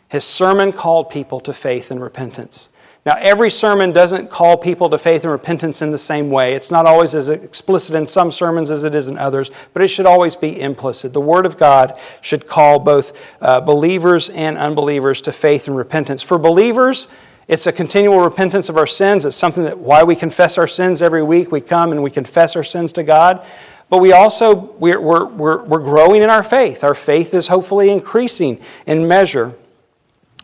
His 0.09 0.25
sermon 0.25 0.73
called 0.73 1.09
people 1.09 1.39
to 1.39 1.53
faith 1.53 1.91
and 1.91 2.01
repentance. 2.01 2.67
Now, 3.05 3.15
every 3.17 3.49
sermon 3.49 3.93
doesn't 3.93 4.29
call 4.29 4.57
people 4.57 4.89
to 4.89 4.97
faith 4.97 5.23
and 5.23 5.31
repentance 5.31 5.81
in 5.81 5.91
the 5.91 5.97
same 5.97 6.29
way. 6.29 6.55
It's 6.55 6.69
not 6.69 6.85
always 6.85 7.15
as 7.15 7.29
explicit 7.29 7.95
in 7.95 8.05
some 8.05 8.33
sermons 8.33 8.69
as 8.69 8.83
it 8.83 8.93
is 8.93 9.07
in 9.07 9.17
others, 9.17 9.49
but 9.71 9.81
it 9.81 9.87
should 9.87 10.05
always 10.05 10.35
be 10.35 10.59
implicit. 10.59 11.13
The 11.13 11.21
Word 11.21 11.45
of 11.45 11.57
God 11.57 11.97
should 12.19 12.47
call 12.47 12.79
both 12.79 13.17
uh, 13.39 13.61
believers 13.61 14.29
and 14.29 14.57
unbelievers 14.57 15.21
to 15.21 15.31
faith 15.31 15.67
and 15.67 15.77
repentance. 15.77 16.21
For 16.21 16.37
believers, 16.37 17.07
it's 17.47 17.67
a 17.67 17.71
continual 17.71 18.21
repentance 18.21 18.69
of 18.69 18.77
our 18.77 18.87
sins. 18.87 19.25
It's 19.25 19.35
something 19.35 19.63
that 19.63 19.77
why 19.77 20.03
we 20.03 20.15
confess 20.15 20.57
our 20.57 20.67
sins 20.67 21.01
every 21.01 21.23
week. 21.23 21.51
We 21.51 21.61
come 21.61 21.91
and 21.91 22.01
we 22.01 22.09
confess 22.09 22.55
our 22.55 22.63
sins 22.63 22.93
to 22.93 23.03
God. 23.03 23.45
But 23.89 23.99
we 23.99 24.13
also, 24.13 24.55
we're, 24.55 24.99
we're, 24.99 25.25
we're, 25.25 25.63
we're 25.63 25.79
growing 25.79 26.23
in 26.23 26.29
our 26.29 26.43
faith. 26.43 26.83
Our 26.83 26.95
faith 26.95 27.33
is 27.33 27.47
hopefully 27.47 27.89
increasing 27.89 28.59
in 28.87 29.07
measure. 29.07 29.53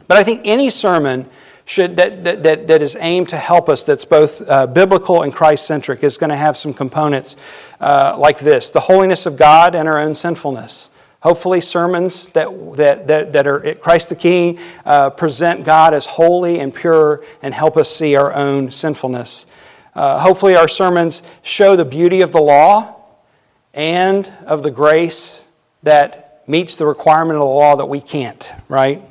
But 0.08 0.18
I 0.18 0.24
think 0.24 0.42
any 0.44 0.70
sermon 0.70 1.30
should, 1.66 1.96
that, 1.98 2.24
that, 2.24 2.68
that 2.68 2.82
is 2.82 2.98
aimed 3.00 3.30
to 3.30 3.38
help 3.38 3.70
us, 3.70 3.84
that's 3.84 4.04
both 4.04 4.42
uh, 4.48 4.68
biblical 4.68 5.22
and 5.22 5.34
Christ 5.34 5.68
centric, 5.68 6.04
is 6.04 6.18
going 6.18 6.32
to 6.32 6.36
have 6.36 6.58
some 6.58 6.74
components 6.74 7.36
uh, 7.80 8.16
like 8.18 8.40
this 8.40 8.72
the 8.72 8.80
holiness 8.80 9.26
of 9.26 9.38
God 9.38 9.76
and 9.76 9.88
our 9.88 10.00
own 10.00 10.16
sinfulness. 10.16 10.89
Hopefully, 11.22 11.60
sermons 11.60 12.28
that, 12.28 12.48
that, 12.78 13.08
that, 13.08 13.34
that 13.34 13.46
are 13.46 13.66
at 13.66 13.82
Christ 13.82 14.08
the 14.08 14.16
King 14.16 14.58
uh, 14.86 15.10
present 15.10 15.66
God 15.66 15.94
as 15.94 16.06
holy 16.06 16.60
and 16.60 16.74
pure 16.74 17.26
and 17.42 17.54
help 17.54 17.76
us 17.76 17.94
see 17.94 18.16
our 18.16 18.34
own 18.34 18.72
sinfulness. 18.72 19.46
Uh, 19.94 20.18
hopefully, 20.18 20.56
our 20.56 20.70
sermons 20.70 21.22
show 21.42 21.76
the 21.76 21.84
beauty 21.84 22.22
of 22.22 22.32
the 22.32 22.40
law 22.40 22.96
and 23.74 24.32
of 24.46 24.64
the 24.64 24.72
grace 24.72 25.44
that 25.84 26.44
meets 26.48 26.78
the 26.78 26.86
requirement 26.86 27.36
of 27.36 27.42
the 27.42 27.46
law 27.46 27.76
that 27.76 27.88
we 27.88 28.00
can't, 28.00 28.52
right? 28.70 29.04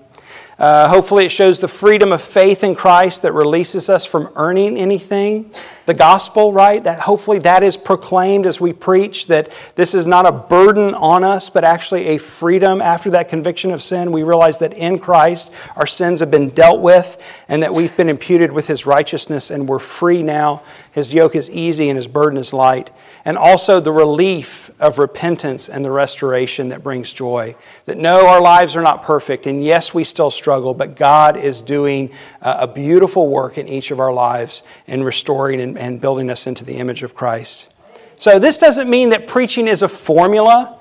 Uh, 0.59 0.89
hopefully, 0.89 1.27
it 1.27 1.31
shows 1.31 1.61
the 1.61 1.69
freedom 1.69 2.11
of 2.11 2.23
faith 2.23 2.65
in 2.65 2.75
Christ 2.75 3.23
that 3.23 3.33
releases 3.33 3.91
us 3.91 4.07
from 4.07 4.31
earning 4.35 4.79
anything. 4.79 5.53
The 5.89 5.95
gospel, 5.95 6.53
right? 6.53 6.85
That 6.85 7.01
hopefully 7.01 7.39
that 7.39 7.63
is 7.63 7.79
proclaimed 7.79 8.45
as 8.45 8.61
we 8.61 8.75
preach 8.75 9.29
that 9.29 9.51
this 9.75 9.95
is 9.95 10.05
not 10.05 10.27
a 10.27 10.33
burden 10.33 10.93
on 10.93 11.25
us, 11.25 11.49
but 11.49 11.65
actually 11.65 12.09
a 12.09 12.19
freedom 12.19 12.83
after 12.83 13.13
that 13.13 13.31
conviction 13.31 13.71
of 13.71 13.83
sin. 13.83 14.13
We 14.13 14.23
realize 14.23 14.59
that 14.59 14.75
in 14.75 14.99
Christ 14.99 15.51
our 15.77 15.87
sins 15.87 16.21
have 16.21 16.31
been 16.31 16.51
dealt 16.51 16.83
with 16.83 17.17
and 17.49 17.63
that 17.63 17.73
we've 17.73 17.97
been 17.97 18.11
imputed 18.11 18.53
with 18.53 18.67
His 18.67 18.85
righteousness 18.85 19.51
and 19.51 19.67
we're 19.67 19.79
free 19.79 20.23
now. 20.23 20.63
His 20.93 21.15
yoke 21.15 21.35
is 21.35 21.49
easy 21.49 21.89
and 21.89 21.97
His 21.97 22.07
burden 22.07 22.39
is 22.39 22.53
light 22.53 22.91
and 23.29 23.37
also 23.37 23.79
the 23.79 23.93
relief 23.93 24.71
of 24.81 24.99
repentance 24.99 25.69
and 25.69 25.85
the 25.85 25.91
restoration 25.91 26.71
that 26.71 26.83
brings 26.83 27.13
joy. 27.13 27.55
That 27.85 27.99
no, 27.99 28.27
our 28.27 28.41
lives 28.41 28.75
are 28.75 28.81
not 28.81 29.03
perfect, 29.03 29.47
and 29.47 29.63
yes, 29.63 29.93
we 29.93 30.05
still 30.05 30.31
struggle, 30.31 30.73
but 30.73 30.97
God 30.97 31.37
is 31.37 31.61
doing 31.61 32.11
a 32.41 32.69
beautiful 32.69 33.29
work 33.29 33.59
in 33.59 33.67
each 33.67 33.91
of 33.91 34.01
our 34.01 34.13
lives 34.13 34.63
in 34.87 35.03
restoring 35.03 35.61
and, 35.61 35.79
and 35.79 36.01
building 36.01 36.31
us 36.31 36.47
into 36.47 36.65
the 36.65 36.75
image 36.75 37.03
of 37.03 37.15
Christ. 37.15 37.69
So, 38.17 38.39
this 38.39 38.59
doesn't 38.59 38.89
mean 38.89 39.11
that 39.11 39.27
preaching 39.27 39.69
is 39.69 39.83
a 39.83 39.89
formula, 39.89 40.79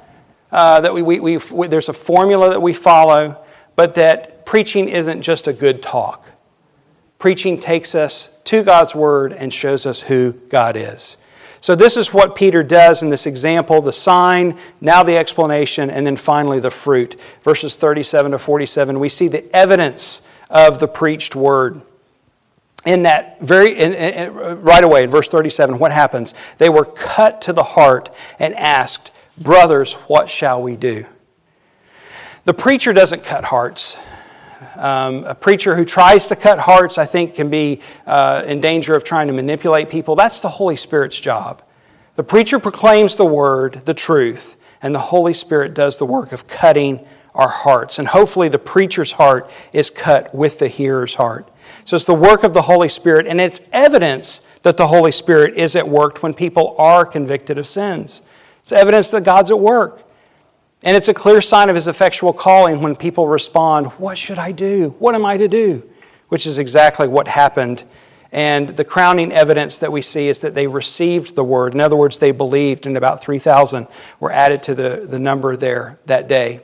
uh, 0.52 0.82
that 0.82 0.94
we, 0.94 1.02
we, 1.04 1.38
we, 1.38 1.68
there's 1.68 1.90
a 1.90 1.94
formula 1.94 2.50
that 2.50 2.62
we 2.62 2.74
follow, 2.74 3.44
but 3.76 3.96
that 3.96 4.46
preaching 4.46 4.90
isn't 4.90 5.22
just 5.22 5.48
a 5.48 5.54
good 5.54 5.82
talk. 5.82 6.26
Preaching 7.20 7.60
takes 7.60 7.96
us 7.96 8.30
to 8.46 8.64
God's 8.64 8.96
Word 8.96 9.34
and 9.34 9.54
shows 9.54 9.86
us 9.86 10.02
who 10.02 10.34
God 10.50 10.76
is. 10.76 11.18
So, 11.62 11.76
this 11.76 11.98
is 11.98 12.14
what 12.14 12.36
Peter 12.36 12.64
does 12.64 13.02
in 13.02 13.10
this 13.10 13.26
example 13.26 13.82
the 13.82 13.92
sign, 13.92 14.58
now 14.80 15.04
the 15.04 15.18
explanation, 15.18 15.90
and 15.90 16.06
then 16.06 16.16
finally 16.16 16.60
the 16.60 16.72
fruit. 16.72 17.20
Verses 17.44 17.76
37 17.76 18.32
to 18.32 18.40
47, 18.40 19.00
we 19.00 19.10
see 19.10 19.28
the 19.28 19.56
evidence 19.56 20.22
of 20.50 20.80
the 20.80 20.88
preached 20.88 21.36
word. 21.36 21.82
In 22.86 23.04
that 23.04 23.42
very, 23.42 23.78
in, 23.78 23.94
in, 23.94 24.34
right 24.34 24.84
away 24.84 25.04
in 25.04 25.10
verse 25.10 25.28
37, 25.28 25.78
what 25.78 25.92
happens? 25.92 26.34
They 26.58 26.70
were 26.70 26.86
cut 26.86 27.42
to 27.44 27.54
the 27.54 27.64
heart 27.64 28.14
and 28.40 28.54
asked, 28.56 29.12
Brothers, 29.38 29.96
what 30.08 30.30
shall 30.30 30.62
we 30.64 30.76
do? 30.76 31.06
The 32.46 32.54
preacher 32.54 32.94
doesn't 32.94 33.24
cut 33.24 33.44
hearts. 33.44 33.98
Um, 34.76 35.26
a 35.26 35.36
preacher 35.36 35.76
who 35.76 35.86
tries 35.86 36.28
to 36.28 36.36
cut 36.36 36.60
hearts, 36.60 36.98
I 36.98 37.06
think, 37.06 37.36
can 37.36 37.50
be 37.50 37.82
uh, 38.06 38.44
in 38.48 38.62
danger 38.62 38.96
of 38.96 39.04
trying 39.04 39.28
to 39.28 39.34
manipulate 39.34 39.90
people. 39.90 40.16
That's 40.16 40.42
the 40.42 40.50
Holy 40.50 40.76
Spirit's 40.76 41.20
job. 41.20 41.62
The 42.16 42.24
preacher 42.24 42.58
proclaims 42.58 43.16
the 43.16 43.26
word, 43.26 43.82
the 43.86 43.94
truth, 43.94 44.56
and 44.82 44.96
the 44.96 45.00
Holy 45.00 45.34
Spirit 45.34 45.74
does 45.74 45.98
the 45.98 46.06
work 46.06 46.32
of 46.32 46.48
cutting 46.48 47.06
our 47.38 47.48
hearts. 47.48 48.00
And 48.00 48.08
hopefully, 48.08 48.50
the 48.50 48.60
preacher's 48.60 49.14
heart 49.14 49.50
is 49.72 49.90
cut 49.90 50.36
with 50.36 50.60
the 50.60 50.68
hearer's 50.68 51.16
heart. 51.16 51.50
So 51.86 51.96
it's 51.96 52.06
the 52.06 52.14
work 52.14 52.44
of 52.44 52.54
the 52.54 52.64
Holy 52.64 52.90
Spirit, 52.90 53.28
and 53.28 53.40
it's 53.40 53.62
evidence 53.72 54.42
that 54.64 54.76
the 54.76 54.88
Holy 54.88 55.14
Spirit 55.14 55.56
is 55.56 55.76
at 55.76 55.88
work 55.88 56.22
when 56.22 56.34
people 56.34 56.76
are 56.78 57.06
convicted 57.06 57.58
of 57.58 57.68
sins. 57.68 58.22
It's 58.64 58.74
evidence 58.74 59.12
that 59.12 59.24
God's 59.24 59.52
at 59.52 59.60
work. 59.60 60.04
And 60.84 60.98
it's 60.98 61.08
a 61.08 61.14
clear 61.14 61.40
sign 61.40 61.70
of 61.70 61.76
his 61.76 61.88
effectual 61.88 62.34
calling 62.34 62.82
when 62.82 62.96
people 62.96 63.28
respond, 63.28 63.88
What 63.94 64.18
should 64.18 64.40
I 64.40 64.52
do? 64.52 64.96
What 65.00 65.16
am 65.16 65.26
I 65.26 65.38
to 65.38 65.48
do? 65.48 65.88
Which 66.30 66.46
is 66.46 66.58
exactly 66.58 67.08
what 67.08 67.28
happened 67.28 67.86
And 68.32 68.76
the 68.76 68.84
crowning 68.84 69.32
evidence 69.32 69.80
that 69.80 69.92
we 69.92 70.02
see 70.02 70.28
is 70.28 70.42
that 70.42 70.54
they 70.54 70.68
received 70.68 71.36
the 71.36 71.44
word. 71.44 71.74
In 71.74 71.80
other 71.80 71.96
words, 71.96 72.20
they 72.20 72.32
believed, 72.32 72.86
and 72.86 72.98
about 72.98 73.22
3,000 73.22 73.88
were 74.20 74.32
added 74.32 74.64
to 74.64 74.76
the, 74.76 75.08
the 75.10 75.20
number 75.20 75.56
there 75.56 75.98
that 76.08 76.28
day. 76.28 76.62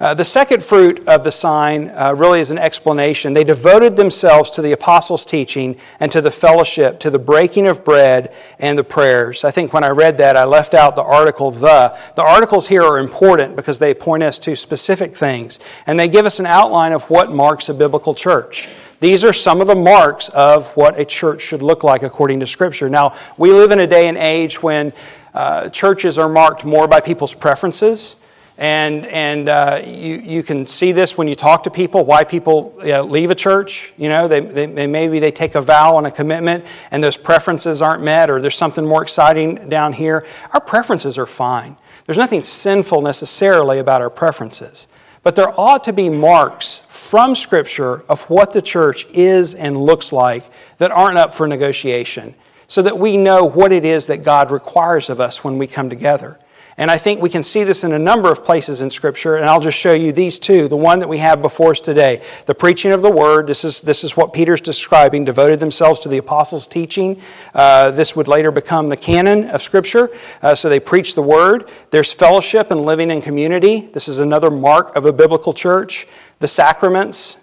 Uh, 0.00 0.14
the 0.14 0.24
second 0.24 0.64
fruit 0.64 1.06
of 1.06 1.24
the 1.24 1.30
sign 1.30 1.90
uh, 1.90 2.14
really 2.16 2.40
is 2.40 2.50
an 2.50 2.56
explanation. 2.56 3.34
They 3.34 3.44
devoted 3.44 3.96
themselves 3.96 4.50
to 4.52 4.62
the 4.62 4.72
apostles' 4.72 5.26
teaching 5.26 5.76
and 6.00 6.10
to 6.10 6.22
the 6.22 6.30
fellowship, 6.30 7.00
to 7.00 7.10
the 7.10 7.18
breaking 7.18 7.66
of 7.66 7.84
bread 7.84 8.32
and 8.58 8.78
the 8.78 8.84
prayers. 8.84 9.44
I 9.44 9.50
think 9.50 9.74
when 9.74 9.84
I 9.84 9.90
read 9.90 10.16
that, 10.16 10.38
I 10.38 10.44
left 10.44 10.72
out 10.72 10.96
the 10.96 11.02
article 11.02 11.50
the. 11.50 11.94
The 12.16 12.22
articles 12.22 12.66
here 12.66 12.82
are 12.82 12.98
important 12.98 13.56
because 13.56 13.78
they 13.78 13.92
point 13.92 14.22
us 14.22 14.38
to 14.38 14.56
specific 14.56 15.14
things, 15.14 15.60
and 15.86 16.00
they 16.00 16.08
give 16.08 16.24
us 16.24 16.40
an 16.40 16.46
outline 16.46 16.92
of 16.92 17.02
what 17.10 17.30
marks 17.30 17.68
a 17.68 17.74
biblical 17.74 18.14
church. 18.14 18.70
These 19.00 19.22
are 19.22 19.34
some 19.34 19.60
of 19.60 19.66
the 19.66 19.74
marks 19.74 20.30
of 20.30 20.68
what 20.78 20.98
a 20.98 21.04
church 21.04 21.42
should 21.42 21.60
look 21.60 21.84
like 21.84 22.02
according 22.02 22.40
to 22.40 22.46
Scripture. 22.46 22.88
Now, 22.88 23.16
we 23.36 23.52
live 23.52 23.70
in 23.70 23.80
a 23.80 23.86
day 23.86 24.08
and 24.08 24.16
age 24.16 24.62
when 24.62 24.94
uh, 25.34 25.68
churches 25.68 26.16
are 26.16 26.28
marked 26.28 26.64
more 26.64 26.88
by 26.88 27.00
people's 27.00 27.34
preferences 27.34 28.16
and, 28.60 29.06
and 29.06 29.48
uh, 29.48 29.82
you, 29.82 30.16
you 30.16 30.42
can 30.42 30.68
see 30.68 30.92
this 30.92 31.16
when 31.16 31.26
you 31.26 31.34
talk 31.34 31.62
to 31.62 31.70
people, 31.70 32.04
why 32.04 32.24
people 32.24 32.74
leave 32.76 33.30
a 33.30 33.34
church. 33.34 33.94
You 33.96 34.10
know, 34.10 34.28
they, 34.28 34.40
they, 34.40 34.66
they, 34.66 34.86
maybe 34.86 35.18
they 35.18 35.32
take 35.32 35.54
a 35.54 35.62
vow 35.62 35.96
and 35.96 36.06
a 36.06 36.10
commitment 36.10 36.66
and 36.90 37.02
those 37.02 37.16
preferences 37.16 37.80
aren't 37.80 38.02
met 38.02 38.28
or 38.28 38.38
there's 38.38 38.58
something 38.58 38.86
more 38.86 39.02
exciting 39.02 39.70
down 39.70 39.94
here. 39.94 40.26
Our 40.52 40.60
preferences 40.60 41.16
are 41.16 41.24
fine. 41.24 41.78
There's 42.04 42.18
nothing 42.18 42.42
sinful 42.42 43.00
necessarily 43.00 43.78
about 43.78 44.02
our 44.02 44.10
preferences. 44.10 44.88
But 45.22 45.36
there 45.36 45.58
ought 45.58 45.84
to 45.84 45.94
be 45.94 46.10
marks 46.10 46.82
from 46.88 47.34
Scripture 47.34 48.04
of 48.10 48.24
what 48.24 48.52
the 48.52 48.60
church 48.60 49.06
is 49.10 49.54
and 49.54 49.74
looks 49.74 50.12
like 50.12 50.44
that 50.76 50.90
aren't 50.90 51.16
up 51.16 51.32
for 51.32 51.48
negotiation 51.48 52.34
so 52.68 52.82
that 52.82 52.98
we 52.98 53.16
know 53.16 53.46
what 53.46 53.72
it 53.72 53.86
is 53.86 54.04
that 54.06 54.22
God 54.22 54.50
requires 54.50 55.08
of 55.08 55.18
us 55.18 55.42
when 55.42 55.56
we 55.56 55.66
come 55.66 55.88
together. 55.88 56.38
And 56.80 56.90
I 56.90 56.96
think 56.96 57.20
we 57.20 57.28
can 57.28 57.42
see 57.42 57.62
this 57.62 57.84
in 57.84 57.92
a 57.92 57.98
number 57.98 58.32
of 58.32 58.42
places 58.42 58.80
in 58.80 58.88
Scripture, 58.88 59.36
and 59.36 59.44
I'll 59.44 59.60
just 59.60 59.76
show 59.76 59.92
you 59.92 60.12
these 60.12 60.38
two. 60.38 60.66
The 60.66 60.78
one 60.78 61.00
that 61.00 61.08
we 61.10 61.18
have 61.18 61.42
before 61.42 61.72
us 61.72 61.80
today 61.80 62.22
the 62.46 62.54
preaching 62.54 62.90
of 62.90 63.02
the 63.02 63.10
Word. 63.10 63.46
This 63.46 63.66
is, 63.66 63.82
this 63.82 64.02
is 64.02 64.16
what 64.16 64.32
Peter's 64.32 64.62
describing, 64.62 65.26
devoted 65.26 65.60
themselves 65.60 66.00
to 66.00 66.08
the 66.08 66.16
apostles' 66.16 66.66
teaching. 66.66 67.20
Uh, 67.54 67.90
this 67.90 68.16
would 68.16 68.28
later 68.28 68.50
become 68.50 68.88
the 68.88 68.96
canon 68.96 69.50
of 69.50 69.62
Scripture. 69.62 70.08
Uh, 70.40 70.54
so 70.54 70.70
they 70.70 70.80
preach 70.80 71.14
the 71.14 71.22
Word. 71.22 71.68
There's 71.90 72.14
fellowship 72.14 72.70
and 72.70 72.80
living 72.80 73.10
in 73.10 73.20
community. 73.20 73.90
This 73.92 74.08
is 74.08 74.18
another 74.18 74.50
mark 74.50 74.96
of 74.96 75.04
a 75.04 75.12
biblical 75.12 75.52
church. 75.52 76.06
The 76.38 76.48
sacraments, 76.48 77.36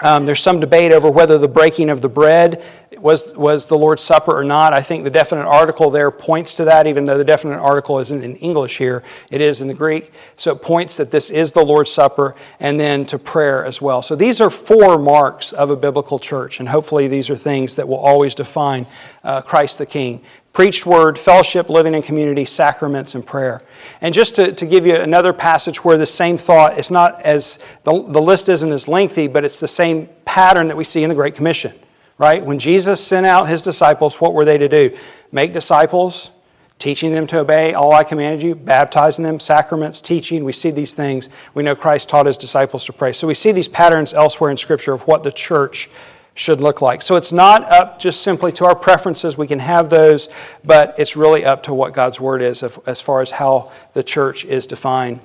um, 0.00 0.26
there's 0.26 0.40
some 0.40 0.60
debate 0.60 0.92
over 0.92 1.10
whether 1.10 1.38
the 1.38 1.48
breaking 1.48 1.90
of 1.90 2.02
the 2.02 2.08
bread 2.08 2.62
was, 2.98 3.34
was 3.34 3.66
the 3.66 3.76
Lord's 3.76 4.02
Supper 4.02 4.36
or 4.36 4.44
not. 4.44 4.72
I 4.74 4.80
think 4.80 5.04
the 5.04 5.10
definite 5.10 5.46
article 5.46 5.90
there 5.90 6.10
points 6.10 6.56
to 6.56 6.64
that, 6.64 6.86
even 6.86 7.04
though 7.04 7.18
the 7.18 7.24
definite 7.24 7.58
article 7.58 7.98
isn't 7.98 8.22
in 8.22 8.36
English 8.36 8.78
here, 8.78 9.02
it 9.30 9.40
is 9.40 9.60
in 9.60 9.68
the 9.68 9.74
Greek. 9.74 10.12
So 10.36 10.52
it 10.52 10.62
points 10.62 10.96
that 10.96 11.10
this 11.10 11.30
is 11.30 11.52
the 11.52 11.64
Lord's 11.64 11.90
Supper, 11.90 12.34
and 12.60 12.78
then 12.78 13.06
to 13.06 13.18
prayer 13.18 13.64
as 13.64 13.80
well. 13.80 14.02
So 14.02 14.16
these 14.16 14.40
are 14.40 14.50
four 14.50 14.98
marks 14.98 15.52
of 15.52 15.70
a 15.70 15.76
biblical 15.76 16.18
church, 16.18 16.60
and 16.60 16.68
hopefully 16.68 17.08
these 17.08 17.30
are 17.30 17.36
things 17.36 17.74
that 17.76 17.88
will 17.88 17.98
always 17.98 18.34
define 18.34 18.86
uh, 19.24 19.42
Christ 19.42 19.78
the 19.78 19.86
King 19.86 20.22
preached 20.56 20.86
word, 20.86 21.18
fellowship, 21.18 21.68
living 21.68 21.94
in 21.94 22.00
community, 22.00 22.46
sacraments, 22.46 23.14
and 23.14 23.26
prayer. 23.26 23.60
And 24.00 24.14
just 24.14 24.36
to, 24.36 24.54
to 24.54 24.64
give 24.64 24.86
you 24.86 24.94
another 24.94 25.34
passage 25.34 25.84
where 25.84 25.98
the 25.98 26.06
same 26.06 26.38
thought 26.38 26.78
is 26.78 26.90
not 26.90 27.20
as, 27.20 27.58
the, 27.84 27.92
the 28.08 28.22
list 28.22 28.48
isn't 28.48 28.72
as 28.72 28.88
lengthy, 28.88 29.28
but 29.28 29.44
it's 29.44 29.60
the 29.60 29.68
same 29.68 30.08
pattern 30.24 30.68
that 30.68 30.76
we 30.78 30.82
see 30.82 31.02
in 31.02 31.10
the 31.10 31.14
Great 31.14 31.34
Commission, 31.34 31.74
right? 32.16 32.42
When 32.42 32.58
Jesus 32.58 33.06
sent 33.06 33.26
out 33.26 33.50
his 33.50 33.60
disciples, 33.60 34.18
what 34.18 34.32
were 34.32 34.46
they 34.46 34.56
to 34.56 34.66
do? 34.66 34.96
Make 35.30 35.52
disciples, 35.52 36.30
teaching 36.78 37.12
them 37.12 37.26
to 37.26 37.40
obey 37.40 37.74
all 37.74 37.92
I 37.92 38.02
commanded 38.02 38.42
you, 38.42 38.54
baptizing 38.54 39.24
them, 39.24 39.38
sacraments, 39.38 40.00
teaching. 40.00 40.42
We 40.42 40.54
see 40.54 40.70
these 40.70 40.94
things. 40.94 41.28
We 41.52 41.64
know 41.64 41.76
Christ 41.76 42.08
taught 42.08 42.24
his 42.24 42.38
disciples 42.38 42.86
to 42.86 42.94
pray. 42.94 43.12
So 43.12 43.26
we 43.26 43.34
see 43.34 43.52
these 43.52 43.68
patterns 43.68 44.14
elsewhere 44.14 44.50
in 44.50 44.56
Scripture 44.56 44.94
of 44.94 45.02
what 45.02 45.22
the 45.22 45.32
church 45.32 45.90
should 46.36 46.60
look 46.60 46.82
like. 46.82 47.02
So 47.02 47.16
it's 47.16 47.32
not 47.32 47.64
up 47.72 47.98
just 47.98 48.22
simply 48.22 48.52
to 48.52 48.66
our 48.66 48.76
preferences. 48.76 49.36
We 49.36 49.46
can 49.46 49.58
have 49.58 49.88
those, 49.88 50.28
but 50.62 50.94
it's 50.98 51.16
really 51.16 51.44
up 51.44 51.64
to 51.64 51.74
what 51.74 51.94
God's 51.94 52.20
Word 52.20 52.42
is 52.42 52.62
as 52.62 53.00
far 53.00 53.22
as 53.22 53.32
how 53.32 53.72
the 53.94 54.04
church 54.04 54.44
is 54.44 54.66
defined. 54.66 55.20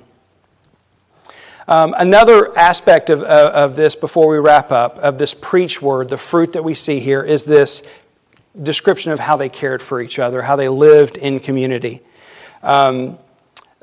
Um, 1.68 1.94
another 1.96 2.56
aspect 2.58 3.10
of, 3.10 3.22
uh, 3.22 3.52
of 3.54 3.76
this 3.76 3.94
before 3.94 4.26
we 4.26 4.38
wrap 4.38 4.72
up, 4.72 4.98
of 4.98 5.18
this 5.18 5.32
preach 5.32 5.80
word, 5.80 6.08
the 6.08 6.16
fruit 6.16 6.54
that 6.54 6.64
we 6.64 6.74
see 6.74 6.98
here, 6.98 7.22
is 7.22 7.44
this 7.44 7.84
description 8.60 9.12
of 9.12 9.20
how 9.20 9.36
they 9.36 9.48
cared 9.48 9.80
for 9.80 10.00
each 10.00 10.18
other, 10.18 10.42
how 10.42 10.56
they 10.56 10.68
lived 10.68 11.18
in 11.18 11.38
community. 11.38 12.00
Um, 12.62 13.18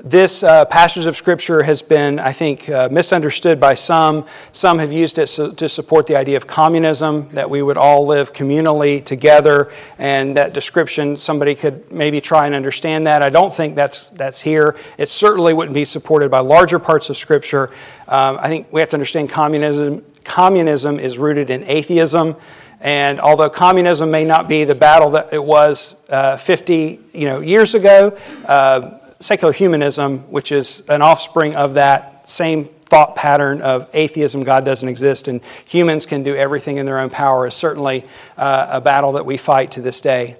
this 0.04 0.43
uh, 0.43 0.64
passage 0.66 1.06
of 1.06 1.18
Scripture 1.18 1.62
has 1.64 1.82
been, 1.82 2.20
I 2.20 2.32
think, 2.32 2.70
uh, 2.70 2.88
misunderstood 2.89 3.60
by 3.60 3.74
some. 3.74 4.26
Some 4.54 4.80
have 4.80 4.93
used 4.93 5.18
it 5.18 5.28
so, 5.28 5.52
to 5.52 5.68
support 5.68 6.08
the 6.08 6.16
idea 6.16 6.38
of 6.38 6.47
communism, 6.47 7.28
that 7.34 7.50
we 7.50 7.62
would 7.62 7.78
all 7.78 8.06
live 8.06 8.32
communally 8.34 9.04
together, 9.04 9.72
and 9.97 10.38
that 10.38 10.54
description, 10.54 11.18
somebody 11.18 11.54
could 11.54 11.91
maybe 11.91 12.22
try 12.22 12.45
and 12.45 12.56
understand 12.56 13.08
that. 13.08 13.22
I 13.22 13.30
don't 13.30 13.54
think 13.54 13.76
that's, 13.76 14.10
that's 14.12 14.39
here. 14.39 14.78
It 14.97 15.10
certainly 15.10 15.54
wouldn't 15.54 15.76
be 15.76 15.86
supported 15.86 16.32
by 16.32 16.39
larger 16.39 16.80
parts 16.80 17.10
of 17.10 17.18
Scripture. 17.18 17.70
Um, 18.08 18.39
I 18.39 18.47
think 18.47 18.72
we 18.72 18.80
have 18.80 18.89
to 18.89 18.95
understand 18.95 19.30
communism, 19.30 20.06
communism 20.24 21.00
is 21.00 21.18
rooted 21.18 21.50
in 21.50 21.64
atheism. 21.68 22.38
And 22.82 23.20
although 23.20 23.50
communism 23.50 24.10
may 24.10 24.24
not 24.24 24.47
be 24.47 24.64
the 24.64 24.76
battle 24.76 25.10
that 25.10 25.34
it 25.34 25.43
was 25.43 25.95
uh, 26.08 26.38
50 26.38 27.02
you 27.12 27.26
know, 27.26 27.41
years 27.41 27.76
ago, 27.76 28.18
uh, 28.45 28.99
secular 29.20 29.53
humanism, 29.53 30.20
which 30.32 30.51
is 30.51 30.84
an 30.88 31.01
offspring 31.01 31.55
of 31.55 31.74
that 31.76 32.30
same 32.30 32.65
thought 32.65 33.15
pattern 33.15 33.61
of 33.61 33.88
atheism, 33.93 34.43
God 34.43 34.65
doesn't 34.65 34.88
exist, 34.88 35.28
and 35.28 35.41
humans 35.65 36.05
can 36.05 36.24
do 36.24 36.36
everything 36.36 36.78
in 36.78 36.86
their 36.86 36.99
own 36.99 37.09
power, 37.09 37.45
is 37.47 37.53
certainly 37.53 38.05
uh, 38.38 38.67
a 38.70 38.82
battle 38.82 39.11
that 39.13 39.26
we 39.26 39.38
fight 39.38 39.72
to 39.72 39.82
this 39.82 40.01
day. 40.01 40.38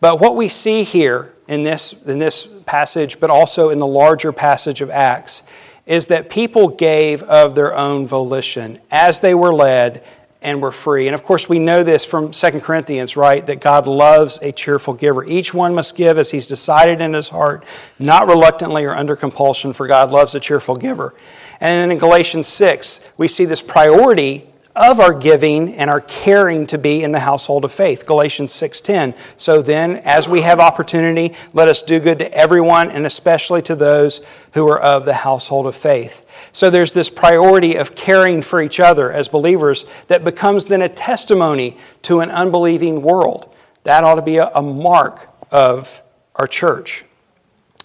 But 0.00 0.20
what 0.20 0.36
we 0.36 0.48
see 0.48 0.84
here 0.84 1.32
in 1.48 1.64
this, 1.64 1.94
in 2.06 2.18
this 2.18 2.46
passage, 2.66 3.18
but 3.18 3.30
also 3.30 3.70
in 3.70 3.78
the 3.78 3.86
larger 3.86 4.32
passage 4.32 4.80
of 4.80 4.90
Acts, 4.90 5.42
is 5.86 6.08
that 6.08 6.28
people 6.28 6.68
gave 6.68 7.22
of 7.22 7.54
their 7.54 7.74
own 7.74 8.06
volition 8.06 8.78
as 8.90 9.20
they 9.20 9.34
were 9.34 9.54
led 9.54 10.04
and 10.40 10.62
we're 10.62 10.70
free. 10.70 11.08
And 11.08 11.14
of 11.14 11.22
course, 11.22 11.48
we 11.48 11.58
know 11.58 11.82
this 11.82 12.04
from 12.04 12.30
2 12.30 12.60
Corinthians, 12.60 13.16
right? 13.16 13.44
That 13.44 13.60
God 13.60 13.86
loves 13.86 14.38
a 14.40 14.52
cheerful 14.52 14.94
giver. 14.94 15.24
Each 15.24 15.52
one 15.52 15.74
must 15.74 15.96
give 15.96 16.18
as 16.18 16.30
he's 16.30 16.46
decided 16.46 17.00
in 17.00 17.12
his 17.12 17.28
heart, 17.28 17.64
not 17.98 18.28
reluctantly 18.28 18.84
or 18.84 18.94
under 18.94 19.16
compulsion, 19.16 19.72
for 19.72 19.86
God 19.86 20.10
loves 20.10 20.34
a 20.34 20.40
cheerful 20.40 20.76
giver. 20.76 21.14
And 21.60 21.82
then 21.82 21.90
in 21.90 21.98
Galatians 21.98 22.46
6, 22.46 23.00
we 23.16 23.26
see 23.26 23.44
this 23.44 23.62
priority 23.62 24.48
of 24.78 25.00
our 25.00 25.12
giving 25.12 25.74
and 25.74 25.90
our 25.90 26.00
caring 26.00 26.66
to 26.68 26.78
be 26.78 27.02
in 27.02 27.10
the 27.10 27.18
household 27.18 27.64
of 27.64 27.72
faith. 27.72 28.06
Galatians 28.06 28.52
6.10 28.52 29.16
so 29.36 29.60
then 29.60 29.96
as 30.04 30.28
we 30.28 30.42
have 30.42 30.60
opportunity 30.60 31.34
let 31.52 31.66
us 31.66 31.82
do 31.82 31.98
good 31.98 32.20
to 32.20 32.32
everyone 32.32 32.90
and 32.90 33.04
especially 33.04 33.60
to 33.62 33.74
those 33.74 34.20
who 34.52 34.68
are 34.68 34.78
of 34.78 35.04
the 35.04 35.14
household 35.14 35.66
of 35.66 35.74
faith. 35.74 36.24
So 36.52 36.70
there's 36.70 36.92
this 36.92 37.10
priority 37.10 37.74
of 37.74 37.96
caring 37.96 38.40
for 38.40 38.62
each 38.62 38.78
other 38.78 39.10
as 39.10 39.28
believers 39.28 39.84
that 40.06 40.22
becomes 40.22 40.66
then 40.66 40.82
a 40.82 40.88
testimony 40.88 41.76
to 42.02 42.20
an 42.20 42.30
unbelieving 42.30 43.02
world. 43.02 43.52
That 43.82 44.04
ought 44.04 44.14
to 44.14 44.22
be 44.22 44.36
a, 44.36 44.62
mark 44.62 45.28
of 45.50 46.00
our 46.36 46.46
church. 46.46 47.04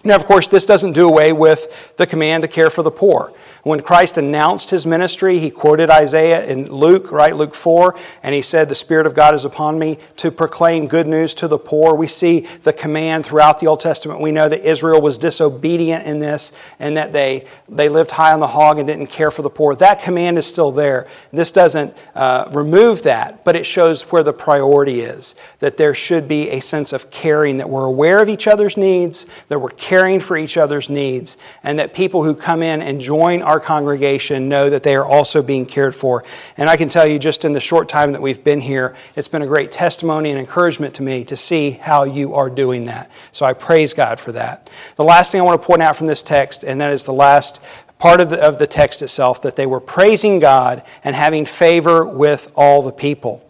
Now 0.03 0.15
of 0.15 0.25
course 0.25 0.47
this 0.47 0.67
doesn't 0.67 0.93
do 0.93 1.07
away 1.07 1.33
with 1.33 1.95
the 1.97 2.05
command 2.05 2.43
to 2.43 2.47
care 2.47 2.69
for 2.69 2.83
the 2.83 2.91
poor 2.91 3.33
when 3.63 3.81
Christ 3.81 4.17
announced 4.17 4.69
his 4.69 4.85
ministry, 4.85 5.39
he 5.39 5.49
quoted 5.49 5.89
Isaiah 5.89 6.45
in 6.45 6.69
Luke, 6.69 7.13
right, 7.13 7.33
Luke 7.33 7.55
4, 7.55 7.95
and 8.21 8.35
he 8.35 8.41
said, 8.41 8.67
The 8.67 8.75
Spirit 8.75 9.05
of 9.05 9.15
God 9.15 9.33
is 9.33 9.45
upon 9.45 9.79
me 9.79 9.99
to 10.17 10.31
proclaim 10.31 10.87
good 10.87 11.07
news 11.07 11.33
to 11.35 11.47
the 11.47 11.57
poor. 11.57 11.95
We 11.95 12.07
see 12.07 12.41
the 12.63 12.73
command 12.73 13.25
throughout 13.25 13.59
the 13.59 13.67
Old 13.67 13.79
Testament. 13.79 14.19
We 14.19 14.31
know 14.31 14.49
that 14.49 14.67
Israel 14.67 15.01
was 15.01 15.17
disobedient 15.17 16.05
in 16.05 16.19
this 16.19 16.51
and 16.77 16.97
that 16.97 17.13
they, 17.13 17.45
they 17.69 17.87
lived 17.87 18.11
high 18.11 18.33
on 18.33 18.41
the 18.41 18.47
hog 18.47 18.79
and 18.79 18.87
didn't 18.87 19.07
care 19.07 19.31
for 19.31 19.43
the 19.43 19.49
poor. 19.49 19.75
That 19.75 20.01
command 20.01 20.37
is 20.37 20.45
still 20.45 20.73
there. 20.73 21.07
This 21.31 21.51
doesn't 21.51 21.95
uh, 22.15 22.49
remove 22.51 23.03
that, 23.03 23.45
but 23.45 23.55
it 23.55 23.65
shows 23.65 24.01
where 24.11 24.23
the 24.23 24.33
priority 24.33 25.01
is 25.01 25.35
that 25.59 25.77
there 25.77 25.93
should 25.93 26.27
be 26.27 26.49
a 26.49 26.59
sense 26.59 26.91
of 26.91 27.09
caring, 27.09 27.55
that 27.57 27.69
we're 27.69 27.85
aware 27.85 28.21
of 28.21 28.27
each 28.27 28.47
other's 28.47 28.75
needs, 28.75 29.25
that 29.47 29.59
we're 29.59 29.69
caring 29.69 30.19
for 30.19 30.35
each 30.35 30.57
other's 30.57 30.89
needs, 30.89 31.37
and 31.63 31.79
that 31.79 31.93
people 31.93 32.25
who 32.25 32.35
come 32.35 32.61
in 32.61 32.81
and 32.81 32.99
join 32.99 33.41
our 33.41 33.52
our 33.53 33.59
congregation 33.59 34.49
know 34.49 34.67
that 34.71 34.81
they 34.81 34.95
are 34.95 35.05
also 35.05 35.43
being 35.43 35.63
cared 35.63 35.95
for. 35.95 36.23
And 36.57 36.67
I 36.67 36.75
can 36.75 36.89
tell 36.89 37.05
you, 37.05 37.19
just 37.19 37.45
in 37.45 37.53
the 37.53 37.59
short 37.59 37.87
time 37.87 38.11
that 38.13 38.21
we've 38.21 38.43
been 38.43 38.59
here, 38.59 38.95
it's 39.15 39.27
been 39.27 39.43
a 39.43 39.47
great 39.47 39.71
testimony 39.71 40.31
and 40.31 40.39
encouragement 40.39 40.95
to 40.95 41.03
me 41.03 41.23
to 41.25 41.35
see 41.35 41.69
how 41.69 42.03
you 42.03 42.33
are 42.33 42.49
doing 42.49 42.85
that. 42.85 43.11
So 43.31 43.45
I 43.45 43.53
praise 43.53 43.93
God 43.93 44.19
for 44.19 44.31
that. 44.31 44.71
The 44.95 45.03
last 45.03 45.31
thing 45.31 45.39
I 45.39 45.43
want 45.43 45.61
to 45.61 45.67
point 45.67 45.83
out 45.83 45.95
from 45.95 46.07
this 46.07 46.23
text, 46.23 46.63
and 46.63 46.81
that 46.81 46.91
is 46.91 47.03
the 47.03 47.13
last 47.13 47.59
part 47.99 48.21
of 48.21 48.31
the, 48.31 48.41
of 48.41 48.57
the 48.57 48.65
text 48.65 49.03
itself, 49.03 49.43
that 49.43 49.55
they 49.55 49.67
were 49.67 49.79
praising 49.79 50.39
God 50.39 50.81
and 51.03 51.15
having 51.15 51.45
favor 51.45 52.07
with 52.07 52.51
all 52.55 52.81
the 52.81 52.91
people. 52.91 53.47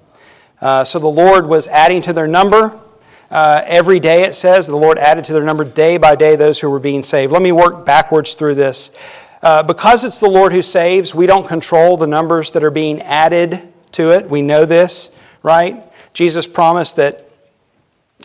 Uh, 0.59 0.83
so 0.83 0.99
the 0.99 1.07
Lord 1.07 1.47
was 1.47 1.69
adding 1.69 2.01
to 2.01 2.11
their 2.11 2.27
number. 2.27 2.77
Uh, 3.31 3.63
every 3.65 3.99
day, 3.99 4.23
it 4.23 4.35
says, 4.35 4.67
the 4.67 4.75
Lord 4.75 4.99
added 4.99 5.23
to 5.25 5.33
their 5.33 5.43
number 5.43 5.63
day 5.63 5.97
by 5.97 6.13
day 6.13 6.35
those 6.35 6.59
who 6.59 6.69
were 6.69 6.79
being 6.79 7.03
saved. 7.03 7.31
Let 7.31 7.41
me 7.41 7.51
work 7.51 7.83
backwards 7.85 8.35
through 8.35 8.55
this. 8.55 8.91
Uh, 9.43 9.61
because 9.61 10.05
it's 10.05 10.21
the 10.21 10.29
Lord 10.29 10.53
who 10.53 10.61
saves, 10.61 11.13
we 11.13 11.27
don't 11.27 11.45
control 11.45 11.97
the 11.97 12.07
numbers 12.07 12.51
that 12.51 12.63
are 12.63 12.71
being 12.71 13.01
added 13.01 13.73
to 13.91 14.11
it. 14.11 14.29
We 14.29 14.41
know 14.41 14.65
this, 14.65 15.11
right? 15.43 15.83
Jesus 16.13 16.47
promised 16.47 16.95
that, 16.95 17.29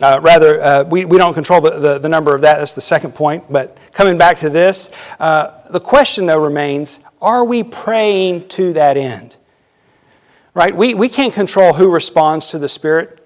uh, 0.01 0.21
rather, 0.23 0.61
uh, 0.61 0.83
we, 0.85 1.03
we 1.03 1.17
don't 1.17 1.33
control 1.33 1.59
the, 1.59 1.71
the, 1.71 1.99
the, 1.99 2.07
number 2.07 2.33
of 2.33 2.39
that. 2.41 2.59
That's 2.59 2.71
the 2.71 2.79
second 2.79 3.15
point. 3.15 3.51
But 3.51 3.77
coming 3.91 4.17
back 4.17 4.37
to 4.37 4.49
this, 4.49 4.91
uh, 5.19 5.51
the 5.69 5.81
question, 5.81 6.25
though, 6.25 6.41
remains 6.41 7.01
are 7.21 7.43
we 7.43 7.63
praying 7.63 8.47
to 8.49 8.71
that 8.73 8.95
end? 8.95 9.35
Right? 10.53 10.73
We, 10.73 10.93
we 10.93 11.09
can't 11.09 11.33
control 11.33 11.73
who 11.73 11.91
responds 11.91 12.51
to 12.51 12.59
the 12.59 12.69
Spirit. 12.69 13.17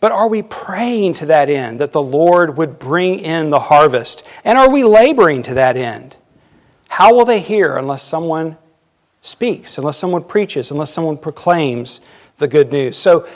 But 0.00 0.10
are 0.10 0.28
we 0.28 0.42
praying 0.42 1.14
to 1.14 1.26
that 1.26 1.48
end, 1.48 1.80
that 1.80 1.92
the 1.92 2.02
Lord 2.02 2.56
would 2.56 2.80
bring 2.80 3.20
in 3.20 3.50
the 3.50 3.60
harvest? 3.60 4.24
And 4.44 4.58
are 4.58 4.70
we 4.70 4.82
laboring 4.82 5.44
to 5.44 5.54
that 5.54 5.76
end? 5.76 6.16
How 6.88 7.14
will 7.14 7.24
they 7.24 7.40
hear 7.40 7.76
unless 7.76 8.02
someone 8.02 8.56
speaks, 9.22 9.78
unless 9.78 9.96
someone 9.96 10.24
preaches, 10.24 10.70
unless 10.70 10.92
someone 10.92 11.16
proclaims 11.16 12.00
the 12.38 12.48
good 12.48 12.72
news? 12.72 12.96
So, 12.96 13.28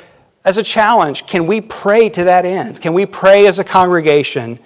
as 0.44 0.58
a 0.58 0.62
challenge, 0.62 1.26
can 1.26 1.46
we 1.46 1.60
pray 1.60 2.08
to 2.08 2.24
that 2.24 2.44
end? 2.44 2.80
Can 2.80 2.94
we 2.94 3.06
pray 3.06 3.46
as 3.46 3.60
a 3.60 3.64
congregation 3.64 4.58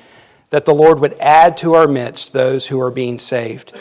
that 0.48 0.64
the 0.64 0.74
Lord 0.74 1.00
would 1.00 1.14
add 1.20 1.58
to 1.58 1.74
our 1.74 1.86
midst 1.86 2.32
those 2.32 2.66
who 2.66 2.80
are 2.80 2.90
being 2.90 3.18
saved? 3.18 3.78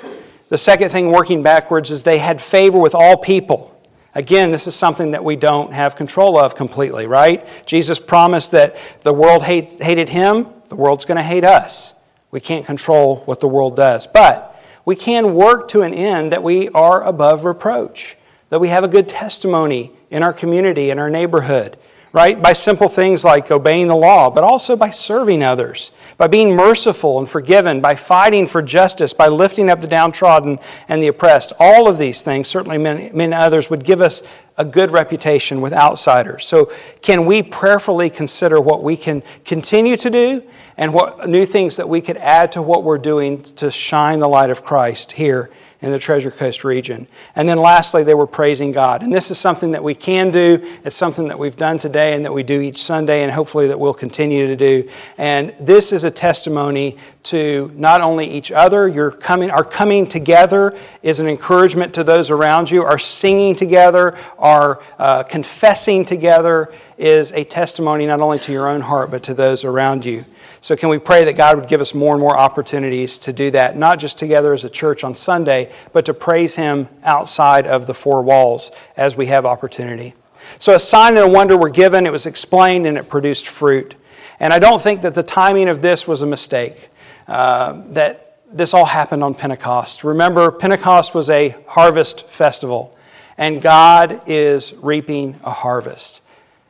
The 0.50 0.58
second 0.58 0.90
thing, 0.90 1.12
working 1.12 1.42
backwards, 1.42 1.92
is 1.92 2.04
they 2.04 2.18
had 2.18 2.42
favor 2.42 2.78
with 2.78 2.94
all 2.94 3.16
people. 3.16 3.72
Again, 4.14 4.52
this 4.52 4.68
is 4.68 4.76
something 4.76 5.12
that 5.12 5.24
we 5.24 5.36
don't 5.36 5.74
have 5.74 5.96
control 5.96 6.38
of 6.38 6.56
completely, 6.56 7.08
right? 7.08 7.46
Jesus 7.66 8.00
promised 8.00 8.52
that 8.52 8.76
the 9.04 9.14
world 9.14 9.44
hate, 9.44 9.72
hated 9.72 10.10
him, 10.10 10.48
the 10.70 10.76
world's 10.76 11.06
going 11.06 11.18
to 11.18 11.24
hate 11.24 11.44
us. 11.44 11.94
We 12.32 12.40
can't 12.40 12.66
control 12.66 13.18
what 13.26 13.40
the 13.40 13.48
world 13.48 13.76
does. 13.76 14.08
But 14.08 14.55
we 14.86 14.96
can 14.96 15.34
work 15.34 15.68
to 15.70 15.82
an 15.82 15.94
end 15.94 16.32
that 16.32 16.44
we 16.44 16.70
are 16.70 17.04
above 17.04 17.44
reproach, 17.44 18.16
that 18.50 18.60
we 18.60 18.68
have 18.70 18.84
a 18.84 18.88
good 18.88 19.10
testimony 19.10 19.92
in 20.12 20.24
our 20.24 20.34
community, 20.34 20.92
in 20.92 21.00
our 21.00 21.10
neighborhood, 21.10 21.78
right? 22.14 22.42
By 22.42 22.54
simple 22.54 22.88
things 22.88 23.26
like 23.26 23.52
obeying 23.52 23.88
the 23.88 23.96
law, 23.96 24.30
but 24.30 24.44
also 24.44 24.76
by 24.76 24.92
serving 24.92 25.44
others, 25.44 25.92
by 26.18 26.28
being 26.28 26.56
merciful 26.56 27.20
and 27.20 27.28
forgiven, 27.28 27.82
by 27.82 27.96
fighting 27.96 28.48
for 28.48 28.62
justice, 28.62 29.12
by 29.12 29.28
lifting 29.28 29.70
up 29.70 29.82
the 29.82 29.88
downtrodden 29.88 30.60
and 30.88 31.02
the 31.04 31.08
oppressed. 31.08 31.52
All 31.60 31.90
of 31.90 31.98
these 31.98 32.22
things, 32.22 32.48
certainly 32.48 32.78
many, 32.78 33.12
many 33.12 33.34
others, 33.34 33.70
would 33.70 33.84
give 33.84 34.00
us 34.00 34.22
a 34.58 34.66
good 34.66 34.92
reputation 34.92 35.62
with 35.62 35.74
outsiders. 35.74 36.46
So, 36.46 36.72
can 37.02 37.26
we 37.26 37.44
prayerfully 37.44 38.10
consider 38.10 38.60
what 38.60 38.84
we 38.84 38.96
can 38.96 39.24
continue 39.44 39.98
to 39.98 40.10
do 40.10 40.44
and 40.78 40.94
what 40.94 41.28
new 41.30 41.46
things 41.46 41.76
that 41.76 41.90
we 41.90 42.02
could 42.02 42.18
add 42.18 42.52
to 42.54 42.62
what 42.62 42.84
we're 42.84 42.98
doing 42.98 43.44
to 43.44 43.70
shine 43.72 44.20
the 44.20 44.28
light 44.28 44.50
of 44.50 44.64
Christ 44.64 45.14
here 45.14 45.50
in 45.86 45.92
the 45.92 46.00
Treasure 46.00 46.32
Coast 46.32 46.64
region. 46.64 47.08
And 47.36 47.48
then 47.48 47.60
lastly, 47.60 48.04
they 48.04 48.16
were 48.16 48.26
praising 48.26 48.72
God. 48.72 49.04
And 49.04 49.14
this 49.14 49.30
is 49.30 49.38
something 49.38 49.70
that 49.72 49.84
we 49.84 49.94
can 49.94 50.32
do. 50.32 50.78
It's 50.84 50.96
something 50.96 51.28
that 51.28 51.38
we've 51.38 51.56
done 51.56 51.78
today 51.78 52.16
and 52.16 52.26
that 52.26 52.34
we 52.34 52.42
do 52.42 52.60
each 52.60 52.82
Sunday, 52.82 53.22
and 53.22 53.32
hopefully 53.32 53.68
that 53.68 53.80
we'll 53.80 53.94
continue 53.94 54.48
to 54.48 54.56
do. 54.56 54.90
And 55.20 55.54
this 55.60 55.94
is 55.94 56.04
a 56.04 56.10
testimony 56.10 56.98
to 57.26 57.72
not 57.76 58.02
only 58.02 58.26
each 58.26 58.52
other, 58.52 58.88
your 58.88 59.12
coming, 59.12 59.52
our 59.52 59.64
coming 59.64 60.08
together 60.08 60.76
is 61.04 61.20
an 61.20 61.28
encouragement 61.28 61.94
to 61.94 62.04
those 62.04 62.32
around 62.32 62.72
you. 62.72 62.84
Our 62.84 62.98
singing 62.98 63.56
together, 63.56 64.18
our 64.40 64.82
uh, 64.98 65.22
confessing 65.22 66.04
together 66.04 66.74
is 66.98 67.32
a 67.34 67.44
testimony 67.44 68.08
not 68.08 68.22
only 68.22 68.40
to 68.40 68.52
your 68.52 68.68
own 68.68 68.82
heart, 68.82 69.12
but 69.12 69.22
to 69.24 69.36
those 69.36 69.64
around 69.64 70.04
you. 70.04 70.26
So, 70.66 70.76
can 70.76 70.90
we 70.90 70.98
pray 70.98 71.26
that 71.26 71.34
God 71.34 71.60
would 71.60 71.70
give 71.70 71.80
us 71.80 71.94
more 71.94 72.16
and 72.16 72.20
more 72.20 72.36
opportunities 72.36 73.20
to 73.20 73.32
do 73.32 73.52
that, 73.52 73.78
not 73.78 74.00
just 74.00 74.18
together 74.18 74.52
as 74.52 74.64
a 74.64 74.70
church 74.70 75.04
on 75.04 75.14
Sunday, 75.14 75.72
but 75.94 76.06
to 76.06 76.14
praise 76.16 76.56
Him 76.56 76.88
outside 77.04 77.68
of 77.68 77.86
the 77.86 77.94
four 77.94 78.24
walls 78.24 78.72
as 78.98 79.16
we 79.16 79.28
have 79.28 79.46
opportunity? 79.46 80.16
So, 80.58 80.74
a 80.74 80.80
sign 80.80 81.18
and 81.18 81.24
a 81.24 81.28
wonder 81.28 81.56
were 81.56 81.70
given, 81.70 82.08
it 82.08 82.12
was 82.12 82.26
explained, 82.26 82.88
and 82.88 82.98
it 82.98 83.10
produced 83.10 83.48
fruit. 83.48 83.94
And 84.40 84.52
I 84.52 84.58
don't 84.58 84.82
think 84.82 85.04
that 85.04 85.14
the 85.14 85.22
timing 85.22 85.70
of 85.70 85.84
this 85.84 86.08
was 86.08 86.24
a 86.24 86.26
mistake, 86.26 86.90
uh, 87.28 87.84
that 87.90 88.40
this 88.52 88.74
all 88.74 88.86
happened 88.86 89.24
on 89.24 89.36
Pentecost. 89.36 90.04
Remember, 90.04 90.50
Pentecost 90.50 91.14
was 91.14 91.30
a 91.30 91.56
harvest 91.68 92.28
festival, 92.28 92.98
and 93.38 93.62
God 93.62 94.24
is 94.26 94.74
reaping 94.74 95.40
a 95.44 95.52
harvest. 95.52 96.22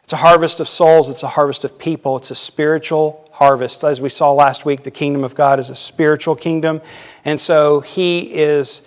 It's 0.03 0.11
a 0.11 0.17
harvest 0.17 0.59
of 0.59 0.67
souls, 0.67 1.09
it's 1.09 1.23
a 1.23 1.29
harvest 1.29 1.63
of 1.63 1.79
people, 1.79 2.17
it's 2.17 2.29
a 2.29 2.35
spiritual 2.35 3.24
harvest. 3.35 3.83
As 3.83 3.99
we 3.99 4.07
saw 4.07 4.31
last 4.31 4.63
week, 4.63 4.83
the 4.83 4.91
kingdom 4.91 5.25
of 5.25 5.35
God 5.35 5.59
is 5.59 5.69
a 5.69 5.75
spiritual 5.75 6.37
kingdom. 6.37 6.81
And 7.25 7.37
so 7.37 7.81
he 7.81 8.33
is, 8.33 8.81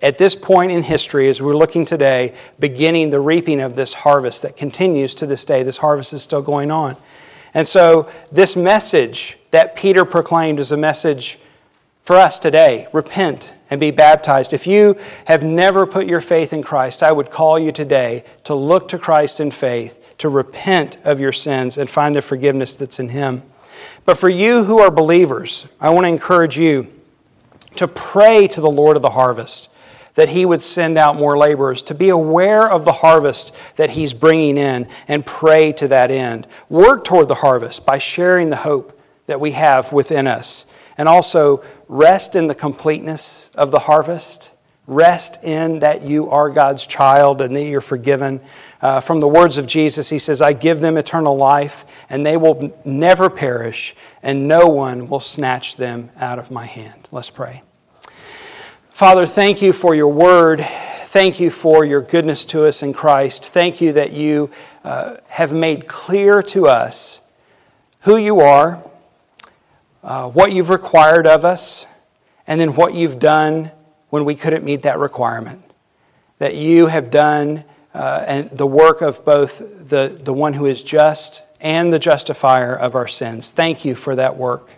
at 0.00 0.16
this 0.16 0.34
point 0.34 0.72
in 0.72 0.82
history, 0.82 1.28
as 1.28 1.42
we're 1.42 1.56
looking 1.56 1.84
today, 1.84 2.34
beginning 2.58 3.10
the 3.10 3.20
reaping 3.20 3.60
of 3.60 3.76
this 3.76 3.92
harvest 3.92 4.40
that 4.42 4.56
continues 4.56 5.14
to 5.16 5.26
this 5.26 5.44
day. 5.44 5.62
This 5.62 5.76
harvest 5.76 6.14
is 6.14 6.22
still 6.22 6.40
going 6.40 6.70
on. 6.70 6.96
And 7.52 7.68
so, 7.68 8.08
this 8.30 8.56
message 8.56 9.38
that 9.50 9.76
Peter 9.76 10.06
proclaimed 10.06 10.58
is 10.58 10.72
a 10.72 10.76
message 10.78 11.38
for 12.02 12.16
us 12.16 12.38
today 12.38 12.88
repent 12.94 13.52
and 13.68 13.78
be 13.78 13.90
baptized. 13.90 14.54
If 14.54 14.66
you 14.66 14.96
have 15.26 15.44
never 15.44 15.86
put 15.86 16.06
your 16.06 16.22
faith 16.22 16.54
in 16.54 16.62
Christ, 16.62 17.02
I 17.02 17.12
would 17.12 17.30
call 17.30 17.58
you 17.58 17.72
today 17.72 18.24
to 18.44 18.54
look 18.54 18.88
to 18.88 18.98
Christ 18.98 19.38
in 19.38 19.50
faith 19.50 19.98
to 20.16 20.30
repent 20.30 20.96
of 21.04 21.20
your 21.20 21.32
sins 21.32 21.76
and 21.76 21.90
find 21.90 22.16
the 22.16 22.22
forgiveness 22.22 22.74
that's 22.74 22.98
in 22.98 23.10
Him. 23.10 23.42
But 24.04 24.18
for 24.18 24.28
you 24.28 24.64
who 24.64 24.78
are 24.78 24.90
believers, 24.90 25.66
I 25.80 25.90
want 25.90 26.04
to 26.04 26.08
encourage 26.08 26.58
you 26.58 26.88
to 27.76 27.88
pray 27.88 28.46
to 28.48 28.60
the 28.60 28.70
Lord 28.70 28.96
of 28.96 29.02
the 29.02 29.10
harvest 29.10 29.68
that 30.14 30.28
He 30.28 30.44
would 30.44 30.62
send 30.62 30.98
out 30.98 31.16
more 31.16 31.38
laborers, 31.38 31.82
to 31.84 31.94
be 31.94 32.10
aware 32.10 32.68
of 32.70 32.84
the 32.84 32.92
harvest 32.92 33.54
that 33.76 33.90
He's 33.90 34.12
bringing 34.12 34.58
in 34.58 34.88
and 35.08 35.24
pray 35.24 35.72
to 35.72 35.88
that 35.88 36.10
end. 36.10 36.46
Work 36.68 37.04
toward 37.04 37.28
the 37.28 37.34
harvest 37.34 37.86
by 37.86 37.98
sharing 37.98 38.50
the 38.50 38.56
hope 38.56 38.98
that 39.26 39.40
we 39.40 39.52
have 39.52 39.92
within 39.92 40.26
us. 40.26 40.66
And 40.98 41.08
also 41.08 41.64
rest 41.88 42.36
in 42.36 42.46
the 42.46 42.54
completeness 42.54 43.48
of 43.54 43.70
the 43.70 43.78
harvest. 43.78 44.50
Rest 44.86 45.42
in 45.42 45.78
that 45.78 46.02
you 46.02 46.28
are 46.30 46.50
God's 46.50 46.86
child 46.86 47.40
and 47.40 47.56
that 47.56 47.64
you're 47.64 47.80
forgiven 47.80 48.40
uh, 48.82 49.00
from 49.00 49.20
the 49.20 49.28
words 49.28 49.58
of 49.58 49.66
Jesus, 49.66 50.08
he 50.08 50.18
says, 50.18 50.42
I 50.42 50.52
give 50.52 50.80
them 50.80 50.96
eternal 50.96 51.36
life, 51.36 51.84
and 52.10 52.26
they 52.26 52.36
will 52.36 52.76
never 52.84 53.30
perish, 53.30 53.94
and 54.22 54.48
no 54.48 54.68
one 54.68 55.08
will 55.08 55.20
snatch 55.20 55.76
them 55.76 56.10
out 56.18 56.40
of 56.40 56.50
my 56.50 56.66
hand. 56.66 57.08
Let's 57.12 57.30
pray. 57.30 57.62
Father, 58.90 59.24
thank 59.24 59.62
you 59.62 59.72
for 59.72 59.94
your 59.94 60.08
word. 60.08 60.60
Thank 60.60 61.38
you 61.38 61.50
for 61.50 61.84
your 61.84 62.00
goodness 62.00 62.44
to 62.46 62.66
us 62.66 62.82
in 62.82 62.92
Christ. 62.92 63.46
Thank 63.46 63.80
you 63.80 63.92
that 63.92 64.12
you 64.12 64.50
uh, 64.82 65.18
have 65.28 65.52
made 65.52 65.86
clear 65.86 66.42
to 66.42 66.66
us 66.66 67.20
who 68.00 68.16
you 68.16 68.40
are, 68.40 68.82
uh, 70.02 70.28
what 70.28 70.52
you've 70.52 70.70
required 70.70 71.26
of 71.26 71.44
us, 71.44 71.86
and 72.48 72.60
then 72.60 72.74
what 72.74 72.94
you've 72.94 73.20
done 73.20 73.70
when 74.08 74.24
we 74.24 74.34
couldn't 74.34 74.64
meet 74.64 74.82
that 74.82 74.98
requirement. 74.98 75.62
That 76.38 76.56
you 76.56 76.86
have 76.86 77.10
done 77.10 77.64
uh, 77.94 78.24
and 78.26 78.50
the 78.50 78.66
work 78.66 79.02
of 79.02 79.24
both 79.24 79.58
the, 79.88 80.18
the 80.22 80.32
one 80.32 80.54
who 80.54 80.66
is 80.66 80.82
just 80.82 81.42
and 81.60 81.92
the 81.92 81.98
justifier 81.98 82.74
of 82.74 82.94
our 82.94 83.08
sins. 83.08 83.50
Thank 83.50 83.84
you 83.84 83.94
for 83.94 84.16
that 84.16 84.36
work. 84.36 84.70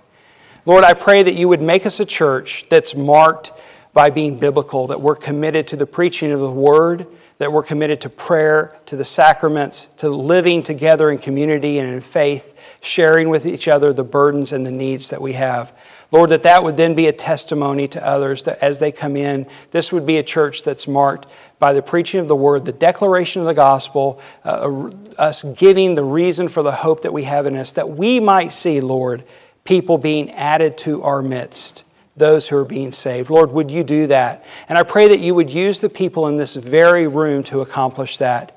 Lord, 0.67 0.85
I 0.85 0.95
pray 0.95 1.23
that 1.23 1.35
you 1.35 1.49
would 1.49 1.63
make 1.63 1.87
us 1.87 2.01
a 2.01 2.05
church 2.05 2.67
that's 2.69 2.95
marked 2.95 3.53
by 3.93 4.11
being 4.11 4.39
biblical, 4.39 4.89
that 4.89 5.01
we're 5.01 5.15
committed 5.15 5.69
to 5.69 5.77
the 5.77 5.87
preaching 5.87 6.33
of 6.33 6.41
the 6.41 6.51
word, 6.51 7.07
that 7.39 7.53
we're 7.53 7.63
committed 7.63 8.01
to 8.03 8.09
prayer, 8.09 8.77
to 8.87 8.97
the 8.97 9.05
sacraments, 9.05 9.89
to 9.99 10.09
living 10.09 10.63
together 10.63 11.11
in 11.11 11.19
community 11.19 11.79
and 11.79 11.91
in 11.91 12.01
faith, 12.01 12.55
sharing 12.81 13.29
with 13.29 13.47
each 13.47 13.69
other 13.69 13.93
the 13.93 14.05
burdens 14.05 14.53
and 14.53 14.67
the 14.67 14.71
needs 14.71 15.11
that 15.11 15.21
we 15.21 15.35
have. 15.35 15.73
Lord, 16.15 16.31
that 16.31 16.45
that 16.45 16.63
would 16.63 16.77
then 16.77 16.95
be 16.95 17.09
a 17.09 17.13
testimony 17.13 17.89
to 17.89 18.07
others 18.07 18.45
that 18.45 18.61
as 18.63 18.79
they 18.79 18.93
come 18.93 19.17
in, 19.17 19.49
this 19.73 19.91
would 19.91 20.07
be 20.07 20.19
a 20.19 20.23
church 20.23 20.63
that's 20.63 20.87
marked 20.87 21.27
by 21.59 21.73
the 21.73 21.83
preaching 21.83 22.21
of 22.21 22.29
the 22.29 22.37
word, 22.37 22.65
the 22.65 22.71
declaration 22.71 23.41
of 23.41 23.47
the 23.47 23.55
gospel, 23.55 24.21
uh, 24.45 24.93
us 25.19 25.43
giving 25.43 25.97
the 25.97 26.05
reason 26.05 26.47
for 26.47 26.63
the 26.63 26.71
hope 26.71 27.03
that 27.03 27.13
we 27.13 27.25
have 27.25 27.47
in 27.47 27.57
us, 27.57 27.73
that 27.73 27.91
we 27.91 28.21
might 28.21 28.53
see, 28.53 28.81
Lord, 28.81 29.25
people 29.65 29.99
being 29.99 30.31
added 30.31 30.79
to 30.79 31.03
our 31.03 31.21
midst, 31.21 31.83
those 32.17 32.49
who 32.49 32.59
are 32.59 32.65
being 32.65 32.93
saved. 32.93 33.29
Lord, 33.29 33.51
would 33.51 33.69
you 33.69 33.83
do 33.83 34.07
that? 34.07 34.45
And 34.69 34.79
I 34.79 34.85
pray 34.85 35.09
that 35.09 35.19
you 35.19 35.35
would 35.35 35.51
use 35.51 35.81
the 35.81 35.89
people 35.89 36.29
in 36.29 36.37
this 36.37 36.55
very 36.55 37.09
room 37.09 37.43
to 37.45 37.61
accomplish 37.61 38.19
that 38.19 38.54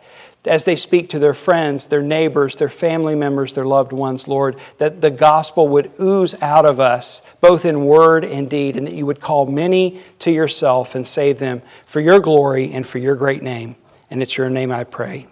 as 0.47 0.63
they 0.63 0.75
speak 0.75 1.09
to 1.09 1.19
their 1.19 1.33
friends, 1.33 1.87
their 1.87 2.01
neighbors, 2.01 2.55
their 2.55 2.69
family 2.69 3.15
members, 3.15 3.53
their 3.53 3.65
loved 3.65 3.91
ones, 3.91 4.27
Lord, 4.27 4.57
that 4.77 5.01
the 5.01 5.11
gospel 5.11 5.67
would 5.69 5.91
ooze 5.99 6.35
out 6.41 6.65
of 6.65 6.79
us, 6.79 7.21
both 7.41 7.65
in 7.65 7.85
word 7.85 8.23
and 8.25 8.49
deed, 8.49 8.75
and 8.75 8.87
that 8.87 8.93
you 8.93 9.05
would 9.05 9.21
call 9.21 9.45
many 9.45 10.01
to 10.19 10.31
yourself 10.31 10.95
and 10.95 11.07
save 11.07 11.39
them 11.39 11.61
for 11.85 11.99
your 11.99 12.19
glory 12.19 12.71
and 12.73 12.87
for 12.87 12.97
your 12.97 13.15
great 13.15 13.43
name. 13.43 13.75
And 14.09 14.23
it's 14.23 14.37
your 14.37 14.49
name 14.49 14.71
I 14.71 14.83
pray. 14.83 15.27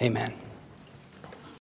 Amen. 0.00 0.43